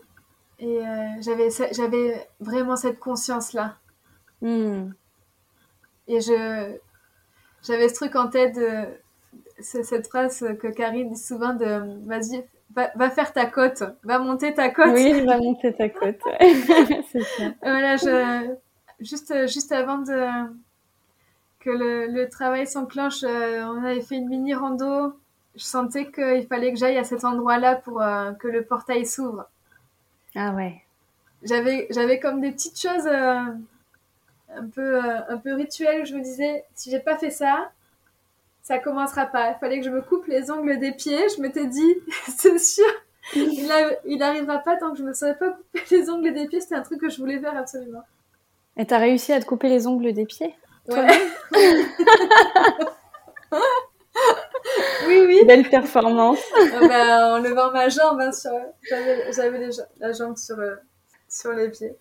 Et 0.58 0.82
j'avais, 1.20 1.50
j'avais 1.72 2.28
vraiment 2.40 2.76
cette 2.76 2.98
conscience-là. 2.98 3.76
Mm. 4.42 4.90
Et 6.08 6.20
je, 6.20 6.76
j'avais 7.62 7.88
ce 7.88 7.94
truc 7.94 8.16
en 8.16 8.28
tête, 8.28 8.56
de, 8.56 8.86
cette 9.60 10.08
phrase 10.08 10.40
que 10.60 10.68
Karine 10.68 11.10
dit 11.10 11.16
souvent 11.16 11.54
de 11.54 12.08
vas-y, 12.08 12.44
va, 12.74 13.10
faire 13.12 13.34
ta 13.34 13.46
côte, 13.46 13.84
va 14.04 14.18
monter 14.18 14.56
ta 14.56 14.72
côte. 14.72 14.94
Oui, 14.96 15.22
va 15.28 15.38
monter 15.44 15.76
ta 15.76 15.90
côte. 15.90 16.22
c'est 17.12 17.22
ça. 17.22 17.54
Voilà, 17.62 17.98
je, 17.98 18.58
juste, 19.00 19.48
juste 19.48 19.72
avant 19.72 20.00
de, 20.00 20.28
que 21.60 21.70
le, 21.70 22.08
le 22.08 22.30
travail 22.30 22.68
s'enclenche, 22.68 23.24
euh, 23.24 23.64
on 23.66 23.84
avait 23.84 24.02
fait 24.02 24.16
une 24.16 24.30
mini 24.30 24.54
rando. 24.54 25.14
Je 25.56 25.64
sentais 25.64 26.12
qu'il 26.12 26.46
fallait 26.48 26.72
que 26.72 26.80
j'aille 26.80 26.98
à 26.98 27.04
cet 27.04 27.24
endroit-là 27.24 27.76
pour 27.76 28.02
euh, 28.02 28.32
que 28.34 28.48
le 28.48 28.64
portail 28.64 29.06
s'ouvre. 29.06 29.50
Ah 30.36 30.52
ouais. 30.52 30.84
J'avais, 31.44 31.88
j'avais 31.90 32.20
comme 32.20 32.42
des 32.42 32.52
petites 32.52 32.80
choses. 32.80 33.08
Euh, 33.08 33.42
un 34.56 34.68
peu, 34.68 34.96
euh, 35.04 35.20
un 35.30 35.38
peu 35.38 35.54
rituel 35.54 36.02
où 36.02 36.06
je 36.06 36.16
me 36.16 36.22
disais, 36.22 36.66
si 36.74 36.92
j'ai 36.92 37.00
pas 37.00 37.18
fait 37.18 37.30
ça, 37.30 37.72
ça 38.62 38.80
commencera 38.80 39.26
pas. 39.26 39.52
Il 39.52 39.60
fallait 39.60 39.80
que 39.80 39.86
je 39.86 39.90
me 39.90 40.02
coupe 40.02 40.26
les 40.28 40.52
ongles 40.52 40.80
des 40.80 40.92
pieds. 40.92 41.30
Je 41.36 41.42
m'étais 41.42 41.68
dit, 41.68 41.96
c'est 42.38 42.60
sûr, 42.60 42.86
il, 43.36 43.68
n'arrivera 43.68 44.26
arrivera 44.28 44.58
pas 44.60 44.78
tant 44.78 44.92
que 44.92 44.98
je 44.98 45.04
me 45.04 45.14
serais 45.14 45.38
pas 45.38 45.52
coupé 45.52 45.82
les 45.92 46.10
ongles 46.10 46.34
des 46.34 46.48
pieds. 46.48 46.62
C'était 46.62 46.76
un 46.76 46.82
truc 46.82 47.02
que 47.02 47.10
je 47.10 47.18
voulais 47.18 47.40
faire 47.40 47.58
absolument. 47.58 48.04
Et 48.78 48.86
t'as 48.86 49.00
réussi 49.00 49.34
à 49.34 49.40
te 49.40 49.46
couper 49.46 49.70
les 49.70 49.88
ongles 49.88 50.14
des 50.14 50.26
pieds 50.26 50.56
Ouais. 50.88 51.08
oui, 55.08 55.26
oui. 55.28 55.46
Belle 55.46 55.70
performance. 55.70 56.40
Ah 56.56 56.88
bah, 56.88 57.36
en 57.36 57.40
levant 57.40 57.72
ma 57.72 57.90
jambe, 57.90 58.22
hein, 58.22 58.32
j'avais 59.32 59.70
la 60.00 60.14
jambe 60.14 60.38
sur, 60.38 60.58
euh, 60.60 60.76
sur 61.28 61.52
les 61.52 61.70
pieds. 61.70 61.96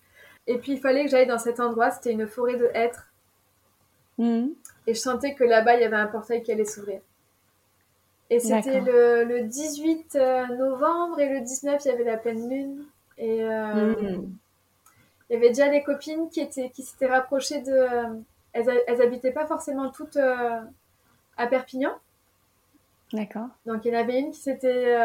Et 0.46 0.58
puis 0.58 0.72
il 0.72 0.80
fallait 0.80 1.04
que 1.04 1.10
j'aille 1.10 1.26
dans 1.26 1.38
cet 1.38 1.58
endroit, 1.58 1.90
c'était 1.90 2.12
une 2.12 2.28
forêt 2.28 2.56
de 2.56 2.70
hêtres. 2.74 3.08
Mhm. 4.18 4.54
Et 4.86 4.94
je 4.94 5.00
sentais 5.00 5.34
que 5.34 5.42
là-bas, 5.44 5.74
il 5.74 5.82
y 5.82 5.84
avait 5.84 5.96
un 5.96 6.06
portail 6.06 6.42
qui 6.42 6.52
allait 6.52 6.64
s'ouvrir. 6.64 7.00
Et 8.30 8.40
c'était 8.40 8.80
le, 8.80 9.42
18 9.42 10.16
euh, 10.16 10.46
novembre 10.56 11.20
et 11.20 11.28
le 11.28 11.40
19, 11.40 11.80
il 11.84 11.88
y 11.88 11.90
avait 11.90 12.04
la 12.04 12.16
pleine 12.16 12.48
lune. 12.48 12.84
Et 13.18 13.42
euh, 13.44 13.94
mhm. 13.94 14.36
Il 15.28 15.34
y 15.34 15.36
avait 15.36 15.48
déjà 15.48 15.68
des 15.68 15.82
copines 15.82 16.28
qui 16.30 16.40
étaient 16.40 16.70
qui 16.70 16.82
s'étaient 16.82 17.06
rapprochées 17.06 17.60
de. 17.62 17.72
Euh, 17.72 18.14
elles, 18.52 18.82
elles 18.86 19.02
habitaient 19.02 19.32
pas 19.32 19.46
forcément 19.46 19.90
toutes 19.90 20.16
à 20.16 21.46
Perpignan. 21.46 21.92
D'accord. 23.12 23.48
Donc 23.66 23.84
il 23.84 23.92
y 23.92 23.96
en 23.96 24.00
avait 24.00 24.18
une 24.18 24.30
qui 24.30 24.40
s'était 24.40 24.96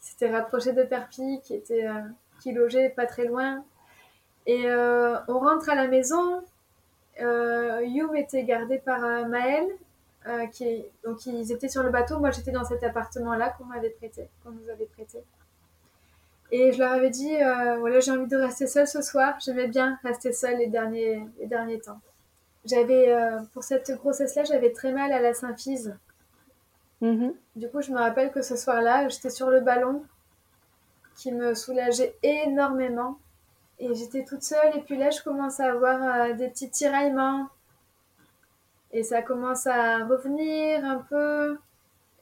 s'était 0.00 0.30
rapprochée 0.30 0.72
de 0.72 0.82
Perpi, 0.82 1.40
qui 1.44 1.54
était 1.54 1.88
qui 2.40 2.52
logeait 2.52 2.90
pas 2.90 3.06
très 3.06 3.24
loin. 3.24 3.64
Et 4.46 4.66
euh, 4.66 5.16
on 5.28 5.38
rentre 5.38 5.70
à 5.70 5.74
la 5.74 5.86
maison. 5.88 6.42
Euh, 7.20 7.82
Youm 7.84 8.16
était 8.16 8.44
gardé 8.44 8.78
par 8.78 9.04
euh, 9.04 9.24
Maël, 9.26 9.66
euh, 10.26 10.46
qui 10.46 10.84
donc 11.04 11.24
ils 11.26 11.52
étaient 11.52 11.68
sur 11.68 11.82
le 11.82 11.90
bateau. 11.90 12.18
Moi, 12.18 12.30
j'étais 12.30 12.50
dans 12.52 12.64
cet 12.64 12.82
appartement-là 12.82 13.50
qu'on 13.50 13.64
m'avait 13.64 13.90
prêté, 13.90 14.28
qu'on 14.42 14.50
nous 14.50 14.68
avait 14.68 14.86
prêté. 14.86 15.18
Et 16.52 16.70
je 16.72 16.78
leur 16.78 16.92
avais 16.92 17.10
dit, 17.10 17.34
voilà, 17.80 17.98
j'ai 18.00 18.12
envie 18.12 18.28
de 18.28 18.36
rester 18.36 18.66
seule 18.66 18.86
ce 18.86 19.02
soir. 19.02 19.34
J'aimais 19.44 19.68
bien 19.68 19.98
rester 20.04 20.32
seule 20.32 20.58
les 20.58 20.68
derniers, 20.68 21.26
les 21.40 21.46
derniers 21.46 21.80
temps. 21.80 22.00
J'avais, 22.66 23.16
pour 23.54 23.64
cette 23.64 23.90
grossesse-là, 23.90 24.44
j'avais 24.44 24.70
très 24.70 24.92
mal 24.92 25.12
à 25.12 25.20
la 25.20 25.32
symphyse. 25.32 25.96
Mm-hmm. 27.00 27.32
Du 27.56 27.68
coup, 27.68 27.80
je 27.80 27.90
me 27.90 27.98
rappelle 27.98 28.30
que 28.30 28.42
ce 28.42 28.56
soir-là, 28.56 29.08
j'étais 29.08 29.30
sur 29.30 29.50
le 29.50 29.60
ballon 29.60 30.04
qui 31.16 31.32
me 31.32 31.54
soulageait 31.54 32.16
énormément. 32.22 33.18
Et 33.78 33.94
j'étais 33.94 34.24
toute 34.24 34.42
seule. 34.42 34.76
Et 34.76 34.80
puis 34.80 34.96
là, 34.96 35.10
je 35.10 35.22
commence 35.22 35.58
à 35.58 35.72
avoir 35.72 36.02
euh, 36.02 36.32
des 36.34 36.48
petits 36.48 36.70
tiraillements. 36.70 37.48
Et 38.92 39.02
ça 39.02 39.22
commence 39.22 39.66
à 39.66 40.04
revenir 40.04 40.84
un 40.84 40.98
peu. 40.98 41.58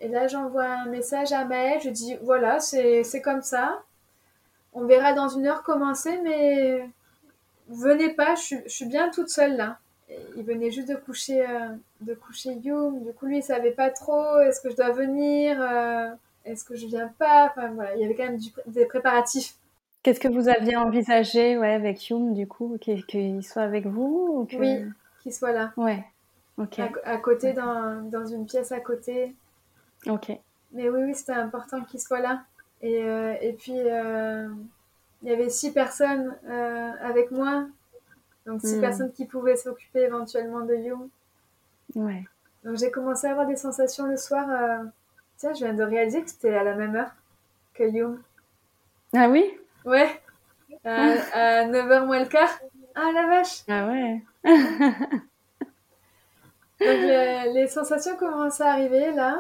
Et 0.01 0.09
là, 0.09 0.28
j'envoie 0.28 0.66
un 0.66 0.87
message 0.87 1.33
à 1.33 1.45
Maëlle. 1.45 1.81
Je 1.83 1.91
dis 1.91 2.16
voilà, 2.22 2.61
c'est 2.61 3.20
comme 3.22 3.43
ça. 3.43 3.83
On 4.73 4.85
verra 4.85 5.12
dans 5.12 5.29
une 5.29 5.47
heure 5.47 5.62
comment 5.62 5.95
c'est, 5.95 6.21
mais 6.23 6.89
venez 7.68 8.11
pas, 8.14 8.35
je, 8.35 8.57
je, 8.64 8.71
suis 8.71 8.87
bien 8.87 9.11
toute 9.11 9.29
seule 9.29 9.57
là. 9.57 9.79
il 10.37 10.45
venait 10.45 10.71
juste 10.71 10.89
de 10.89 10.97
coucher, 10.97 11.43
euh, 11.43 11.68
de 12.01 12.14
coucher 12.14 12.55
Youm. 12.55 13.05
Du 13.05 13.12
coup, 13.12 13.27
lui, 13.27 13.39
il 13.39 13.43
savait 13.43 13.73
pas 13.73 13.91
trop 13.91 14.39
est-ce 14.41 14.61
que 14.61 14.71
je 14.71 14.77
dois 14.77 14.91
venir, 14.91 15.61
euh, 15.61 16.09
est-ce 16.45 16.64
que 16.64 16.77
je 16.77 16.87
viens 16.87 17.09
pas? 17.18 17.47
Enfin 17.51 17.68
voilà, 17.68 17.97
il 17.97 18.03
y 18.03 18.05
avait 18.05 18.14
quand 18.14 18.25
même 18.25 18.41
des 18.66 18.87
préparatifs 18.87 19.55
Qu'est-ce 20.03 20.21
que 20.21 20.29
vous 20.29 20.49
aviez 20.49 20.77
envisagé 20.77 21.59
ouais, 21.59 21.75
avec 21.75 22.09
Youm, 22.09 22.33
du 22.33 22.47
coup 22.47 22.79
Qu'il 22.81 23.45
soit 23.45 23.62
avec 23.62 23.87
vous 23.87 24.49
Oui, 24.55 24.85
qu'il 25.23 25.33
soit 25.33 25.53
là. 25.53 25.73
Ouais, 25.77 26.03
ok. 26.57 26.81
À, 27.05 27.18
côté, 27.18 27.53
dans, 27.53 28.03
dans, 28.11 28.25
une 28.25 28.47
pièce 28.47 28.73
à 28.73 28.81
côté. 28.81 29.35
Ok. 30.07 30.33
Mais 30.73 30.89
oui, 30.89 31.03
oui, 31.05 31.14
c'était 31.14 31.33
important 31.33 31.83
qu'il 31.83 32.01
soit 32.01 32.21
là. 32.21 32.45
Et, 32.83 33.05
euh, 33.05 33.35
et 33.41 33.53
puis, 33.53 33.78
euh, 33.78 34.49
il 35.22 35.28
y 35.28 35.33
avait 35.33 35.51
six 35.51 35.72
personnes 35.72 36.37
euh, 36.49 36.91
avec 37.03 37.31
moi. 37.31 37.66
Donc, 38.47 38.61
six 38.62 38.76
hmm. 38.76 38.81
personnes 38.81 39.12
qui 39.12 39.26
pouvaient 39.26 39.57
s'occuper 39.57 40.01
éventuellement 40.01 40.61
de 40.61 40.74
Youm. 40.74 41.09
Ouais. 41.95 42.24
Donc, 42.64 42.78
j'ai 42.78 42.91
commencé 42.91 43.26
à 43.26 43.33
avoir 43.33 43.47
des 43.47 43.57
sensations 43.57 44.07
le 44.07 44.16
soir. 44.16 44.47
Tiens, 45.37 45.53
je 45.55 45.64
viens 45.64 45.74
de 45.74 45.83
réaliser 45.83 46.22
que 46.22 46.31
c'était 46.31 46.55
à 46.55 46.64
la 46.64 46.74
même 46.74 46.97
heure 46.97 47.11
que 47.74 47.85
Youm. 47.85 48.20
Ah 49.14 49.28
oui? 49.28 49.45
Ouais. 49.85 50.09
À, 50.85 51.64
9h 51.64 52.07
moins 52.07 52.20
le 52.20 52.26
quart. 52.26 52.61
Ah 52.95 53.11
la 53.14 53.26
vache. 53.26 53.62
Ah 53.68 53.89
ouais. 53.89 54.22
Donc 56.81 56.99
les, 57.55 57.68
sensations 57.68 58.16
commencent 58.16 58.61
à 58.61 58.72
arriver 58.72 59.12
là. 59.12 59.39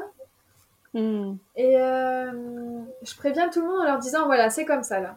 Hmm. 0.92 1.36
Et 1.54 1.76
euh, 1.76 2.82
je 3.02 3.14
préviens 3.14 3.48
tout 3.48 3.60
le 3.60 3.68
monde 3.68 3.80
en 3.80 3.84
leur 3.84 3.98
disant 3.98 4.26
voilà, 4.26 4.50
c'est 4.50 4.64
comme 4.64 4.82
ça 4.82 5.00
là. 5.00 5.16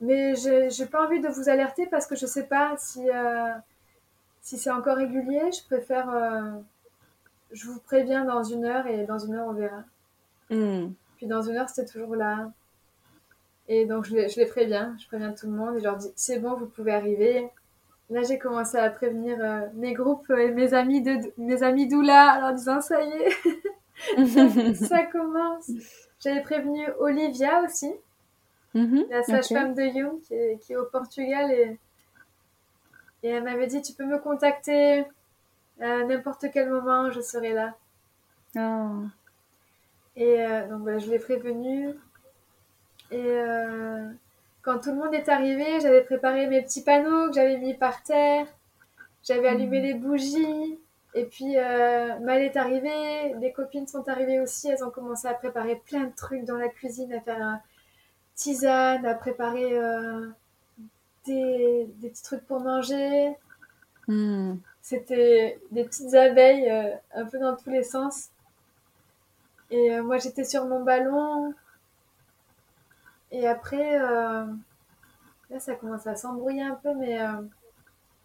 Mais 0.00 0.34
j'ai 0.34 0.86
pas 0.86 1.06
envie 1.06 1.20
de 1.20 1.28
vous 1.28 1.48
alerter 1.48 1.86
parce 1.86 2.06
que 2.06 2.16
je 2.16 2.26
sais 2.26 2.46
pas 2.46 2.74
si, 2.76 3.08
euh, 3.08 3.52
si 4.40 4.58
c'est 4.58 4.70
encore 4.70 4.96
régulier. 4.96 5.50
Je 5.52 5.64
préfère. 5.64 6.10
Euh, 6.10 6.50
je 7.52 7.66
vous 7.66 7.80
préviens 7.80 8.24
dans 8.24 8.42
une 8.42 8.64
heure 8.64 8.86
et 8.86 9.04
dans 9.04 9.18
une 9.18 9.34
heure 9.34 9.46
on 9.48 9.52
verra. 9.52 9.84
Hmm. 10.50 10.92
Puis 11.16 11.26
dans 11.26 11.42
une 11.42 11.56
heure 11.56 11.68
c'était 11.68 11.90
toujours 11.90 12.16
là. 12.16 12.50
Et 13.68 13.86
donc, 13.86 14.04
je 14.04 14.14
les, 14.16 14.28
je 14.28 14.40
les 14.40 14.46
préviens, 14.46 14.96
je 14.98 15.06
préviens 15.06 15.32
tout 15.32 15.46
le 15.46 15.52
monde 15.52 15.76
et 15.76 15.78
je 15.78 15.84
leur 15.84 15.96
dis 15.96 16.10
c'est 16.16 16.40
bon, 16.40 16.56
vous 16.56 16.66
pouvez 16.66 16.92
arriver. 16.92 17.48
Là, 18.10 18.22
j'ai 18.22 18.38
commencé 18.38 18.76
à 18.76 18.90
prévenir 18.90 19.38
mes 19.74 19.94
groupes 19.94 20.28
et 20.30 20.50
mes 20.50 20.74
amis 20.74 21.00
de 21.00 21.16
mes 21.38 21.62
amis 21.62 21.88
doula 21.88 22.36
en 22.36 22.40
leur 22.40 22.54
disant 22.54 22.80
ça 22.80 23.02
y 23.02 23.08
est, 23.08 23.32
ça, 24.74 25.02
commence. 25.04 25.70
J'avais 26.20 26.42
prévenu 26.42 26.86
Olivia 26.98 27.62
aussi, 27.62 27.92
Mhm, 28.74 29.04
la 29.10 29.22
sage-femme 29.22 29.74
de 29.74 29.82
Young 29.82 30.20
qui 30.22 30.32
est, 30.32 30.58
qui 30.62 30.72
est 30.72 30.76
au 30.76 30.86
Portugal 30.86 31.50
et, 31.50 31.78
et 33.22 33.28
elle 33.28 33.44
m'avait 33.44 33.66
dit 33.66 33.82
tu 33.82 33.92
peux 33.92 34.06
me 34.06 34.18
contacter 34.18 35.04
à 35.80 36.04
n'importe 36.04 36.46
quel 36.52 36.70
moment, 36.70 37.10
je 37.10 37.20
serai 37.20 37.52
là. 37.52 37.74
Oh. 38.56 39.04
Et 40.16 40.42
euh, 40.42 40.68
donc 40.68 40.82
voilà, 40.82 40.98
je 40.98 41.10
l'ai 41.10 41.18
prévenu. 41.18 41.88
Et 43.10 43.26
euh, 43.26 44.08
quand 44.62 44.78
tout 44.78 44.90
le 44.90 44.96
monde 44.96 45.14
est 45.14 45.28
arrivé, 45.28 45.80
j'avais 45.80 46.02
préparé 46.02 46.46
mes 46.46 46.62
petits 46.62 46.82
panneaux 46.82 47.28
que 47.28 47.34
j'avais 47.34 47.58
mis 47.58 47.74
par 47.74 48.02
terre. 48.02 48.46
J'avais 49.24 49.48
allumé 49.48 49.80
les 49.80 49.94
bougies. 49.94 50.78
Et 51.14 51.26
puis 51.26 51.58
euh, 51.58 52.18
Mal 52.20 52.40
est 52.40 52.56
arrivée, 52.56 53.34
les 53.38 53.52
copines 53.52 53.86
sont 53.86 54.08
arrivées 54.08 54.40
aussi. 54.40 54.68
Elles 54.68 54.84
ont 54.84 54.90
commencé 54.90 55.28
à 55.28 55.34
préparer 55.34 55.76
plein 55.76 56.04
de 56.04 56.14
trucs 56.14 56.44
dans 56.44 56.56
la 56.56 56.68
cuisine, 56.68 57.12
à 57.12 57.20
faire 57.20 57.42
un 57.42 57.60
tisane, 58.34 59.04
à 59.04 59.14
préparer 59.14 59.76
euh, 59.76 60.28
des, 61.26 61.86
des 61.96 62.08
petits 62.08 62.22
trucs 62.22 62.46
pour 62.46 62.60
manger. 62.60 63.36
Hmm. 64.08 64.54
C'était 64.80 65.60
des 65.70 65.84
petites 65.84 66.12
abeilles 66.14 66.68
euh, 66.70 66.94
un 67.14 67.24
peu 67.24 67.38
dans 67.38 67.56
tous 67.56 67.70
les 67.70 67.84
sens. 67.84 68.30
Et 69.70 69.94
euh, 69.94 70.02
moi, 70.02 70.18
j'étais 70.18 70.44
sur 70.44 70.66
mon 70.66 70.82
ballon. 70.82 71.54
Et 73.30 73.46
après, 73.46 74.00
euh, 74.00 74.44
là, 75.50 75.60
ça 75.60 75.74
commence 75.76 76.06
à 76.06 76.16
s'embrouiller 76.16 76.62
un 76.62 76.74
peu, 76.74 76.94
mais 76.94 77.18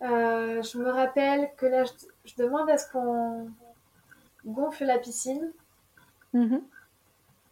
euh, 0.02 0.62
je 0.62 0.78
me 0.78 0.90
rappelle 0.90 1.50
que 1.58 1.66
là, 1.66 1.84
je, 1.84 1.92
je 2.26 2.36
demande 2.36 2.70
à 2.70 2.78
ce 2.78 2.92
qu'on 2.92 3.50
gonfle 4.46 4.86
la 4.86 5.00
piscine. 5.00 5.52
Mhm. 6.34 6.62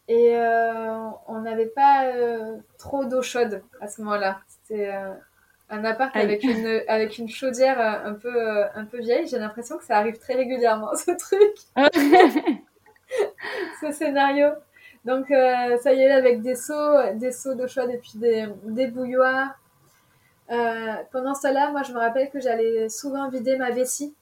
Et 0.07 0.37
euh, 0.37 1.09
on 1.27 1.41
n'avait 1.41 1.65
pas 1.65 2.05
euh, 2.05 2.57
trop 2.77 3.05
d'eau 3.05 3.23
chaude 3.23 3.63
à 3.81 3.87
ce 3.87 4.01
moment-là. 4.01 4.39
C'était 4.47 4.93
un 5.69 5.83
appart 5.83 6.15
Aïe. 6.15 6.23
avec 6.23 6.43
une, 6.43 6.81
avec 6.87 7.17
une 7.17 7.27
chaudière 7.27 7.79
un 7.79 8.13
peu, 8.13 8.63
un 8.75 8.85
peu 8.85 8.99
vieille. 8.99 9.27
J'ai 9.27 9.39
l'impression 9.39 9.77
que 9.77 9.83
ça 9.83 9.97
arrive 9.97 10.19
très 10.19 10.35
régulièrement, 10.35 10.95
ce 10.95 11.11
truc. 11.11 11.55
ce 13.81 13.91
scénario. 13.91 14.49
Donc 15.05 15.27
ça 15.27 15.93
y 15.93 16.01
est, 16.01 16.11
avec 16.11 16.41
des 16.41 16.55
seaux, 16.55 17.13
des 17.15 17.31
seaux 17.31 17.55
d'eau 17.55 17.67
chaude 17.67 17.89
et 17.89 17.97
puis 17.97 18.13
des, 18.15 18.47
des 18.63 18.87
bouilloires. 18.87 19.57
Euh, 20.51 20.95
pendant 21.11 21.33
cela, 21.33 21.71
moi 21.71 21.83
je 21.83 21.91
me 21.93 21.97
rappelle 21.97 22.29
que 22.29 22.39
j'allais 22.39 22.89
souvent 22.89 23.29
vider 23.29 23.57
ma 23.57 23.71
vessie. 23.71 24.13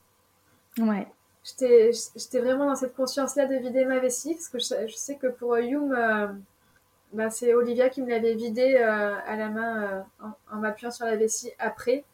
ouais. 0.80 1.08
J'étais 1.44 2.40
vraiment 2.40 2.68
dans 2.68 2.76
cette 2.76 2.96
conscience-là 2.96 3.46
de 3.48 3.56
vider 3.56 3.84
ma 3.84 4.00
vessie 4.00 4.34
parce 4.34 4.48
que 4.48 4.60
je, 4.60 4.88
je 4.88 4.96
sais 4.96 5.18
que 5.18 5.28
pour 5.28 5.58
Youm, 5.58 5.92
euh, 5.92 6.28
bah, 7.12 7.30
c'est 7.30 7.54
Olivia 7.54 7.90
qui 7.90 8.02
me 8.02 8.10
l'avait 8.10 8.36
vidé 8.36 8.78
euh, 8.78 9.16
à 9.28 9.36
la 9.36 9.50
main 9.50 10.06
en, 10.22 10.32
en 10.50 10.60
m'appuyant 10.60 10.92
sur 10.92 11.06
la 11.06 11.18
vessie 11.18 11.52
après. 11.60 12.06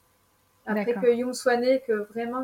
Après 0.66 0.94
que 0.94 1.14
Youm 1.14 1.34
soit 1.34 1.58
né, 1.58 1.82
que 1.86 1.94
vraiment 2.12 2.44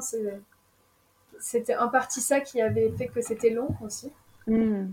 c'était 1.40 1.76
en 1.76 1.90
partie 1.90 2.22
ça 2.22 2.40
qui 2.40 2.62
avait 2.62 2.92
fait 2.92 3.08
que 3.08 3.22
c'était 3.22 3.50
long 3.50 3.70
aussi. 3.84 4.12
Hmm. 4.48 4.92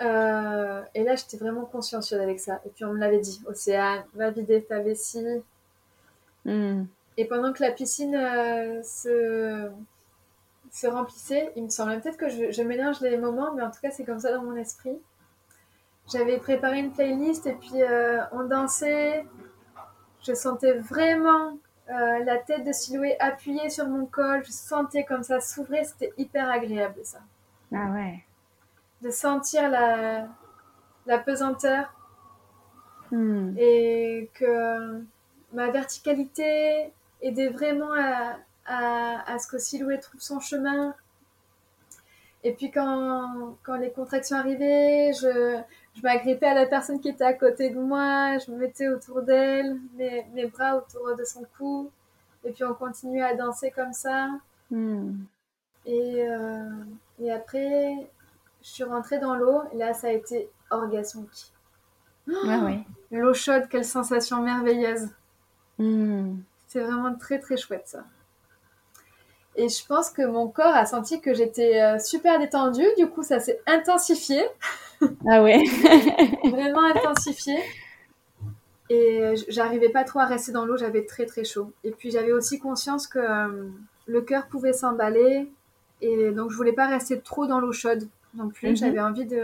Euh, 0.00 0.82
et 0.94 1.04
là, 1.04 1.16
j'étais 1.16 1.36
vraiment 1.36 1.64
consciencieuse 1.64 2.20
avec 2.20 2.40
ça. 2.40 2.60
Et 2.64 2.70
puis, 2.70 2.84
on 2.84 2.92
me 2.92 2.98
l'avait 2.98 3.20
dit, 3.20 3.42
Océane, 3.46 4.04
va 4.14 4.30
vider 4.30 4.62
ta 4.62 4.80
vessie. 4.80 5.42
Hmm. 6.44 6.84
Et 7.16 7.24
pendant 7.24 7.52
que 7.52 7.62
la 7.62 7.72
piscine 7.72 8.14
euh, 8.14 8.82
se, 8.82 9.68
se 10.70 10.86
remplissait, 10.86 11.52
il 11.56 11.64
me 11.64 11.68
semble 11.68 12.00
peut-être 12.00 12.16
que 12.16 12.28
je, 12.28 12.52
je 12.52 12.62
mélange 12.62 13.00
les 13.00 13.16
moments, 13.16 13.52
mais 13.54 13.62
en 13.62 13.70
tout 13.70 13.80
cas, 13.82 13.90
c'est 13.90 14.04
comme 14.04 14.20
ça 14.20 14.32
dans 14.32 14.42
mon 14.42 14.56
esprit. 14.56 14.98
J'avais 16.10 16.38
préparé 16.38 16.78
une 16.78 16.92
playlist 16.92 17.46
et 17.46 17.52
puis 17.52 17.82
euh, 17.82 18.20
on 18.32 18.44
dansait. 18.44 19.26
Je 20.22 20.32
sentais 20.32 20.72
vraiment 20.72 21.58
euh, 21.90 22.24
la 22.24 22.38
tête 22.38 22.64
de 22.64 22.72
Silhouette 22.72 23.16
appuyée 23.20 23.68
sur 23.68 23.86
mon 23.86 24.06
col. 24.06 24.42
Je 24.44 24.50
sentais 24.50 25.04
comme 25.04 25.22
ça 25.22 25.40
s'ouvrir. 25.40 25.84
C'était 25.84 26.12
hyper 26.16 26.48
agréable, 26.48 27.00
ça. 27.02 27.18
Ah 27.74 27.90
ouais. 27.92 28.24
De 29.02 29.10
sentir 29.10 29.68
la, 29.70 30.28
la 31.06 31.18
pesanteur 31.18 31.92
Hmm. 33.10 33.54
et 33.56 34.28
que 34.34 35.02
ma 35.54 35.70
verticalité 35.70 36.92
aidait 37.22 37.48
vraiment 37.48 37.94
à, 37.94 38.36
à, 38.66 39.32
à 39.32 39.38
ce 39.38 39.48
que 39.48 39.56
Silhouette 39.56 40.02
trouve 40.02 40.20
son 40.20 40.40
chemin. 40.40 40.94
Et 42.44 42.52
puis 42.52 42.70
quand, 42.70 43.56
quand 43.62 43.76
les 43.76 43.90
contractions 43.92 44.36
arrivaient, 44.36 45.12
je, 45.14 45.58
je 45.94 46.02
m'agrippais 46.02 46.48
à 46.48 46.52
la 46.52 46.66
personne 46.66 47.00
qui 47.00 47.08
était 47.08 47.24
à 47.24 47.32
côté 47.32 47.70
de 47.70 47.80
moi, 47.80 48.36
je 48.36 48.50
me 48.50 48.58
mettais 48.58 48.88
autour 48.88 49.22
d'elle, 49.22 49.78
mes, 49.96 50.26
mes 50.34 50.44
bras 50.44 50.76
autour 50.76 51.16
de 51.16 51.24
son 51.24 51.44
cou, 51.56 51.90
et 52.44 52.52
puis 52.52 52.64
on 52.64 52.74
continuait 52.74 53.22
à 53.22 53.34
danser 53.34 53.70
comme 53.70 53.94
ça. 53.94 54.28
Hmm. 54.70 55.14
Et, 55.86 56.28
euh, 56.28 56.84
et 57.20 57.32
après, 57.32 58.10
je 58.62 58.68
suis 58.68 58.84
rentrée 58.84 59.18
dans 59.18 59.34
l'eau, 59.34 59.62
là 59.74 59.94
ça 59.94 60.08
a 60.08 60.10
été 60.10 60.50
orgasmique. 60.70 61.52
Ah 62.46 62.58
ouais. 62.64 62.80
L'eau 63.10 63.32
chaude, 63.34 63.68
quelle 63.70 63.84
sensation 63.84 64.42
merveilleuse! 64.42 65.08
Hmm. 65.78 66.36
C'est 66.66 66.80
vraiment 66.80 67.14
très 67.14 67.38
très 67.38 67.56
chouette 67.56 67.86
ça. 67.86 68.04
Et 69.56 69.68
je 69.68 69.84
pense 69.86 70.10
que 70.10 70.22
mon 70.22 70.48
corps 70.48 70.74
a 70.74 70.86
senti 70.86 71.20
que 71.20 71.34
j'étais 71.34 71.80
euh, 71.80 71.98
super 71.98 72.38
détendue, 72.38 72.86
du 72.96 73.08
coup 73.08 73.22
ça 73.22 73.40
s'est 73.40 73.60
intensifié, 73.66 74.42
Ah 75.28 75.42
ouais. 75.42 75.62
vraiment 76.44 76.84
intensifié. 76.94 77.56
Et 78.90 79.34
j'arrivais 79.48 79.90
pas 79.90 80.04
trop 80.04 80.20
à 80.20 80.26
rester 80.26 80.52
dans 80.52 80.64
l'eau, 80.64 80.76
j'avais 80.76 81.04
très 81.04 81.26
très 81.26 81.44
chaud. 81.44 81.72
Et 81.84 81.90
puis 81.90 82.10
j'avais 82.10 82.32
aussi 82.32 82.58
conscience 82.58 83.06
que 83.06 83.18
euh, 83.18 83.68
le 84.06 84.20
cœur 84.22 84.46
pouvait 84.46 84.72
s'emballer, 84.72 85.50
et 86.00 86.30
donc 86.30 86.50
je 86.50 86.56
voulais 86.56 86.72
pas 86.72 86.86
rester 86.86 87.20
trop 87.20 87.46
dans 87.46 87.60
l'eau 87.60 87.72
chaude 87.72 88.08
non 88.34 88.48
plus. 88.50 88.70
Mhm. 88.70 88.76
J'avais 88.76 89.00
envie 89.00 89.24
de, 89.26 89.42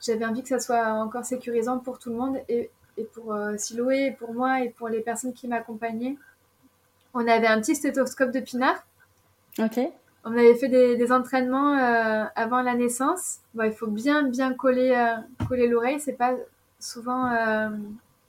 j'avais 0.00 0.24
envie 0.26 0.42
que 0.42 0.48
ça 0.48 0.58
soit 0.60 0.86
encore 0.88 1.24
sécurisant 1.24 1.78
pour 1.78 1.98
tout 1.98 2.10
le 2.10 2.16
monde 2.16 2.38
et, 2.48 2.70
et 2.96 3.04
pour 3.04 3.32
euh, 3.34 3.56
Siloé, 3.56 4.06
et 4.06 4.12
pour 4.12 4.34
moi 4.34 4.60
et 4.62 4.70
pour 4.70 4.88
les 4.88 5.00
personnes 5.00 5.32
qui 5.32 5.48
m'accompagnaient. 5.48 6.16
On 7.14 7.26
avait 7.26 7.46
un 7.46 7.60
petit 7.60 7.74
stéthoscope 7.76 8.30
de 8.30 8.40
pinard. 8.40 8.84
ok. 9.58 9.80
On 10.28 10.32
avait 10.32 10.56
fait 10.56 10.68
des, 10.68 10.96
des 10.96 11.12
entraînements 11.12 11.78
euh, 11.78 12.24
avant 12.34 12.60
la 12.60 12.74
naissance. 12.74 13.38
Bon, 13.54 13.62
il 13.62 13.72
faut 13.72 13.86
bien 13.86 14.24
bien 14.24 14.52
coller 14.54 14.90
euh, 14.90 15.46
coller 15.46 15.68
l'oreille. 15.68 16.00
C'est 16.00 16.14
pas 16.14 16.34
souvent 16.80 17.30
euh, 17.30 17.68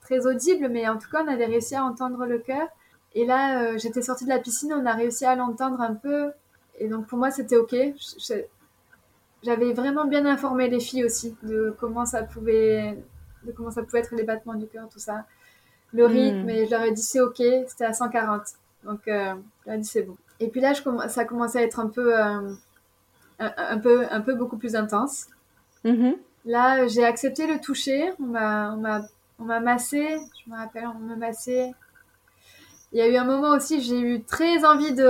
très 0.02 0.24
audible, 0.24 0.68
mais 0.68 0.88
en 0.88 0.96
tout 0.96 1.10
cas, 1.10 1.24
on 1.24 1.28
avait 1.28 1.46
réussi 1.46 1.74
à 1.74 1.82
entendre 1.84 2.24
le 2.24 2.38
cœur. 2.38 2.68
Et 3.16 3.26
là, 3.26 3.62
euh, 3.62 3.78
j'étais 3.78 4.00
sortie 4.02 4.24
de 4.24 4.28
la 4.28 4.38
piscine, 4.38 4.72
on 4.72 4.86
a 4.86 4.92
réussi 4.92 5.24
à 5.24 5.34
l'entendre 5.34 5.80
un 5.80 5.94
peu. 5.94 6.30
Et 6.78 6.86
donc 6.86 7.06
pour 7.08 7.18
moi, 7.18 7.32
c'était 7.32 7.56
ok. 7.56 7.72
Je- 7.72 7.94
je- 8.20 8.44
J'avais 9.42 9.72
vraiment 9.72 10.04
bien 10.04 10.26
informé 10.26 10.68
les 10.68 10.80
filles 10.80 11.04
aussi 11.04 11.36
de 11.44 11.74
comment 11.78 12.04
ça 12.04 12.22
pouvait, 12.24 12.98
de 13.44 13.52
comment 13.52 13.70
ça 13.70 13.82
pouvait 13.82 14.00
être 14.00 14.14
les 14.16 14.24
battements 14.24 14.54
du 14.54 14.66
cœur, 14.66 14.88
tout 14.88 14.98
ça, 14.98 15.24
le 15.92 16.06
rythme. 16.06 16.44
Mm. 16.44 16.48
Et 16.50 16.66
je 16.66 16.70
leur 16.70 16.82
ai 16.82 16.92
dit 16.92 17.02
c'est 17.02 17.20
ok. 17.20 17.36
C'était 17.68 17.84
à 17.84 17.92
140. 17.92 18.42
Donc 18.84 19.06
euh, 19.08 19.34
je 19.62 19.66
leur 19.66 19.76
ai 19.76 19.78
dit 19.78 19.88
c'est 19.88 20.02
bon. 20.02 20.16
Et 20.40 20.48
puis 20.48 20.60
là, 20.60 20.72
je 20.72 20.82
comm- 20.82 21.08
ça 21.08 21.24
commençait 21.24 21.58
à 21.58 21.62
être 21.62 21.80
un 21.80 21.88
peu, 21.88 22.16
euh, 22.18 22.52
un, 23.40 23.52
un 23.56 23.78
peu, 23.78 24.06
un 24.10 24.20
peu 24.20 24.34
beaucoup 24.34 24.56
plus 24.56 24.76
intense. 24.76 25.26
Mhm. 25.84 26.16
Là, 26.44 26.86
j'ai 26.88 27.04
accepté 27.04 27.46
le 27.46 27.60
toucher. 27.60 28.12
On 28.20 28.26
m'a, 28.26 28.72
on 28.72 28.76
m'a, 28.78 29.02
on 29.38 29.44
m'a 29.44 29.60
massé. 29.60 30.18
Je 30.44 30.50
me 30.50 30.56
rappelle, 30.56 30.86
on 30.86 30.98
m'a 30.98 31.16
massé. 31.16 31.72
Il 32.92 32.98
y 32.98 33.02
a 33.02 33.08
eu 33.08 33.16
un 33.16 33.24
moment 33.24 33.50
aussi, 33.54 33.82
j'ai 33.82 34.00
eu 34.00 34.22
très 34.24 34.64
envie 34.64 34.92
de, 34.94 35.06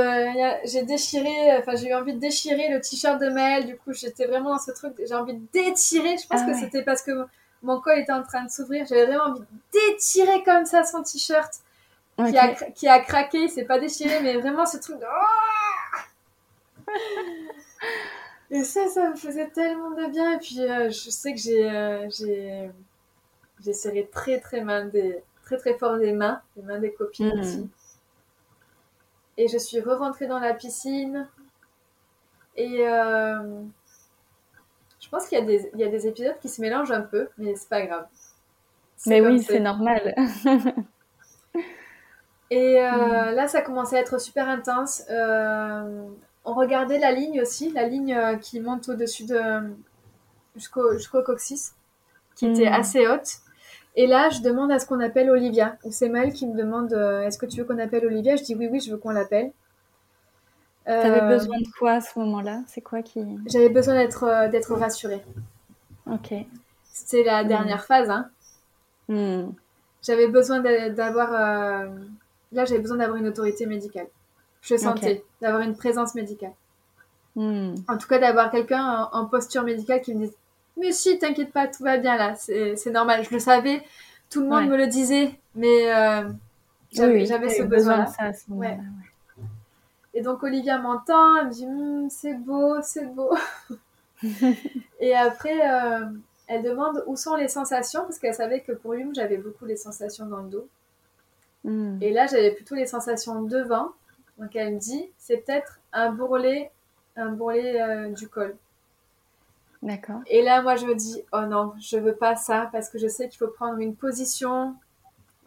j'ai 0.64 0.82
déchiré, 0.82 1.56
enfin, 1.58 1.76
j'ai 1.76 1.90
eu 1.90 1.94
envie 1.94 2.12
de 2.12 2.18
déchirer 2.18 2.68
le 2.70 2.80
t-shirt 2.80 3.20
de 3.20 3.28
Maëlle. 3.28 3.66
Du 3.66 3.76
coup, 3.76 3.92
j'étais 3.92 4.26
vraiment 4.26 4.50
dans 4.50 4.58
ce 4.58 4.72
truc, 4.72 4.94
j'ai 4.98 5.14
envie 5.14 5.34
de 5.34 5.46
détirer. 5.52 6.16
Je 6.18 6.26
pense 6.26 6.40
Ah 6.42 6.46
que 6.46 6.50
ouais. 6.50 6.60
c'était 6.60 6.82
parce 6.82 7.02
que 7.02 7.12
mon 7.62 7.80
col 7.80 7.98
était 7.98 8.12
en 8.12 8.24
train 8.24 8.44
de 8.44 8.50
s'ouvrir. 8.50 8.84
J'avais 8.88 9.06
vraiment 9.06 9.26
envie 9.26 9.40
de 9.40 9.46
détirer 9.90 10.42
comme 10.42 10.64
ça 10.64 10.82
son 10.84 11.04
t-shirt 11.04 11.52
qui, 12.16 12.36
a, 12.36 12.48
qui 12.54 12.88
a 12.88 12.98
craqué. 12.98 13.42
Il 13.42 13.50
s'est 13.50 13.64
pas 13.64 13.78
déchiré, 13.78 14.20
mais 14.22 14.36
vraiment 14.38 14.66
ce 14.66 14.78
truc 14.78 14.98
de, 14.98 15.04
Ah 15.04 16.92
Et 18.50 18.64
ça, 18.64 18.88
ça 18.88 19.10
me 19.10 19.14
faisait 19.14 19.50
tellement 19.50 19.90
de 19.90 20.06
bien. 20.10 20.32
Et 20.32 20.38
puis, 20.38 20.60
euh, 20.62 20.90
je 20.90 21.10
sais 21.10 21.32
que 21.32 21.38
j'ai, 21.38 21.70
euh, 21.70 22.08
j'ai, 22.10 22.70
j'ai 23.64 23.72
serré 23.72 24.08
très, 24.10 24.40
très 24.40 24.62
main 24.62 24.86
des, 24.86 25.22
très, 25.48 25.56
très 25.56 25.78
fort 25.78 25.96
les 25.96 26.12
mains, 26.12 26.40
les 26.56 26.62
mains 26.62 26.78
des 26.78 26.92
copines 26.92 27.32
Mhm. 27.32 27.40
aussi. 27.40 27.70
Et 29.38 29.48
je 29.48 29.56
suis 29.56 29.80
re-rentrée 29.80 30.26
dans 30.26 30.38
la 30.38 30.52
piscine. 30.52 31.28
Et 32.56 32.86
euh, 32.86 33.62
je 35.00 35.08
pense 35.08 35.26
qu'il 35.26 35.38
y 35.38 35.40
a, 35.40 35.44
des, 35.44 35.70
il 35.74 35.80
y 35.80 35.84
a 35.84 35.88
des 35.88 36.06
épisodes 36.06 36.38
qui 36.40 36.48
se 36.48 36.60
mélangent 36.60 36.90
un 36.90 37.02
peu, 37.02 37.28
mais 37.38 37.54
c'est 37.54 37.68
pas 37.68 37.86
grave. 37.86 38.06
Mais 39.06 39.20
oui, 39.20 39.42
c'est 39.42 39.60
normal. 39.60 40.14
Et 42.50 42.82
euh, 42.82 43.30
là, 43.32 43.46
ça 43.46 43.60
commençait 43.62 43.96
à 43.96 44.00
être 44.00 44.18
super 44.20 44.48
intense. 44.48 45.02
Euh, 45.10 46.08
on 46.44 46.54
regardait 46.54 46.98
la 46.98 47.12
ligne 47.12 47.40
aussi, 47.42 47.70
la 47.72 47.86
ligne 47.86 48.38
qui 48.40 48.58
monte 48.58 48.88
au-dessus 48.88 49.26
de 49.26 49.60
jusqu'au 50.56 50.94
jusqu'au 50.94 51.22
coccyx, 51.22 51.74
qui 52.34 52.46
était 52.46 52.68
hmm. 52.68 52.72
assez 52.72 53.06
haute. 53.06 53.42
Et 53.98 54.06
là, 54.06 54.30
je 54.30 54.42
demande 54.42 54.70
à 54.70 54.78
ce 54.78 54.86
qu'on 54.86 55.00
appelle 55.00 55.28
Olivia. 55.28 55.76
Ou 55.82 55.90
c'est 55.90 56.08
Mal 56.08 56.32
qui 56.32 56.46
me 56.46 56.56
demande 56.56 56.92
Est-ce 56.92 57.36
que 57.36 57.46
tu 57.46 57.58
veux 57.58 57.64
qu'on 57.64 57.80
appelle 57.80 58.06
Olivia? 58.06 58.36
Je 58.36 58.44
dis 58.44 58.54
oui, 58.54 58.68
oui, 58.70 58.78
je 58.78 58.92
veux 58.92 58.96
qu'on 58.96 59.10
l'appelle. 59.10 59.50
T'avais 60.86 61.36
besoin 61.36 61.58
de 61.58 61.66
quoi 61.76 61.94
à 61.94 62.00
ce 62.00 62.16
moment-là? 62.20 62.62
C'est 62.68 62.80
quoi 62.80 63.02
qui 63.02 63.20
J'avais 63.46 63.68
besoin 63.68 63.94
d'être 63.94 64.50
d'être 64.50 64.72
rassurée. 64.74 65.20
Ok. 66.06 66.32
C'était 66.92 67.24
la 67.24 67.42
hmm. 67.42 67.48
dernière 67.48 67.84
phase, 67.84 68.08
hein. 68.08 68.30
Hmm. 69.08 69.50
J'avais 70.02 70.28
besoin 70.28 70.60
d'avoir 70.60 71.32
Là, 72.52 72.64
j'avais 72.64 72.80
besoin 72.80 72.98
d'avoir 72.98 73.18
une 73.18 73.26
autorité 73.26 73.66
médicale. 73.66 74.06
Je 74.62 74.76
sentais 74.76 75.24
d'avoir 75.40 75.62
une 75.62 75.76
présence 75.76 76.14
médicale. 76.14 76.52
Hmm. 77.36 77.74
En 77.88 77.98
tout 77.98 78.08
cas, 78.08 78.18
d'avoir 78.18 78.50
quelqu'un 78.50 79.08
en, 79.12 79.26
posture 79.26 79.64
médicale 79.64 80.00
qui 80.00 80.14
me 80.14 80.26
dise 80.26 80.36
Mais 80.78 80.92
si, 80.92 81.18
t'inquiète 81.18 81.52
pas, 81.52 81.66
tout 81.66 81.82
va 81.82 81.98
bien 81.98 82.16
là, 82.16 82.34
c'est 82.36 82.90
normal. 82.90 83.24
Je 83.24 83.34
le 83.34 83.40
savais, 83.40 83.82
tout 84.30 84.42
le 84.42 84.48
monde 84.48 84.68
me 84.68 84.76
le 84.76 84.86
disait, 84.86 85.32
mais 85.54 85.92
euh, 85.92 86.28
j'avais 86.92 87.48
ce 87.48 87.62
besoin. 87.62 88.06
ça 88.06 88.30
Et 90.14 90.22
donc, 90.22 90.42
Olivia 90.42 90.78
m'entend, 90.78 91.36
elle 91.36 91.46
me 91.46 91.52
dit 91.52 91.66
hmm, 91.66 92.08
C'est 92.10 92.34
beau, 92.34 92.76
c'est 92.82 93.06
beau. 93.06 93.30
et 95.00 95.14
après, 95.14 95.70
euh, 95.70 96.06
elle 96.46 96.62
demande 96.62 97.02
où 97.06 97.16
sont 97.16 97.36
les 97.36 97.48
sensations, 97.48 98.02
parce 98.02 98.18
qu'elle 98.18 98.34
savait 98.34 98.60
que 98.60 98.72
pour 98.72 98.94
lui, 98.94 99.04
j'avais 99.14 99.36
beaucoup 99.36 99.64
les 99.64 99.76
sensations 99.76 100.26
dans 100.26 100.42
le 100.42 100.48
dos. 100.48 100.68
Hmm. 101.64 101.98
Et 102.00 102.12
là, 102.12 102.26
j'avais 102.26 102.52
plutôt 102.52 102.74
les 102.74 102.86
sensations 102.86 103.42
devant. 103.42 103.90
Donc 104.38 104.54
elle 104.54 104.74
me 104.74 104.78
dit, 104.78 105.10
c'est 105.18 105.38
peut-être 105.38 105.80
un 105.92 106.12
bourrelet, 106.12 106.70
un 107.16 107.30
bourrelet 107.30 107.80
euh, 107.80 108.08
du 108.10 108.28
col. 108.28 108.56
D'accord. 109.82 110.20
Et 110.26 110.42
là, 110.42 110.62
moi, 110.62 110.76
je 110.76 110.86
me 110.86 110.94
dis, 110.94 111.22
oh 111.32 111.42
non, 111.42 111.72
je 111.78 111.98
veux 111.98 112.14
pas 112.14 112.36
ça 112.36 112.68
parce 112.72 112.88
que 112.88 112.98
je 112.98 113.06
sais 113.06 113.28
qu'il 113.28 113.38
faut 113.38 113.48
prendre 113.48 113.78
une 113.78 113.94
position, 113.94 114.74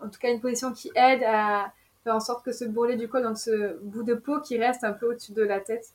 en 0.02 0.10
tout 0.10 0.20
cas 0.20 0.32
une 0.32 0.40
position 0.40 0.72
qui 0.72 0.90
aide 0.96 1.24
à 1.24 1.74
faire 2.04 2.16
en 2.16 2.20
sorte 2.20 2.44
que 2.44 2.52
ce 2.52 2.66
bourrelet 2.66 2.96
du 2.96 3.08
col, 3.08 3.24
donc 3.24 3.38
ce 3.38 3.78
bout 3.84 4.04
de 4.04 4.14
peau 4.14 4.40
qui 4.40 4.58
reste 4.58 4.84
un 4.84 4.94
peu 4.94 5.10
au-dessus 5.10 5.34
de 5.34 5.44
la 5.44 5.60
tête 5.60 5.90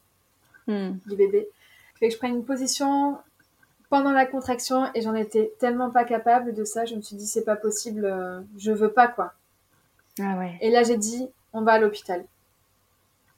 hmm. 0.66 0.93
du 1.07 1.16
bébé, 1.16 1.49
fait 1.99 2.09
que 2.09 2.14
je 2.14 2.18
prenne 2.18 2.37
une 2.37 2.45
position 2.45 3.18
pendant 3.89 4.12
la 4.12 4.26
contraction 4.26 4.87
et 4.95 5.01
j'en 5.01 5.14
étais 5.14 5.53
tellement 5.59 5.91
pas 5.91 6.05
capable 6.05 6.55
de 6.55 6.64
ça, 6.64 6.84
je 6.84 6.95
me 6.95 7.03
suis 7.03 7.16
dit, 7.16 7.26
c'est 7.26 7.45
pas 7.45 7.57
possible, 7.57 8.05
euh, 8.05 8.41
je 8.59 8.72
veux 8.72 8.93
pas 8.93 9.09
quoi. 9.09 9.32
Ah 10.20 10.37
ouais. 10.39 10.57
Et 10.61 10.70
là, 10.70 10.82
j'ai 10.82 10.97
dit, 10.97 11.28
on 11.53 11.62
va 11.62 11.72
à 11.72 11.78
l'hôpital. 11.78 12.24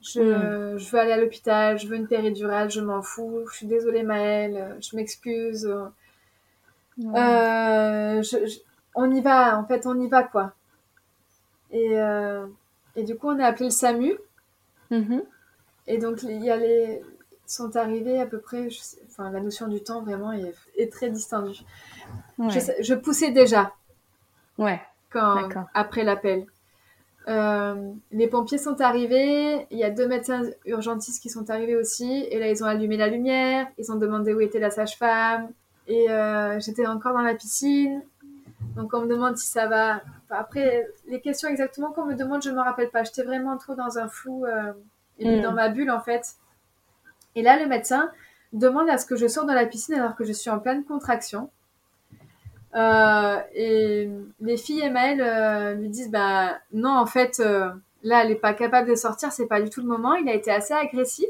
Je, 0.00 0.20
hmm. 0.20 0.78
je, 0.78 0.90
veux 0.90 0.98
aller 0.98 1.12
à 1.12 1.16
l'hôpital, 1.16 1.78
je 1.78 1.88
veux 1.88 1.96
une 1.96 2.06
péridurale, 2.06 2.70
je 2.70 2.80
m'en 2.80 3.02
fous. 3.02 3.44
Je 3.50 3.56
suis 3.56 3.66
désolée, 3.66 4.02
Maëlle, 4.02 4.76
je 4.80 4.96
m'excuse. 4.96 5.66
Euh, 5.66 5.88
je, 8.22 8.58
on 8.94 9.10
y 9.10 9.20
va, 9.20 9.58
en 9.58 9.64
fait, 9.64 9.86
on 9.86 10.00
y 10.00 10.08
va, 10.08 10.22
quoi. 10.22 10.52
Et, 11.70 11.98
euh, 11.98 12.46
et 12.96 13.02
du 13.02 13.16
coup, 13.16 13.28
on 13.28 13.38
a 13.38 13.46
appelé 13.46 13.66
le 13.66 13.70
SAMU. 13.70 14.16
Mm-hmm. 14.90 15.22
Et 15.88 15.98
donc, 15.98 16.22
il 16.22 16.42
y 16.42 16.50
a 16.50 16.56
les 16.56 17.02
sont 17.48 17.76
arrivés 17.76 18.20
à 18.20 18.26
peu 18.26 18.38
près, 18.38 18.68
enfin, 19.06 19.30
la 19.30 19.40
notion 19.40 19.68
du 19.68 19.82
temps 19.82 20.02
vraiment 20.02 20.32
est, 20.32 20.54
est 20.76 20.92
très 20.92 21.10
distendue. 21.10 21.58
Je, 22.38 22.60
je, 22.80 22.94
poussais 22.94 23.30
déjà. 23.30 23.72
Ouais. 24.58 24.80
Quand, 25.10 25.48
après 25.72 26.04
l'appel. 26.04 26.46
Euh, 27.28 27.92
les 28.10 28.26
pompiers 28.26 28.58
sont 28.58 28.80
arrivés, 28.80 29.66
il 29.70 29.78
y 29.78 29.84
a 29.84 29.90
deux 29.90 30.08
médecins 30.08 30.42
urgentistes 30.64 31.22
qui 31.22 31.28
sont 31.28 31.50
arrivés 31.50 31.76
aussi, 31.76 32.26
et 32.30 32.38
là 32.38 32.48
ils 32.48 32.64
ont 32.64 32.66
allumé 32.66 32.96
la 32.96 33.08
lumière, 33.08 33.66
ils 33.76 33.92
ont 33.92 33.96
demandé 33.96 34.32
où 34.32 34.40
était 34.40 34.58
la 34.58 34.70
sage-femme, 34.70 35.50
et 35.86 36.10
euh, 36.10 36.58
j'étais 36.58 36.86
encore 36.86 37.12
dans 37.12 37.22
la 37.22 37.34
piscine, 37.34 38.02
donc 38.76 38.94
on 38.94 39.02
me 39.02 39.08
demande 39.08 39.36
si 39.36 39.46
ça 39.46 39.66
va. 39.66 40.00
après, 40.30 40.88
les 41.06 41.20
questions 41.20 41.50
exactement 41.50 41.92
qu'on 41.92 42.06
me 42.06 42.14
demande, 42.14 42.42
je 42.42 42.48
ne 42.48 42.54
me 42.54 42.60
rappelle 42.60 42.88
pas, 42.88 43.04
j'étais 43.04 43.24
vraiment 43.24 43.58
trop 43.58 43.74
dans 43.74 43.98
un 43.98 44.08
flou, 44.08 44.46
euh, 44.46 44.72
et 45.18 45.38
mm. 45.38 45.42
dans 45.42 45.52
ma 45.52 45.68
bulle 45.68 45.90
en 45.90 46.00
fait. 46.00 46.36
Et 47.34 47.42
là, 47.42 47.58
le 47.58 47.66
médecin 47.66 48.10
demande 48.52 48.88
à 48.88 48.96
ce 48.96 49.04
que 49.04 49.16
je 49.16 49.26
sorte 49.26 49.48
de 49.48 49.54
la 49.54 49.66
piscine 49.66 49.94
alors 49.96 50.16
que 50.16 50.24
je 50.24 50.32
suis 50.32 50.50
en 50.50 50.58
pleine 50.58 50.84
contraction. 50.84 51.50
Euh, 52.74 53.38
et 53.54 54.10
les 54.40 54.56
filles 54.56 54.80
et 54.80 55.20
euh, 55.20 55.74
lui 55.74 55.88
disent 55.88 56.10
bah 56.10 56.58
non 56.74 56.90
en 56.90 57.06
fait 57.06 57.40
euh, 57.40 57.70
là 58.02 58.22
elle 58.22 58.30
est 58.30 58.36
pas 58.36 58.52
capable 58.52 58.90
de 58.90 58.94
sortir 58.94 59.32
c'est 59.32 59.46
pas 59.46 59.60
du 59.60 59.70
tout 59.70 59.80
le 59.80 59.88
moment. 59.88 60.14
Il 60.14 60.28
a 60.28 60.34
été 60.34 60.50
assez 60.50 60.74
agressif. 60.74 61.28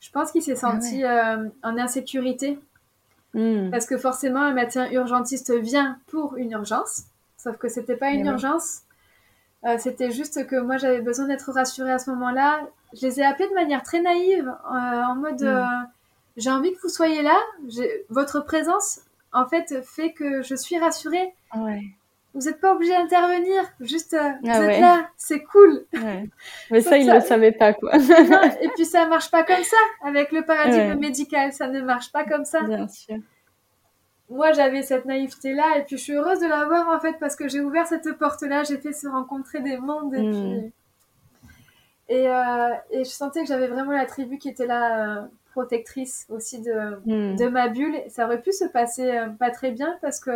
Je 0.00 0.10
pense 0.10 0.32
qu'il 0.32 0.42
s'est 0.42 0.52
ah 0.52 0.72
senti 0.72 1.04
en 1.62 1.78
insécurité. 1.78 2.58
Hmm. 3.34 3.70
parce 3.70 3.86
que 3.86 3.96
forcément 3.96 4.42
un 4.42 4.52
médecin 4.52 4.90
urgentiste 4.90 5.54
vient 5.58 5.98
pour 6.08 6.36
une 6.36 6.50
urgence. 6.50 7.04
Sauf 7.38 7.56
que 7.56 7.68
c'était 7.68 7.96
pas 7.96 8.10
une 8.10 8.26
urgence. 8.26 8.82
C'était 9.78 10.10
juste 10.10 10.46
que 10.46 10.56
moi 10.56 10.76
j'avais 10.76 11.00
besoin 11.00 11.28
d'être 11.28 11.50
rassurée 11.50 11.92
à 11.92 11.98
ce 11.98 12.10
moment-là. 12.10 12.60
Je 12.92 13.06
les 13.06 13.20
ai 13.20 13.24
appelés 13.24 13.48
de 13.48 13.54
manière 13.54 13.82
très 13.82 14.02
naïve 14.02 14.52
en 14.68 15.14
mode 15.14 15.42
hmm. 15.42 15.86
j'ai 16.36 16.50
envie 16.50 16.74
que 16.74 16.80
vous 16.82 16.90
soyez 16.90 17.22
là. 17.22 17.38
Votre 18.10 18.40
présence 18.40 19.00
en 19.32 19.46
fait, 19.46 19.82
fait 19.84 20.12
que 20.12 20.42
je 20.42 20.54
suis 20.54 20.78
rassurée. 20.78 21.34
Vous 22.34 22.40
n'êtes 22.40 22.60
pas 22.60 22.74
obligé 22.74 22.92
d'intervenir, 22.92 23.62
juste 23.80 24.14
euh, 24.14 24.30
vous 24.42 24.50
ah 24.50 24.64
êtes 24.64 24.80
là, 24.80 25.10
c'est 25.18 25.42
cool. 25.42 25.84
Mais 26.70 26.80
ça, 26.80 26.96
il 26.96 27.06
ne 27.06 27.12
le 27.12 27.20
savait 27.20 27.52
pas, 27.52 27.74
quoi. 27.74 27.94
et 27.94 28.68
puis 28.74 28.86
ça 28.86 29.06
marche 29.06 29.30
pas 29.30 29.42
comme 29.42 29.62
ça 29.62 29.76
avec 30.02 30.32
le 30.32 30.42
paradigme 30.42 30.98
médical, 30.98 31.52
ça 31.52 31.68
ne 31.68 31.82
marche 31.82 32.10
pas 32.10 32.24
comme 32.24 32.46
ça. 32.46 32.62
Bien 32.62 32.88
sûr. 32.88 33.16
Moi, 34.30 34.52
j'avais 34.52 34.80
cette 34.80 35.04
naïveté-là, 35.04 35.76
et 35.76 35.82
puis 35.82 35.98
je 35.98 36.02
suis 36.02 36.14
heureuse 36.14 36.40
de 36.40 36.46
l'avoir 36.46 36.88
en 36.88 36.98
fait 37.00 37.18
parce 37.20 37.36
que 37.36 37.48
j'ai 37.48 37.60
ouvert 37.60 37.86
cette 37.86 38.10
porte-là, 38.16 38.62
j'ai 38.62 38.78
fait 38.78 38.94
se 38.94 39.06
rencontrer 39.06 39.60
des 39.60 39.76
mondes, 39.76 40.14
et 40.14 40.22
hmm. 40.22 40.30
puis 40.30 40.72
et, 42.08 42.28
euh, 42.28 42.74
et 42.90 43.04
je 43.04 43.10
sentais 43.10 43.42
que 43.42 43.46
j'avais 43.46 43.68
vraiment 43.68 43.92
la 43.92 44.06
tribu 44.06 44.38
qui 44.38 44.48
était 44.48 44.66
là 44.66 45.18
euh, 45.18 45.22
protectrice 45.52 46.26
aussi 46.28 46.60
de, 46.60 46.96
hmm. 47.06 47.36
de 47.36 47.48
ma 47.48 47.68
bulle. 47.68 47.96
Ça 48.08 48.26
aurait 48.26 48.40
pu 48.40 48.52
se 48.52 48.64
passer 48.64 49.10
euh, 49.10 49.28
pas 49.28 49.50
très 49.50 49.70
bien 49.70 49.96
parce 50.00 50.18
que 50.18 50.30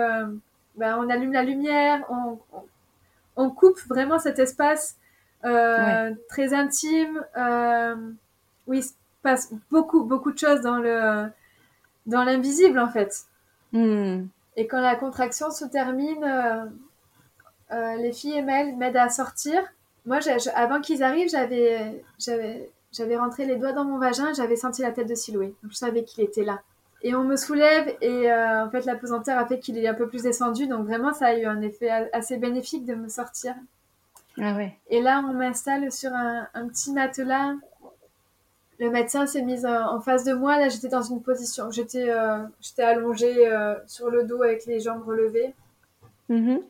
ben, 0.77 0.99
on 0.99 1.09
allume 1.09 1.33
la 1.33 1.43
lumière, 1.43 2.05
on, 2.09 2.39
on, 3.37 3.51
coupe 3.51 3.79
vraiment 3.89 4.19
cet 4.19 4.39
espace 4.39 4.97
euh, 5.45 6.13
très 6.29 6.55
intime 6.55 7.25
euh, 7.37 7.97
où 8.67 8.75
il 8.75 8.83
se 8.83 8.93
passe 9.23 9.53
beaucoup, 9.71 10.05
beaucoup 10.05 10.33
de 10.33 10.39
choses 10.39 10.61
dans 10.61 10.79
le 10.79 11.27
dans 12.07 12.23
l'invisible 12.23 12.79
en 12.79 12.89
fait. 12.89 13.25
Hmm. 13.73 14.27
Et 14.57 14.67
quand 14.67 14.81
la 14.81 14.95
contraction 14.97 15.51
se 15.51 15.65
termine, 15.65 16.25
les 17.71 18.13
filles 18.13 18.39
et 18.39 18.43
m'aident 18.43 18.97
à 18.97 19.09
sortir. 19.09 19.61
Moi, 20.07 20.21
avant 20.55 20.81
qu'ils 20.81 21.03
arrivent, 21.03 21.29
j'avais, 21.29 22.03
j'avais, 22.19 22.71
j'avais 22.97 23.17
rentré 23.17 23.45
les 23.45 23.57
doigts 23.57 23.73
dans 23.73 23.85
mon 23.85 23.99
vagin, 23.99 24.33
j'avais 24.33 24.57
senti 24.57 24.83
la 24.83 24.91
tête 24.91 25.09
de 25.09 25.15
Siloué. 25.15 25.55
Donc 25.63 25.73
je 25.73 25.77
savais 25.77 26.05
qu'il 26.05 26.25
était 26.25 26.45
là. 26.45 26.61
Et 27.03 27.15
on 27.15 27.25
me 27.25 27.37
soulève 27.37 27.95
et 28.01 28.33
euh, 28.33 28.65
en 28.65 28.71
fait 28.71 28.85
la 28.87 28.97
pesanteur 28.97 29.39
a 29.39 29.47
fait 29.47 29.59
qu'il 29.59 29.77
est 29.79 29.87
un 29.87 29.95
peu 29.95 30.09
plus 30.09 30.23
descendu. 30.23 30.67
Donc 30.67 30.87
vraiment 30.87 31.13
ça 31.13 31.27
a 31.27 31.35
eu 31.35 31.45
un 31.45 31.61
effet 31.61 31.91
assez 32.13 32.39
bénéfique 32.39 32.87
de 32.87 32.95
me 32.95 33.09
sortir. 33.09 33.55
Ah 34.39 34.55
ouais. 34.55 34.77
Et 34.89 35.03
là 35.03 35.23
on 35.29 35.35
m'installe 35.35 35.93
sur 35.93 36.11
un, 36.13 36.69
petit 36.69 36.93
matelas. 36.93 37.55
Le 38.79 38.91
médecin 38.91 39.27
s'est 39.27 39.43
mis 39.43 39.65
en, 39.67 40.01
face 40.01 40.25
de 40.25 40.33
moi. 40.33 40.59
Là 40.59 40.69
j'étais 40.69 40.89
dans 40.89 41.03
une 41.03 41.23
position, 41.23 41.71
j'étais 41.71 42.09
euh, 42.09 42.39
j'étais 42.61 42.83
allongée 42.83 43.47
euh, 43.47 43.75
sur 43.87 44.11
le 44.11 44.25
dos 44.25 44.43
avec 44.43 44.65
les 44.67 44.81
jambes 44.81 45.05
relevées. 45.07 45.55
Mm-hmm. 46.31 46.63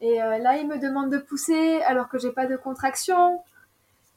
Et 0.00 0.16
là 0.16 0.56
il 0.56 0.66
me 0.66 0.78
demande 0.78 1.10
de 1.10 1.18
pousser 1.18 1.80
alors 1.82 2.08
que 2.08 2.18
j'ai 2.18 2.32
pas 2.32 2.46
de 2.46 2.56
contraction. 2.56 3.40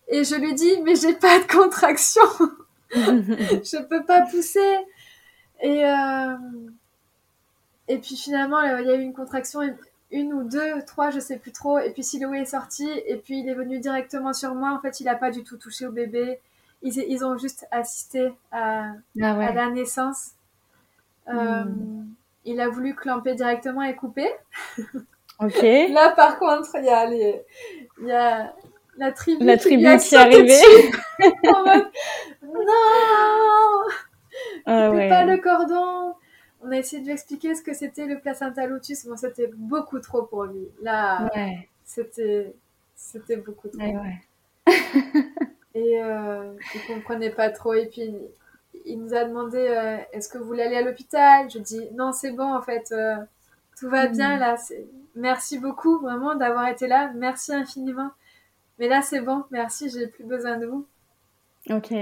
Et 0.10 0.24
je 0.24 0.36
lui 0.36 0.54
dis, 0.56 0.82
mais 0.84 0.96
j'ai 0.96 1.14
pas 1.14 1.40
de 1.40 1.46
contraction. 1.46 2.22
je 2.92 3.88
peux 3.88 4.04
pas 4.04 4.22
pousser. 4.22 4.86
Et, 5.62 5.86
euh... 5.86 6.36
et 7.88 7.98
puis 8.00 8.16
finalement, 8.16 8.62
il 8.62 8.88
y 8.88 8.90
a 8.90 8.96
eu 8.96 9.02
une 9.02 9.14
contraction, 9.14 9.62
une 10.12 10.34
ou 10.34 10.44
deux, 10.44 10.84
trois, 10.86 11.12
je 11.12 11.20
sais 11.20 11.38
plus 11.38 11.52
trop. 11.52 11.78
Et 11.78 11.92
puis 11.92 12.04
Siloué 12.04 12.40
est 12.40 12.46
sorti. 12.46 12.90
Et 13.06 13.18
puis 13.18 13.40
il 13.40 13.50
est 13.50 13.54
venu 13.54 13.80
directement 13.80 14.34
sur 14.34 14.56
moi. 14.56 14.72
En 14.72 14.82
fait, 14.82 15.00
il 15.00 15.08
a 15.08 15.16
pas 15.16 15.30
du 15.30 15.44
tout 15.44 15.58
touché 15.58 15.86
au 15.86 15.92
bébé. 15.92 16.40
Ils, 16.82 16.98
ils 16.98 17.24
ont 17.24 17.38
juste 17.38 17.68
assisté 17.72 18.34
à, 18.52 18.94
ah 19.22 19.40
à 19.40 19.52
la 19.52 19.70
naissance. 19.70 20.32
Euh, 21.28 21.64
hmm. 21.66 22.08
Il 22.46 22.60
a 22.62 22.70
voulu 22.70 22.96
clamper 22.96 23.36
directement 23.36 23.84
et 23.84 23.96
couper. 23.96 24.32
Ok. 25.40 25.62
Là, 25.62 26.12
par 26.16 26.40
contre, 26.40 26.70
il 26.76 26.86
y 26.86 26.90
a 26.90 27.06
les, 27.06 27.46
il 28.02 28.08
y 28.08 28.12
a 28.12 28.56
la 29.00 29.12
tribu, 29.14 29.44
la 29.46 29.58
tribu 29.58 29.84
qui, 29.84 29.88
est 29.88 30.14
arrivée. 30.14 30.92
non, 32.44 32.64
ah, 34.66 34.92
ouais. 34.92 35.10
pas 35.10 35.26
le 35.26 35.38
cordon. 35.38 36.14
on 36.62 36.72
a 36.72 36.78
essayé 36.78 37.02
de 37.02 37.08
lui 37.08 37.14
expliquer 37.14 37.56
ce 37.56 37.62
que 37.62 37.74
c'était 37.74 38.06
le 38.06 38.20
placenta 38.20 38.68
lotus. 38.68 39.06
Bon, 39.06 39.16
c'était 39.16 39.50
beaucoup 39.56 40.00
trop 40.00 40.24
pour 40.24 40.44
lui. 40.44 40.68
Là, 40.82 41.30
c'était, 41.86 42.54
c'était 42.96 43.38
beaucoup 43.38 43.70
trop. 43.70 43.82
et 45.74 46.04
euh, 46.04 46.54
il 46.76 46.94
comprenait 46.94 47.32
pas 47.32 47.50
trop. 47.50 47.74
Et 47.74 47.88
puis, 47.88 48.14
il 48.86 49.02
nous 49.02 49.14
a 49.14 49.24
demandé 49.24 49.58
euh, 49.58 49.98
est-ce 50.12 50.28
que 50.28 50.38
vous 50.38 50.46
voulez 50.46 50.64
aller 50.64 50.78
à 50.78 50.82
l'hôpital? 50.82 51.50
Je 51.50 51.60
dis 51.60 51.88
non, 51.94 52.12
c'est 52.12 52.32
bon, 52.32 52.54
en 52.54 52.62
fait, 52.62 52.92
euh, 52.92 53.16
tout 53.80 53.90
va 53.90 54.08
bien 54.08 54.36
hmm. 54.36 54.40
là. 54.40 54.56
Merci 55.16 55.58
beaucoup 55.58 56.00
vraiment 56.00 56.36
d'avoir 56.36 56.68
été 56.68 56.88
là. 56.88 57.12
Merci 57.16 57.54
infiniment. 57.54 58.12
Mais 58.80 58.88
là, 58.88 59.02
c'est 59.02 59.22
bon, 59.22 59.44
merci, 59.52 59.90
j'ai 59.90 60.08
plus 60.08 60.24
besoin 60.24 60.58
de 60.58 60.66
vous. 60.66 60.86
Ok. 61.70 61.94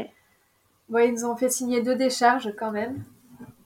Bon, 0.90 1.00
ils 1.00 1.12
nous 1.12 1.26
ont 1.26 1.36
fait 1.36 1.50
signer 1.50 1.82
deux 1.82 1.96
décharges 1.96 2.54
quand 2.58 2.72
même. 2.72 3.04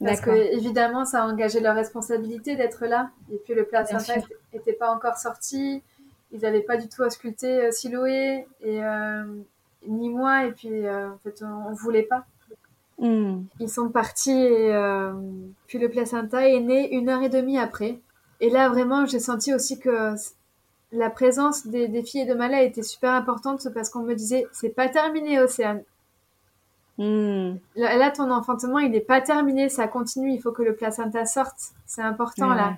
Parce 0.03 0.22
que 0.22 0.32
évidemment, 0.32 1.05
ça 1.05 1.24
a 1.24 1.28
engagé 1.28 1.59
leur 1.59 1.76
responsabilité 1.76 2.55
d'être 2.55 2.88
là. 2.88 3.12
Et 3.32 3.38
puis 3.38 3.53
le 3.53 3.66
placenta 3.66 4.16
n'était 4.53 4.74
pas 4.74 4.91
encore 4.91 5.18
sorti. 5.18 5.84
Ils 6.32 6.41
n'avaient 6.41 6.62
pas 6.62 6.78
du 6.78 6.88
tout 6.88 7.03
ausculté 7.03 7.66
euh, 7.66 7.72
Siloé 7.72 8.47
et 8.62 8.84
euh, 8.84 9.24
ni 9.88 10.09
moi. 10.09 10.45
Et 10.45 10.51
puis 10.53 10.88
euh, 10.88 11.09
en 11.12 11.18
fait, 11.20 11.43
on, 11.43 11.70
ne 11.70 11.76
voulait 11.76 12.03
pas. 12.03 12.26
Hmm. 12.97 13.43
Ils 13.59 13.70
sont 13.70 13.89
partis 13.89 14.32
et 14.32 14.74
puis 15.68 15.78
le 15.78 15.89
placenta 15.89 16.47
est 16.47 16.59
né 16.59 16.95
une 16.95 17.09
heure 17.09 17.22
et 17.22 17.30
demie 17.30 17.59
après. 17.59 17.99
Et 18.39 18.49
là, 18.49 18.70
vraiment, 18.70 19.05
j'ai 19.05 19.20
senti 19.20 19.53
aussi 19.53 19.80
que 19.80 20.16
la 20.91 21.09
présence 21.09 21.67
des, 21.67 21.87
des 21.87 22.03
filles 22.03 22.21
et 22.21 22.25
de 22.25 22.33
Malais 22.33 22.65
était 22.65 22.83
super 22.83 23.11
importante 23.11 23.67
parce 23.73 23.89
qu'on 23.89 24.03
me 24.03 24.13
disait 24.13 24.47
c'est 24.51 24.69
pas 24.69 24.89
terminé, 24.89 25.39
Océane. 25.39 25.83
Hmm. 26.97 27.55
Là, 27.75 28.11
ton 28.11 28.29
enfantement, 28.31 28.79
il 28.79 28.91
n'est 28.91 28.99
pas 28.99 29.21
terminé, 29.21 29.69
ça 29.69 29.87
continue. 29.87 30.33
Il 30.33 30.41
faut 30.41 30.51
que 30.51 30.61
le 30.61 30.75
placenta 30.75 31.25
sorte. 31.25 31.57
C'est 31.85 32.01
important 32.01 32.53
là. 32.53 32.77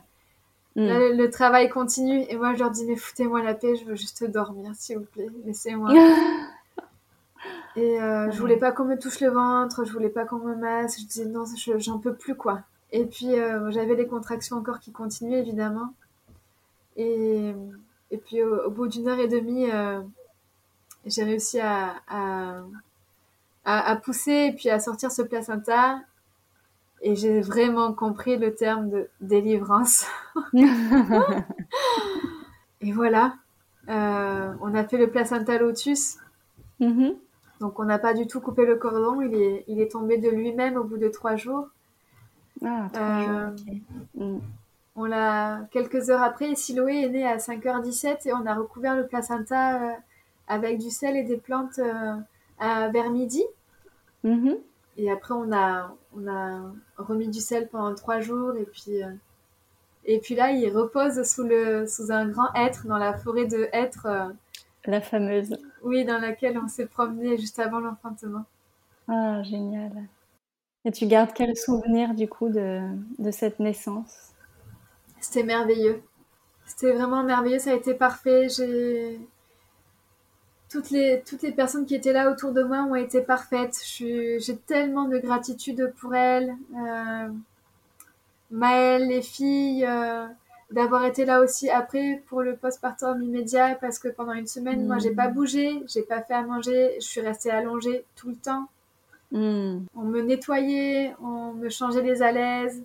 Hmm. 0.75 0.87
le, 0.87 1.29
travail 1.29 1.69
continue. 1.69 2.25
Et 2.29 2.37
moi, 2.37 2.53
je 2.53 2.59
leur 2.59 2.71
dis 2.71 2.85
mais 2.85 2.95
foutez-moi 2.95 3.43
la 3.43 3.53
paix, 3.53 3.75
je 3.75 3.85
veux 3.85 3.95
juste 3.95 4.23
dormir, 4.23 4.71
s'il 4.75 4.99
vous 4.99 5.05
plaît, 5.05 5.27
laissez-moi. 5.45 5.91
et 7.75 8.01
euh, 8.01 8.31
je 8.31 8.39
voulais 8.39 8.57
pas 8.57 8.71
qu'on 8.71 8.85
me 8.85 8.97
touche 8.97 9.19
le 9.19 9.29
ventre, 9.29 9.85
je 9.85 9.91
voulais 9.91 10.09
pas 10.09 10.25
qu'on 10.25 10.37
me 10.39 10.55
masse. 10.55 10.99
Je 11.01 11.05
disais 11.05 11.25
non, 11.25 11.43
j'en 11.77 11.99
peux 11.99 12.13
plus 12.13 12.35
quoi. 12.35 12.61
Et 12.91 13.05
puis 13.05 13.39
euh, 13.39 13.71
j'avais 13.71 13.95
les 13.95 14.07
contractions 14.07 14.57
encore 14.57 14.79
qui 14.79 14.91
continuaient 14.91 15.39
évidemment. 15.39 15.93
Et, 16.95 17.53
et 18.13 18.17
puis 18.17 18.43
au, 18.43 18.69
bout 18.69 18.87
d'une 18.87 19.07
heure 19.07 19.19
et 19.19 19.27
demie, 19.27 19.71
euh, 19.71 19.99
j'ai 21.03 21.23
réussi 21.23 21.59
à, 21.59 21.95
à, 23.65 23.95
pousser 23.95 24.49
et 24.51 24.53
puis 24.53 24.69
à 24.69 24.79
sortir 24.79 25.11
ce 25.11 25.23
placenta. 25.23 25.99
Et 27.01 27.15
j'ai 27.15 27.41
vraiment 27.41 27.91
compris 27.91 28.37
le 28.37 28.53
terme 28.53 28.91
de 28.91 29.09
délivrance. 29.19 30.05
et 32.81 32.91
voilà, 32.91 33.33
euh, 33.89 34.53
on 34.61 34.75
a 34.75 34.83
fait 34.83 34.99
le 34.99 35.09
placenta 35.09 35.57
lotus. 35.57 36.19
Mm-hmm. 36.79 37.15
Donc 37.61 37.79
on 37.79 37.85
n'a 37.85 37.97
pas 37.97 38.13
du 38.13 38.27
tout 38.27 38.41
coupé 38.41 38.67
le 38.67 38.75
cordon, 38.75 39.21
il 39.21 39.33
est, 39.33 39.65
il 39.67 39.81
est 39.81 39.91
tombé 39.91 40.19
de 40.19 40.29
lui-même 40.29 40.77
au 40.77 40.83
bout 40.83 40.99
de 40.99 41.09
trois 41.09 41.35
jours. 41.35 41.67
Ah, 42.63 42.89
trois 42.93 43.21
jours, 43.21 43.39
euh, 44.19 44.35
mm. 44.37 44.39
On 44.95 45.05
l'a 45.05 45.67
quelques 45.71 46.09
heures 46.09 46.21
après, 46.21 46.53
Siloé 46.55 47.01
est 47.03 47.09
né 47.09 47.25
à 47.25 47.37
5h17 47.37 48.27
et 48.27 48.33
on 48.33 48.45
a 48.45 48.53
recouvert 48.53 48.95
le 48.95 49.07
placenta 49.07 49.81
euh, 49.81 49.93
avec 50.47 50.77
du 50.77 50.89
sel 50.91 51.17
et 51.17 51.23
des 51.23 51.37
plantes 51.37 51.79
vers 52.59 53.09
midi. 53.09 53.43
Mhm. 54.23 54.57
Et 54.97 55.11
après, 55.11 55.33
on 55.33 55.51
a, 55.51 55.95
on 56.15 56.27
a 56.27 56.71
remis 56.97 57.27
du 57.27 57.39
sel 57.39 57.67
pendant 57.67 57.93
trois 57.95 58.19
jours. 58.19 58.55
Et 58.55 58.65
puis, 58.65 59.03
euh, 59.03 59.11
et 60.05 60.19
puis 60.19 60.35
là, 60.35 60.51
il 60.51 60.69
repose 60.69 61.23
sous, 61.23 61.43
le, 61.43 61.87
sous 61.87 62.11
un 62.11 62.27
grand 62.27 62.53
hêtre, 62.53 62.87
dans 62.87 62.97
la 62.97 63.17
forêt 63.17 63.45
de 63.45 63.69
hêtre. 63.73 64.05
Euh, 64.05 64.29
la 64.85 65.01
fameuse. 65.01 65.57
Oui, 65.81 66.05
dans 66.05 66.19
laquelle 66.19 66.57
on 66.57 66.67
s'est 66.67 66.85
promené 66.85 67.37
juste 67.37 67.59
avant 67.59 67.79
l'enfantement. 67.79 68.45
Ah, 69.07 69.41
génial. 69.43 69.91
Et 70.85 70.91
tu 70.91 71.07
gardes 71.07 71.31
quel 71.33 71.55
souvenir 71.55 72.13
du 72.13 72.27
coup 72.27 72.49
de, 72.49 72.81
de 73.17 73.31
cette 73.31 73.59
naissance? 73.59 74.32
C'était 75.23 75.43
merveilleux. 75.43 76.01
C'était 76.65 76.91
vraiment 76.91 77.23
merveilleux, 77.23 77.59
ça 77.59 77.71
a 77.71 77.75
été 77.75 77.93
parfait. 77.93 78.49
J'ai 78.49 79.19
toutes 80.69 80.89
les, 80.89 81.23
toutes 81.25 81.43
les 81.43 81.53
personnes 81.53 81.85
qui 81.85 81.95
étaient 81.95 82.11
là 82.11 82.29
autour 82.29 82.51
de 82.51 82.61
moi 82.61 82.79
ont 82.83 82.95
été 82.95 83.21
parfaites. 83.21 83.81
J'ai 83.85 84.57
tellement 84.67 85.07
de 85.07 85.17
gratitude 85.19 85.93
pour 85.99 86.13
elles. 86.13 86.53
Euh, 86.75 87.29
Maëlle, 88.51 89.07
les 89.07 89.21
filles, 89.21 89.85
euh, 89.85 90.27
d'avoir 90.71 91.05
été 91.05 91.23
là 91.23 91.39
aussi 91.39 91.69
après 91.69 92.21
pour 92.27 92.41
le 92.41 92.57
postpartum 92.57 93.21
immédiat 93.21 93.75
parce 93.79 93.99
que 93.99 94.09
pendant 94.09 94.33
une 94.33 94.47
semaine, 94.47 94.85
moi, 94.85 94.97
j'ai 94.97 95.11
pas 95.11 95.29
mm. 95.29 95.33
bougé, 95.33 95.83
j'ai 95.87 96.01
pas 96.01 96.21
fait 96.21 96.33
à 96.33 96.41
manger, 96.41 96.95
je 96.99 97.05
suis 97.05 97.21
restée 97.21 97.49
allongée 97.49 98.03
tout 98.15 98.29
le 98.29 98.35
temps. 98.35 98.67
Mm. 99.31 99.85
On 99.95 100.03
me 100.03 100.21
nettoyait, 100.21 101.15
on 101.23 101.53
me 101.53 101.69
changeait 101.69 102.01
les 102.01 102.21
alaises, 102.21 102.83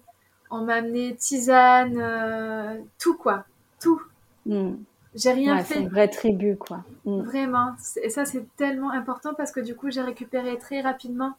on 0.51 0.63
m'amenait 0.63 1.15
tisane, 1.15 1.99
euh, 1.99 2.79
tout 2.99 3.17
quoi, 3.17 3.45
tout. 3.81 4.01
Mm. 4.47 4.75
J'ai 5.15 5.33
rien 5.33 5.59
fait. 5.59 5.75
C'est 5.75 5.81
une 5.81 5.89
vraie 5.89 6.09
tribu, 6.09 6.57
quoi. 6.57 6.85
Mm. 7.05 7.23
Vraiment. 7.23 7.75
Et 8.03 8.11
ça, 8.11 8.25
c'est 8.25 8.45
tellement 8.57 8.91
important 8.91 9.35
parce 9.35 9.53
que 9.53 9.61
du 9.61 9.75
coup, 9.75 9.91
j'ai 9.91 10.03
récupéré 10.03 10.59
très 10.59 10.81
rapidement. 10.81 11.35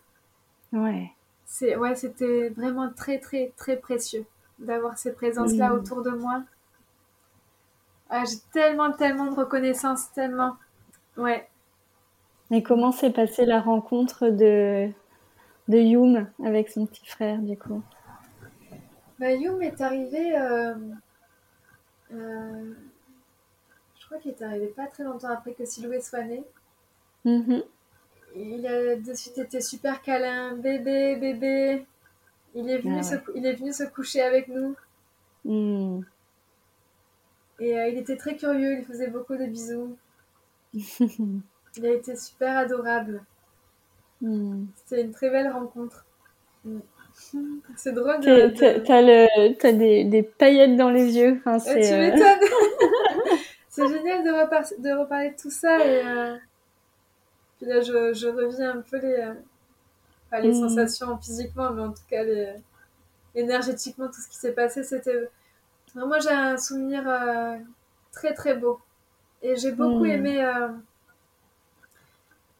Ouais. 0.73 1.11
C'est, 1.45 1.75
ouais, 1.75 1.95
c'était 1.95 2.49
vraiment 2.49 2.89
très, 2.89 3.19
très, 3.19 3.53
très 3.57 3.77
précieux 3.77 4.25
d'avoir 4.59 4.97
ces 4.97 5.13
présences-là 5.13 5.69
mm. 5.69 5.73
autour 5.73 6.01
de 6.03 6.11
moi. 6.11 6.43
Ah, 8.09 8.23
j'ai 8.25 8.37
tellement, 8.51 8.91
tellement 8.91 9.31
de 9.31 9.35
reconnaissance, 9.35 10.11
tellement. 10.13 10.55
Ouais. 11.17 11.47
Et 12.51 12.63
comment 12.63 12.91
s'est 12.91 13.11
passée 13.11 13.45
la 13.45 13.61
rencontre 13.61 14.29
de, 14.29 14.89
de 15.67 15.77
Youm 15.77 16.27
avec 16.43 16.69
son 16.69 16.87
petit 16.87 17.05
frère, 17.05 17.39
du 17.39 17.55
coup? 17.55 17.83
Bah, 19.19 19.33
Youm 19.33 19.61
est 19.61 19.81
arrivé. 19.81 20.37
Euh, 20.37 20.75
euh, 22.13 22.73
crois 24.09 24.19
qu'il 24.19 24.31
est 24.31 24.41
arrivé 24.41 24.67
pas 24.67 24.87
très 24.87 25.03
longtemps 25.03 25.29
après 25.29 25.53
que 25.53 25.65
Siloué 25.65 26.01
soit 26.01 26.23
né. 26.23 26.43
Mm-hmm. 27.25 27.63
Il 28.35 28.67
a 28.67 28.95
de 28.95 29.13
suite 29.13 29.37
été 29.37 29.61
super 29.61 30.01
câlin, 30.01 30.55
bébé, 30.55 31.15
bébé. 31.15 31.85
Il 32.55 32.69
est 32.69 32.79
venu, 32.79 32.97
ah 32.99 33.03
se, 33.03 33.15
il 33.35 33.45
est 33.45 33.53
venu 33.53 33.71
se 33.71 33.83
coucher 33.83 34.21
avec 34.21 34.47
nous. 34.47 34.75
Mm. 35.45 36.01
Et 37.59 37.77
euh, 37.77 37.87
il 37.89 37.97
était 37.99 38.17
très 38.17 38.35
curieux, 38.35 38.79
il 38.79 38.85
faisait 38.85 39.09
beaucoup 39.09 39.35
de 39.35 39.45
bisous. 39.45 39.95
il 40.73 41.85
a 41.85 41.91
été 41.91 42.15
super 42.15 42.57
adorable. 42.57 43.23
Mm. 44.21 44.65
C'était 44.75 45.03
une 45.03 45.11
très 45.11 45.29
belle 45.29 45.51
rencontre. 45.51 46.05
C'est 47.75 47.91
drôle. 47.93 48.19
De, 48.19 48.49
T'as, 49.57 49.71
des, 49.71 50.03
des, 50.03 50.23
paillettes 50.23 50.75
dans 50.75 50.89
les 50.89 51.17
yeux. 51.17 51.41
Enfin, 51.45 51.59
tu 51.59 51.77
euh, 51.77 51.99
m'étonnes. 51.99 52.21
c'est 53.69 53.87
génial 53.87 54.23
de, 54.23 54.81
de, 54.81 54.99
reparler 54.99 55.31
de 55.31 55.35
tout 55.35 55.49
ça. 55.49 55.85
Et 55.85 56.05
euh, 56.05 56.37
puis 57.57 57.67
là, 57.67 57.81
je, 57.81 58.13
je, 58.13 58.27
reviens 58.27 58.77
un 58.77 58.81
peu 58.81 58.97
les, 58.97 59.15
euh, 59.15 59.33
pas 60.29 60.39
les 60.39 60.49
mm. 60.49 60.69
sensations 60.69 61.17
physiquement, 61.17 61.71
mais 61.71 61.83
en 61.83 61.91
tout 61.91 62.03
cas 62.09 62.23
les, 62.23 62.53
énergétiquement, 63.35 64.07
tout 64.07 64.21
ce 64.21 64.27
qui 64.27 64.37
s'est 64.37 64.53
passé. 64.53 64.83
C'était. 64.83 65.29
Moi, 65.95 66.19
j'ai 66.19 66.29
un 66.29 66.57
souvenir 66.57 67.03
euh, 67.07 67.55
très 68.11 68.33
très 68.33 68.55
beau. 68.55 68.79
Et 69.41 69.55
j'ai 69.55 69.71
beaucoup 69.71 70.05
mm. 70.05 70.11
aimé. 70.11 70.51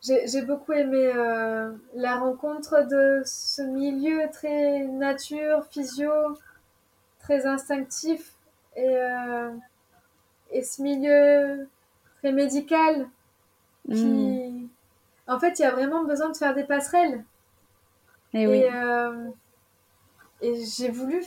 J'ai 0.01 0.41
beaucoup 0.41 0.73
aimé 0.73 1.11
la 1.95 2.17
rencontre 2.17 2.87
de 2.87 3.21
ce 3.25 3.61
milieu 3.61 4.29
très 4.31 4.85
nature, 4.85 5.65
physio, 5.65 6.11
très 7.19 7.45
instinctif. 7.45 8.33
Et 8.75 8.97
et 10.51 10.63
ce 10.63 10.81
milieu 10.81 11.67
très 12.19 12.31
médical 12.31 13.07
qui... 13.85 14.05
Hmm. 14.05 14.67
En 15.27 15.39
fait, 15.39 15.59
il 15.59 15.61
y 15.61 15.65
a 15.65 15.71
vraiment 15.71 16.05
besoin 16.05 16.29
de 16.29 16.37
faire 16.37 16.55
des 16.55 16.63
passerelles. 16.63 17.23
Eh 18.33 18.41
et, 18.41 18.47
oui. 18.47 18.63
Euh, 18.63 19.29
et 20.41 20.65
j'ai 20.65 20.89
voulu, 20.89 21.23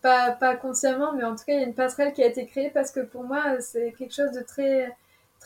pas, 0.00 0.30
pas 0.30 0.56
consciemment, 0.56 1.12
mais 1.12 1.24
en 1.24 1.36
tout 1.36 1.44
cas, 1.44 1.52
il 1.52 1.60
y 1.60 1.62
a 1.62 1.66
une 1.66 1.74
passerelle 1.74 2.14
qui 2.14 2.22
a 2.22 2.26
été 2.26 2.46
créée 2.46 2.70
parce 2.70 2.90
que 2.90 3.00
pour 3.00 3.24
moi, 3.24 3.60
c'est 3.60 3.92
quelque 3.92 4.14
chose 4.14 4.32
de 4.32 4.40
très, 4.40 4.96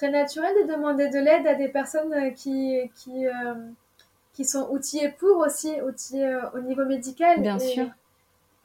très 0.03 0.11
naturel 0.11 0.53
de 0.67 0.73
demander 0.73 1.09
de 1.09 1.19
l'aide 1.19 1.47
à 1.47 1.55
des 1.55 1.69
personnes 1.69 2.35
qui, 2.35 2.91
qui, 2.97 3.27
euh, 3.27 3.55
qui 4.33 4.45
sont 4.45 4.69
outillées 4.71 5.11
pour 5.11 5.37
aussi, 5.39 5.81
outillées 5.81 6.27
euh, 6.27 6.51
au 6.55 6.59
niveau 6.59 6.85
médical. 6.85 7.41
Bien 7.41 7.61
sûr. 7.61 7.87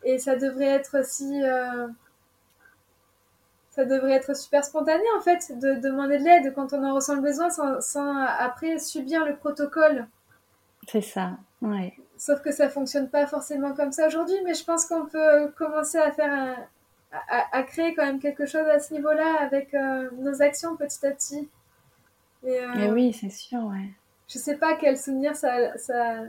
Et 0.04 0.18
ça 0.18 0.36
devrait 0.36 0.66
être 0.66 1.00
aussi 1.00 1.42
ça 3.72 3.86
devrait 3.86 4.14
être 4.14 4.36
super 4.36 4.66
spontané 4.66 5.04
en 5.18 5.22
fait 5.22 5.60
de, 5.60 5.74
demander 5.76 6.18
de 6.18 6.24
l'aide 6.24 6.54
quand 6.56 6.74
on 6.74 6.84
en 6.84 6.96
ressent 6.96 7.14
le 7.14 7.22
besoin 7.22 7.50
sans, 7.52 8.26
après 8.40 8.80
subir 8.80 9.24
le 9.24 9.36
protocole. 9.36 10.08
C'est 10.88 11.02
ça, 11.02 11.38
ouais. 11.62 11.94
sauf 12.18 12.42
que 12.42 12.52
ça 12.52 12.70
fonctionne 12.70 13.10
pas 13.10 13.28
forcément 13.28 13.74
comme 13.74 13.92
ça 13.92 14.08
aujourd'hui, 14.08 14.38
mais 14.46 14.56
je 14.56 14.64
pense 14.64 14.86
qu'on 14.86 15.06
peut 15.06 15.52
commencer 15.58 16.00
à 16.00 16.12
faire 16.12 16.34
un, 16.34 16.56
à, 17.30 17.64
créer 17.64 17.94
quand 17.94 18.06
même 18.06 18.20
quelque 18.20 18.46
chose 18.46 18.68
à 18.68 18.80
ce 18.80 18.94
niveau-là 18.94 19.42
avec 19.42 19.74
euh, 19.74 20.10
nos 20.18 20.42
actions 20.42 20.76
petit 20.76 21.06
à 21.06 21.12
petit. 21.12 21.50
Et, 22.46 22.60
euh, 22.60 22.92
oui, 22.94 23.14
c'est 23.14 23.30
sûr, 23.30 23.64
ouais. 23.66 23.90
Je 24.28 24.38
sais 24.38 24.58
pas 24.58 24.76
quel 24.76 24.98
souvenir 24.98 25.36
ça, 25.36 25.78
ça 25.78 26.22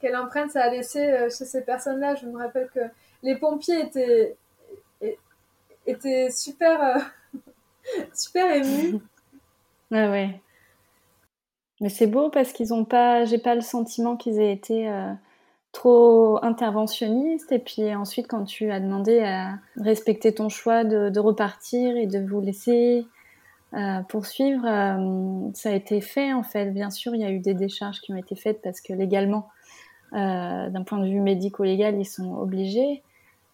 quelle 0.00 0.16
empreinte 0.16 0.50
ça 0.50 0.64
a 0.64 0.70
laissé 0.70 1.00
euh, 1.00 1.30
chez 1.30 1.44
ces 1.44 1.62
personnes-là. 1.62 2.14
Je 2.16 2.26
me 2.26 2.38
rappelle 2.38 2.68
que 2.74 2.80
les 3.22 3.36
pompiers 3.36 3.80
étaient, 3.80 4.36
étaient 5.86 6.30
super, 6.30 7.12
super 8.14 8.54
émus. 8.54 8.98
Ah 9.94 10.10
ouais. 10.10 10.40
Mais 11.82 11.90
c'est 11.90 12.06
beau 12.06 12.30
parce 12.30 12.54
qu'ils 12.54 12.72
ont 12.72 12.86
pas, 12.86 13.26
j'ai 13.26 13.36
pas 13.36 13.54
le 13.54 13.60
sentiment 13.60 14.16
qu'ils 14.16 14.40
aient 14.40 14.54
été 14.54 14.88
trop 15.72 16.38
interventionniste. 16.44 17.50
Et 17.50 17.58
puis 17.58 17.94
ensuite, 17.94 18.28
quand 18.28 18.44
tu 18.44 18.70
as 18.70 18.78
demandé 18.78 19.20
à 19.20 19.58
respecter 19.76 20.34
ton 20.34 20.48
choix 20.48 20.84
de, 20.84 21.18
repartir 21.18 21.96
et 21.96 22.06
de 22.06 22.18
vous 22.20 22.40
laisser 22.40 23.06
euh, 23.74 24.00
poursuivre, 24.02 24.64
euh, 24.66 25.50
ça 25.54 25.70
a 25.70 25.72
été 25.72 26.00
fait 26.00 26.32
en 26.32 26.42
fait. 26.42 26.66
Bien 26.66 26.90
sûr, 26.90 27.14
il 27.14 27.22
y 27.22 27.24
a 27.24 27.30
eu 27.30 27.40
des 27.40 27.54
décharges 27.54 28.00
qui 28.00 28.12
ont 28.12 28.16
été 28.16 28.36
faites 28.36 28.60
parce 28.62 28.80
que 28.80 28.92
légalement, 28.92 29.48
euh, 30.12 30.68
d'un 30.68 30.82
point 30.82 30.98
de 30.98 31.08
vue 31.08 31.20
médico-légal, 31.20 31.98
ils 31.98 32.04
sont 32.04 32.36
obligés. 32.36 33.02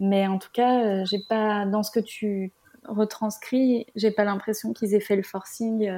Mais 0.00 0.26
en 0.26 0.38
tout 0.38 0.50
cas, 0.52 1.04
j'ai 1.04 1.20
pas 1.28 1.66
dans 1.66 1.82
ce 1.82 1.90
que 1.90 2.00
tu 2.00 2.52
retranscris, 2.84 3.86
j'ai 3.96 4.12
pas 4.12 4.24
l'impression 4.24 4.72
qu'ils 4.72 4.94
aient 4.94 5.00
fait 5.00 5.16
le 5.16 5.24
forcing 5.24 5.90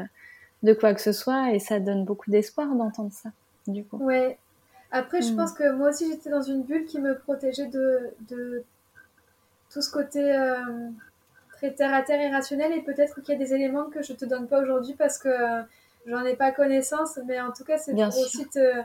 de 0.62 0.73
quoi 0.73 0.95
que 0.95 1.03
ce 1.03 1.12
soit, 1.12 1.53
et 1.53 1.59
ça 1.59 1.81
donne 1.81 2.07
beaucoup 2.07 2.31
d'espoir 2.31 2.75
d'entendre 2.75 3.12
ça. 3.12 3.29
Du 3.66 3.85
coup. 3.85 3.99
Ouais, 3.99 4.39
après, 4.93 5.22
je 5.22 5.32
hmm. 5.32 5.36
pense 5.36 5.53
que 5.53 5.70
moi 5.72 5.91
aussi, 5.91 6.11
j'étais 6.11 6.30
dans 6.30 6.43
une 6.43 6.62
bulle 6.62 6.84
qui 6.84 7.01
me 7.01 7.16
protégeait 7.16 7.66
de, 7.66 8.11
de 8.28 8.64
tout 9.72 9.82
ce 9.82 9.91
côté 9.91 10.36
euh, 10.36 10.57
très 11.53 11.72
terre 11.72 11.95
à 11.95 12.03
terre 12.03 12.20
et 12.20 12.30
rationnel. 12.30 12.72
Et 12.72 12.82
peut-être 12.82 13.20
qu'il 13.20 13.32
y 13.32 13.36
a 13.36 13.38
des 13.38 13.55
éléments 13.55 13.84
que 13.84 14.03
je 14.03 14.12
te 14.12 14.24
donne 14.24 14.49
pas 14.49 14.61
aujourd'hui 14.61 14.95
parce 14.95 15.18
que 15.18 15.30
j'en 16.07 16.24
ai 16.24 16.34
pas 16.34 16.51
connaissance. 16.51 17.18
Mais 17.26 17.41
en 17.41 17.53
tout 17.53 17.64
cas, 17.64 17.78
c'est 17.78 17.95
pour 17.95 18.18
aussi 18.18 18.49
te, 18.49 18.82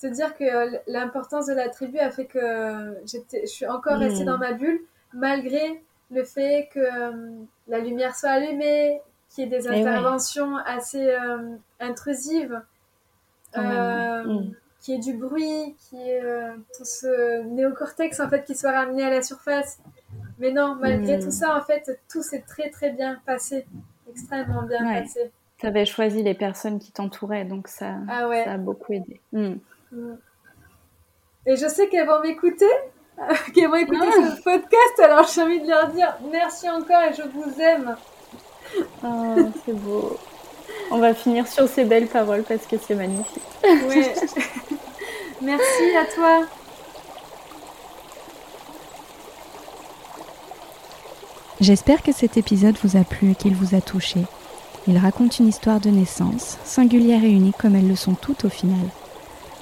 te, 0.00 0.06
dire 0.08 0.36
que 0.36 0.90
l'importance 0.90 1.46
de 1.46 1.54
la 1.54 1.68
tribu 1.68 1.98
a 1.98 2.10
fait 2.10 2.26
que 2.26 2.96
je 3.06 3.46
suis 3.46 3.66
encore 3.66 3.98
restée 3.98 4.24
hmm. 4.24 4.26
dans 4.26 4.38
ma 4.38 4.52
bulle 4.52 4.80
malgré 5.12 5.80
le 6.10 6.24
fait 6.24 6.68
que 6.72 6.80
euh, 6.80 7.44
la 7.68 7.78
lumière 7.78 8.16
soit 8.16 8.30
allumée, 8.30 9.00
qu'il 9.28 9.44
y 9.44 9.46
ait 9.46 9.50
des 9.50 9.68
interventions 9.68 10.56
assez 10.56 11.08
euh, 11.08 11.56
intrusives. 11.78 12.60
Hmm 14.86 14.86
qui 14.86 14.94
est 14.94 14.98
du 14.98 15.14
bruit, 15.14 15.74
qui 15.80 15.96
est 15.96 16.22
euh, 16.22 16.54
tout 16.76 16.84
ce 16.84 17.42
néocortex 17.42 18.20
en 18.20 18.28
fait 18.28 18.44
qui 18.44 18.54
soit 18.54 18.70
ramené 18.70 19.02
à 19.02 19.10
la 19.10 19.20
surface. 19.20 19.80
Mais 20.38 20.52
non, 20.52 20.76
malgré 20.76 21.18
hmm. 21.18 21.24
tout 21.24 21.32
ça, 21.32 21.56
en 21.56 21.60
fait, 21.60 22.00
tout 22.08 22.22
s'est 22.22 22.44
très 22.46 22.70
très 22.70 22.90
bien 22.90 23.20
passé, 23.26 23.66
extrêmement 24.08 24.62
bien 24.62 24.84
passé. 24.84 25.32
Tu 25.58 25.66
avais 25.66 25.86
choisi 25.86 26.22
les 26.22 26.34
personnes 26.34 26.78
qui 26.78 26.92
t'entouraient, 26.92 27.44
donc 27.44 27.66
ça, 27.66 27.96
ah 28.08 28.28
ça 28.44 28.52
a 28.52 28.58
beaucoup 28.58 28.92
aidé. 28.92 29.20
Hmm. 29.32 29.54
Hmm. 29.90 30.14
Et 31.46 31.56
je 31.56 31.66
sais 31.66 31.88
qu'elles 31.88 32.06
vont 32.06 32.20
m'écouter, 32.22 32.64
qu'elles 33.54 33.68
vont 33.68 33.74
écouter 33.74 34.06
ah. 34.06 34.36
ce 34.36 34.42
podcast, 34.42 35.00
alors 35.02 35.26
j'ai 35.26 35.42
envie 35.42 35.62
de 35.62 35.68
leur 35.68 35.88
dire 35.88 36.16
merci 36.30 36.70
encore 36.70 37.02
et 37.02 37.12
je 37.12 37.22
vous 37.22 37.60
aime. 37.60 37.96
Oh, 39.02 39.34
c'est 39.64 39.74
beau. 39.74 40.16
On 40.90 40.98
va 40.98 41.14
finir 41.14 41.46
sur 41.48 41.68
ces 41.68 41.84
belles 41.84 42.06
paroles 42.06 42.44
parce 42.44 42.66
que 42.66 42.76
c'est 42.78 42.94
magnifique. 42.94 43.42
Merci 45.42 45.96
à 45.96 46.04
toi. 46.14 46.46
J'espère 51.60 52.02
que 52.02 52.12
cet 52.12 52.36
épisode 52.36 52.76
vous 52.82 52.96
a 52.96 53.04
plu 53.04 53.32
et 53.32 53.34
qu'il 53.34 53.54
vous 53.54 53.74
a 53.74 53.80
touché. 53.80 54.20
Il 54.88 54.98
raconte 54.98 55.38
une 55.38 55.48
histoire 55.48 55.80
de 55.80 55.90
naissance, 55.90 56.58
singulière 56.64 57.24
et 57.24 57.30
unique 57.30 57.56
comme 57.58 57.74
elles 57.74 57.88
le 57.88 57.96
sont 57.96 58.14
toutes 58.14 58.44
au 58.44 58.48
final. 58.48 58.86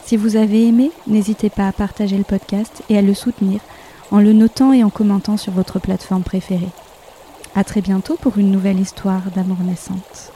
Si 0.04 0.16
vous 0.16 0.36
avez 0.36 0.66
aimé, 0.66 0.90
n'hésitez 1.06 1.48
pas 1.48 1.66
à 1.66 1.72
partager 1.72 2.18
le 2.18 2.24
podcast 2.24 2.82
et 2.90 2.98
à 2.98 3.02
le 3.02 3.14
soutenir 3.14 3.60
en 4.10 4.20
le 4.20 4.32
notant 4.32 4.72
et 4.72 4.84
en 4.84 4.90
commentant 4.90 5.36
sur 5.36 5.52
votre 5.52 5.78
plateforme 5.78 6.22
préférée. 6.22 6.68
À 7.54 7.64
très 7.64 7.80
bientôt 7.80 8.16
pour 8.20 8.38
une 8.38 8.50
nouvelle 8.50 8.80
histoire 8.80 9.22
d'amour 9.34 9.58
naissante. 9.64 10.33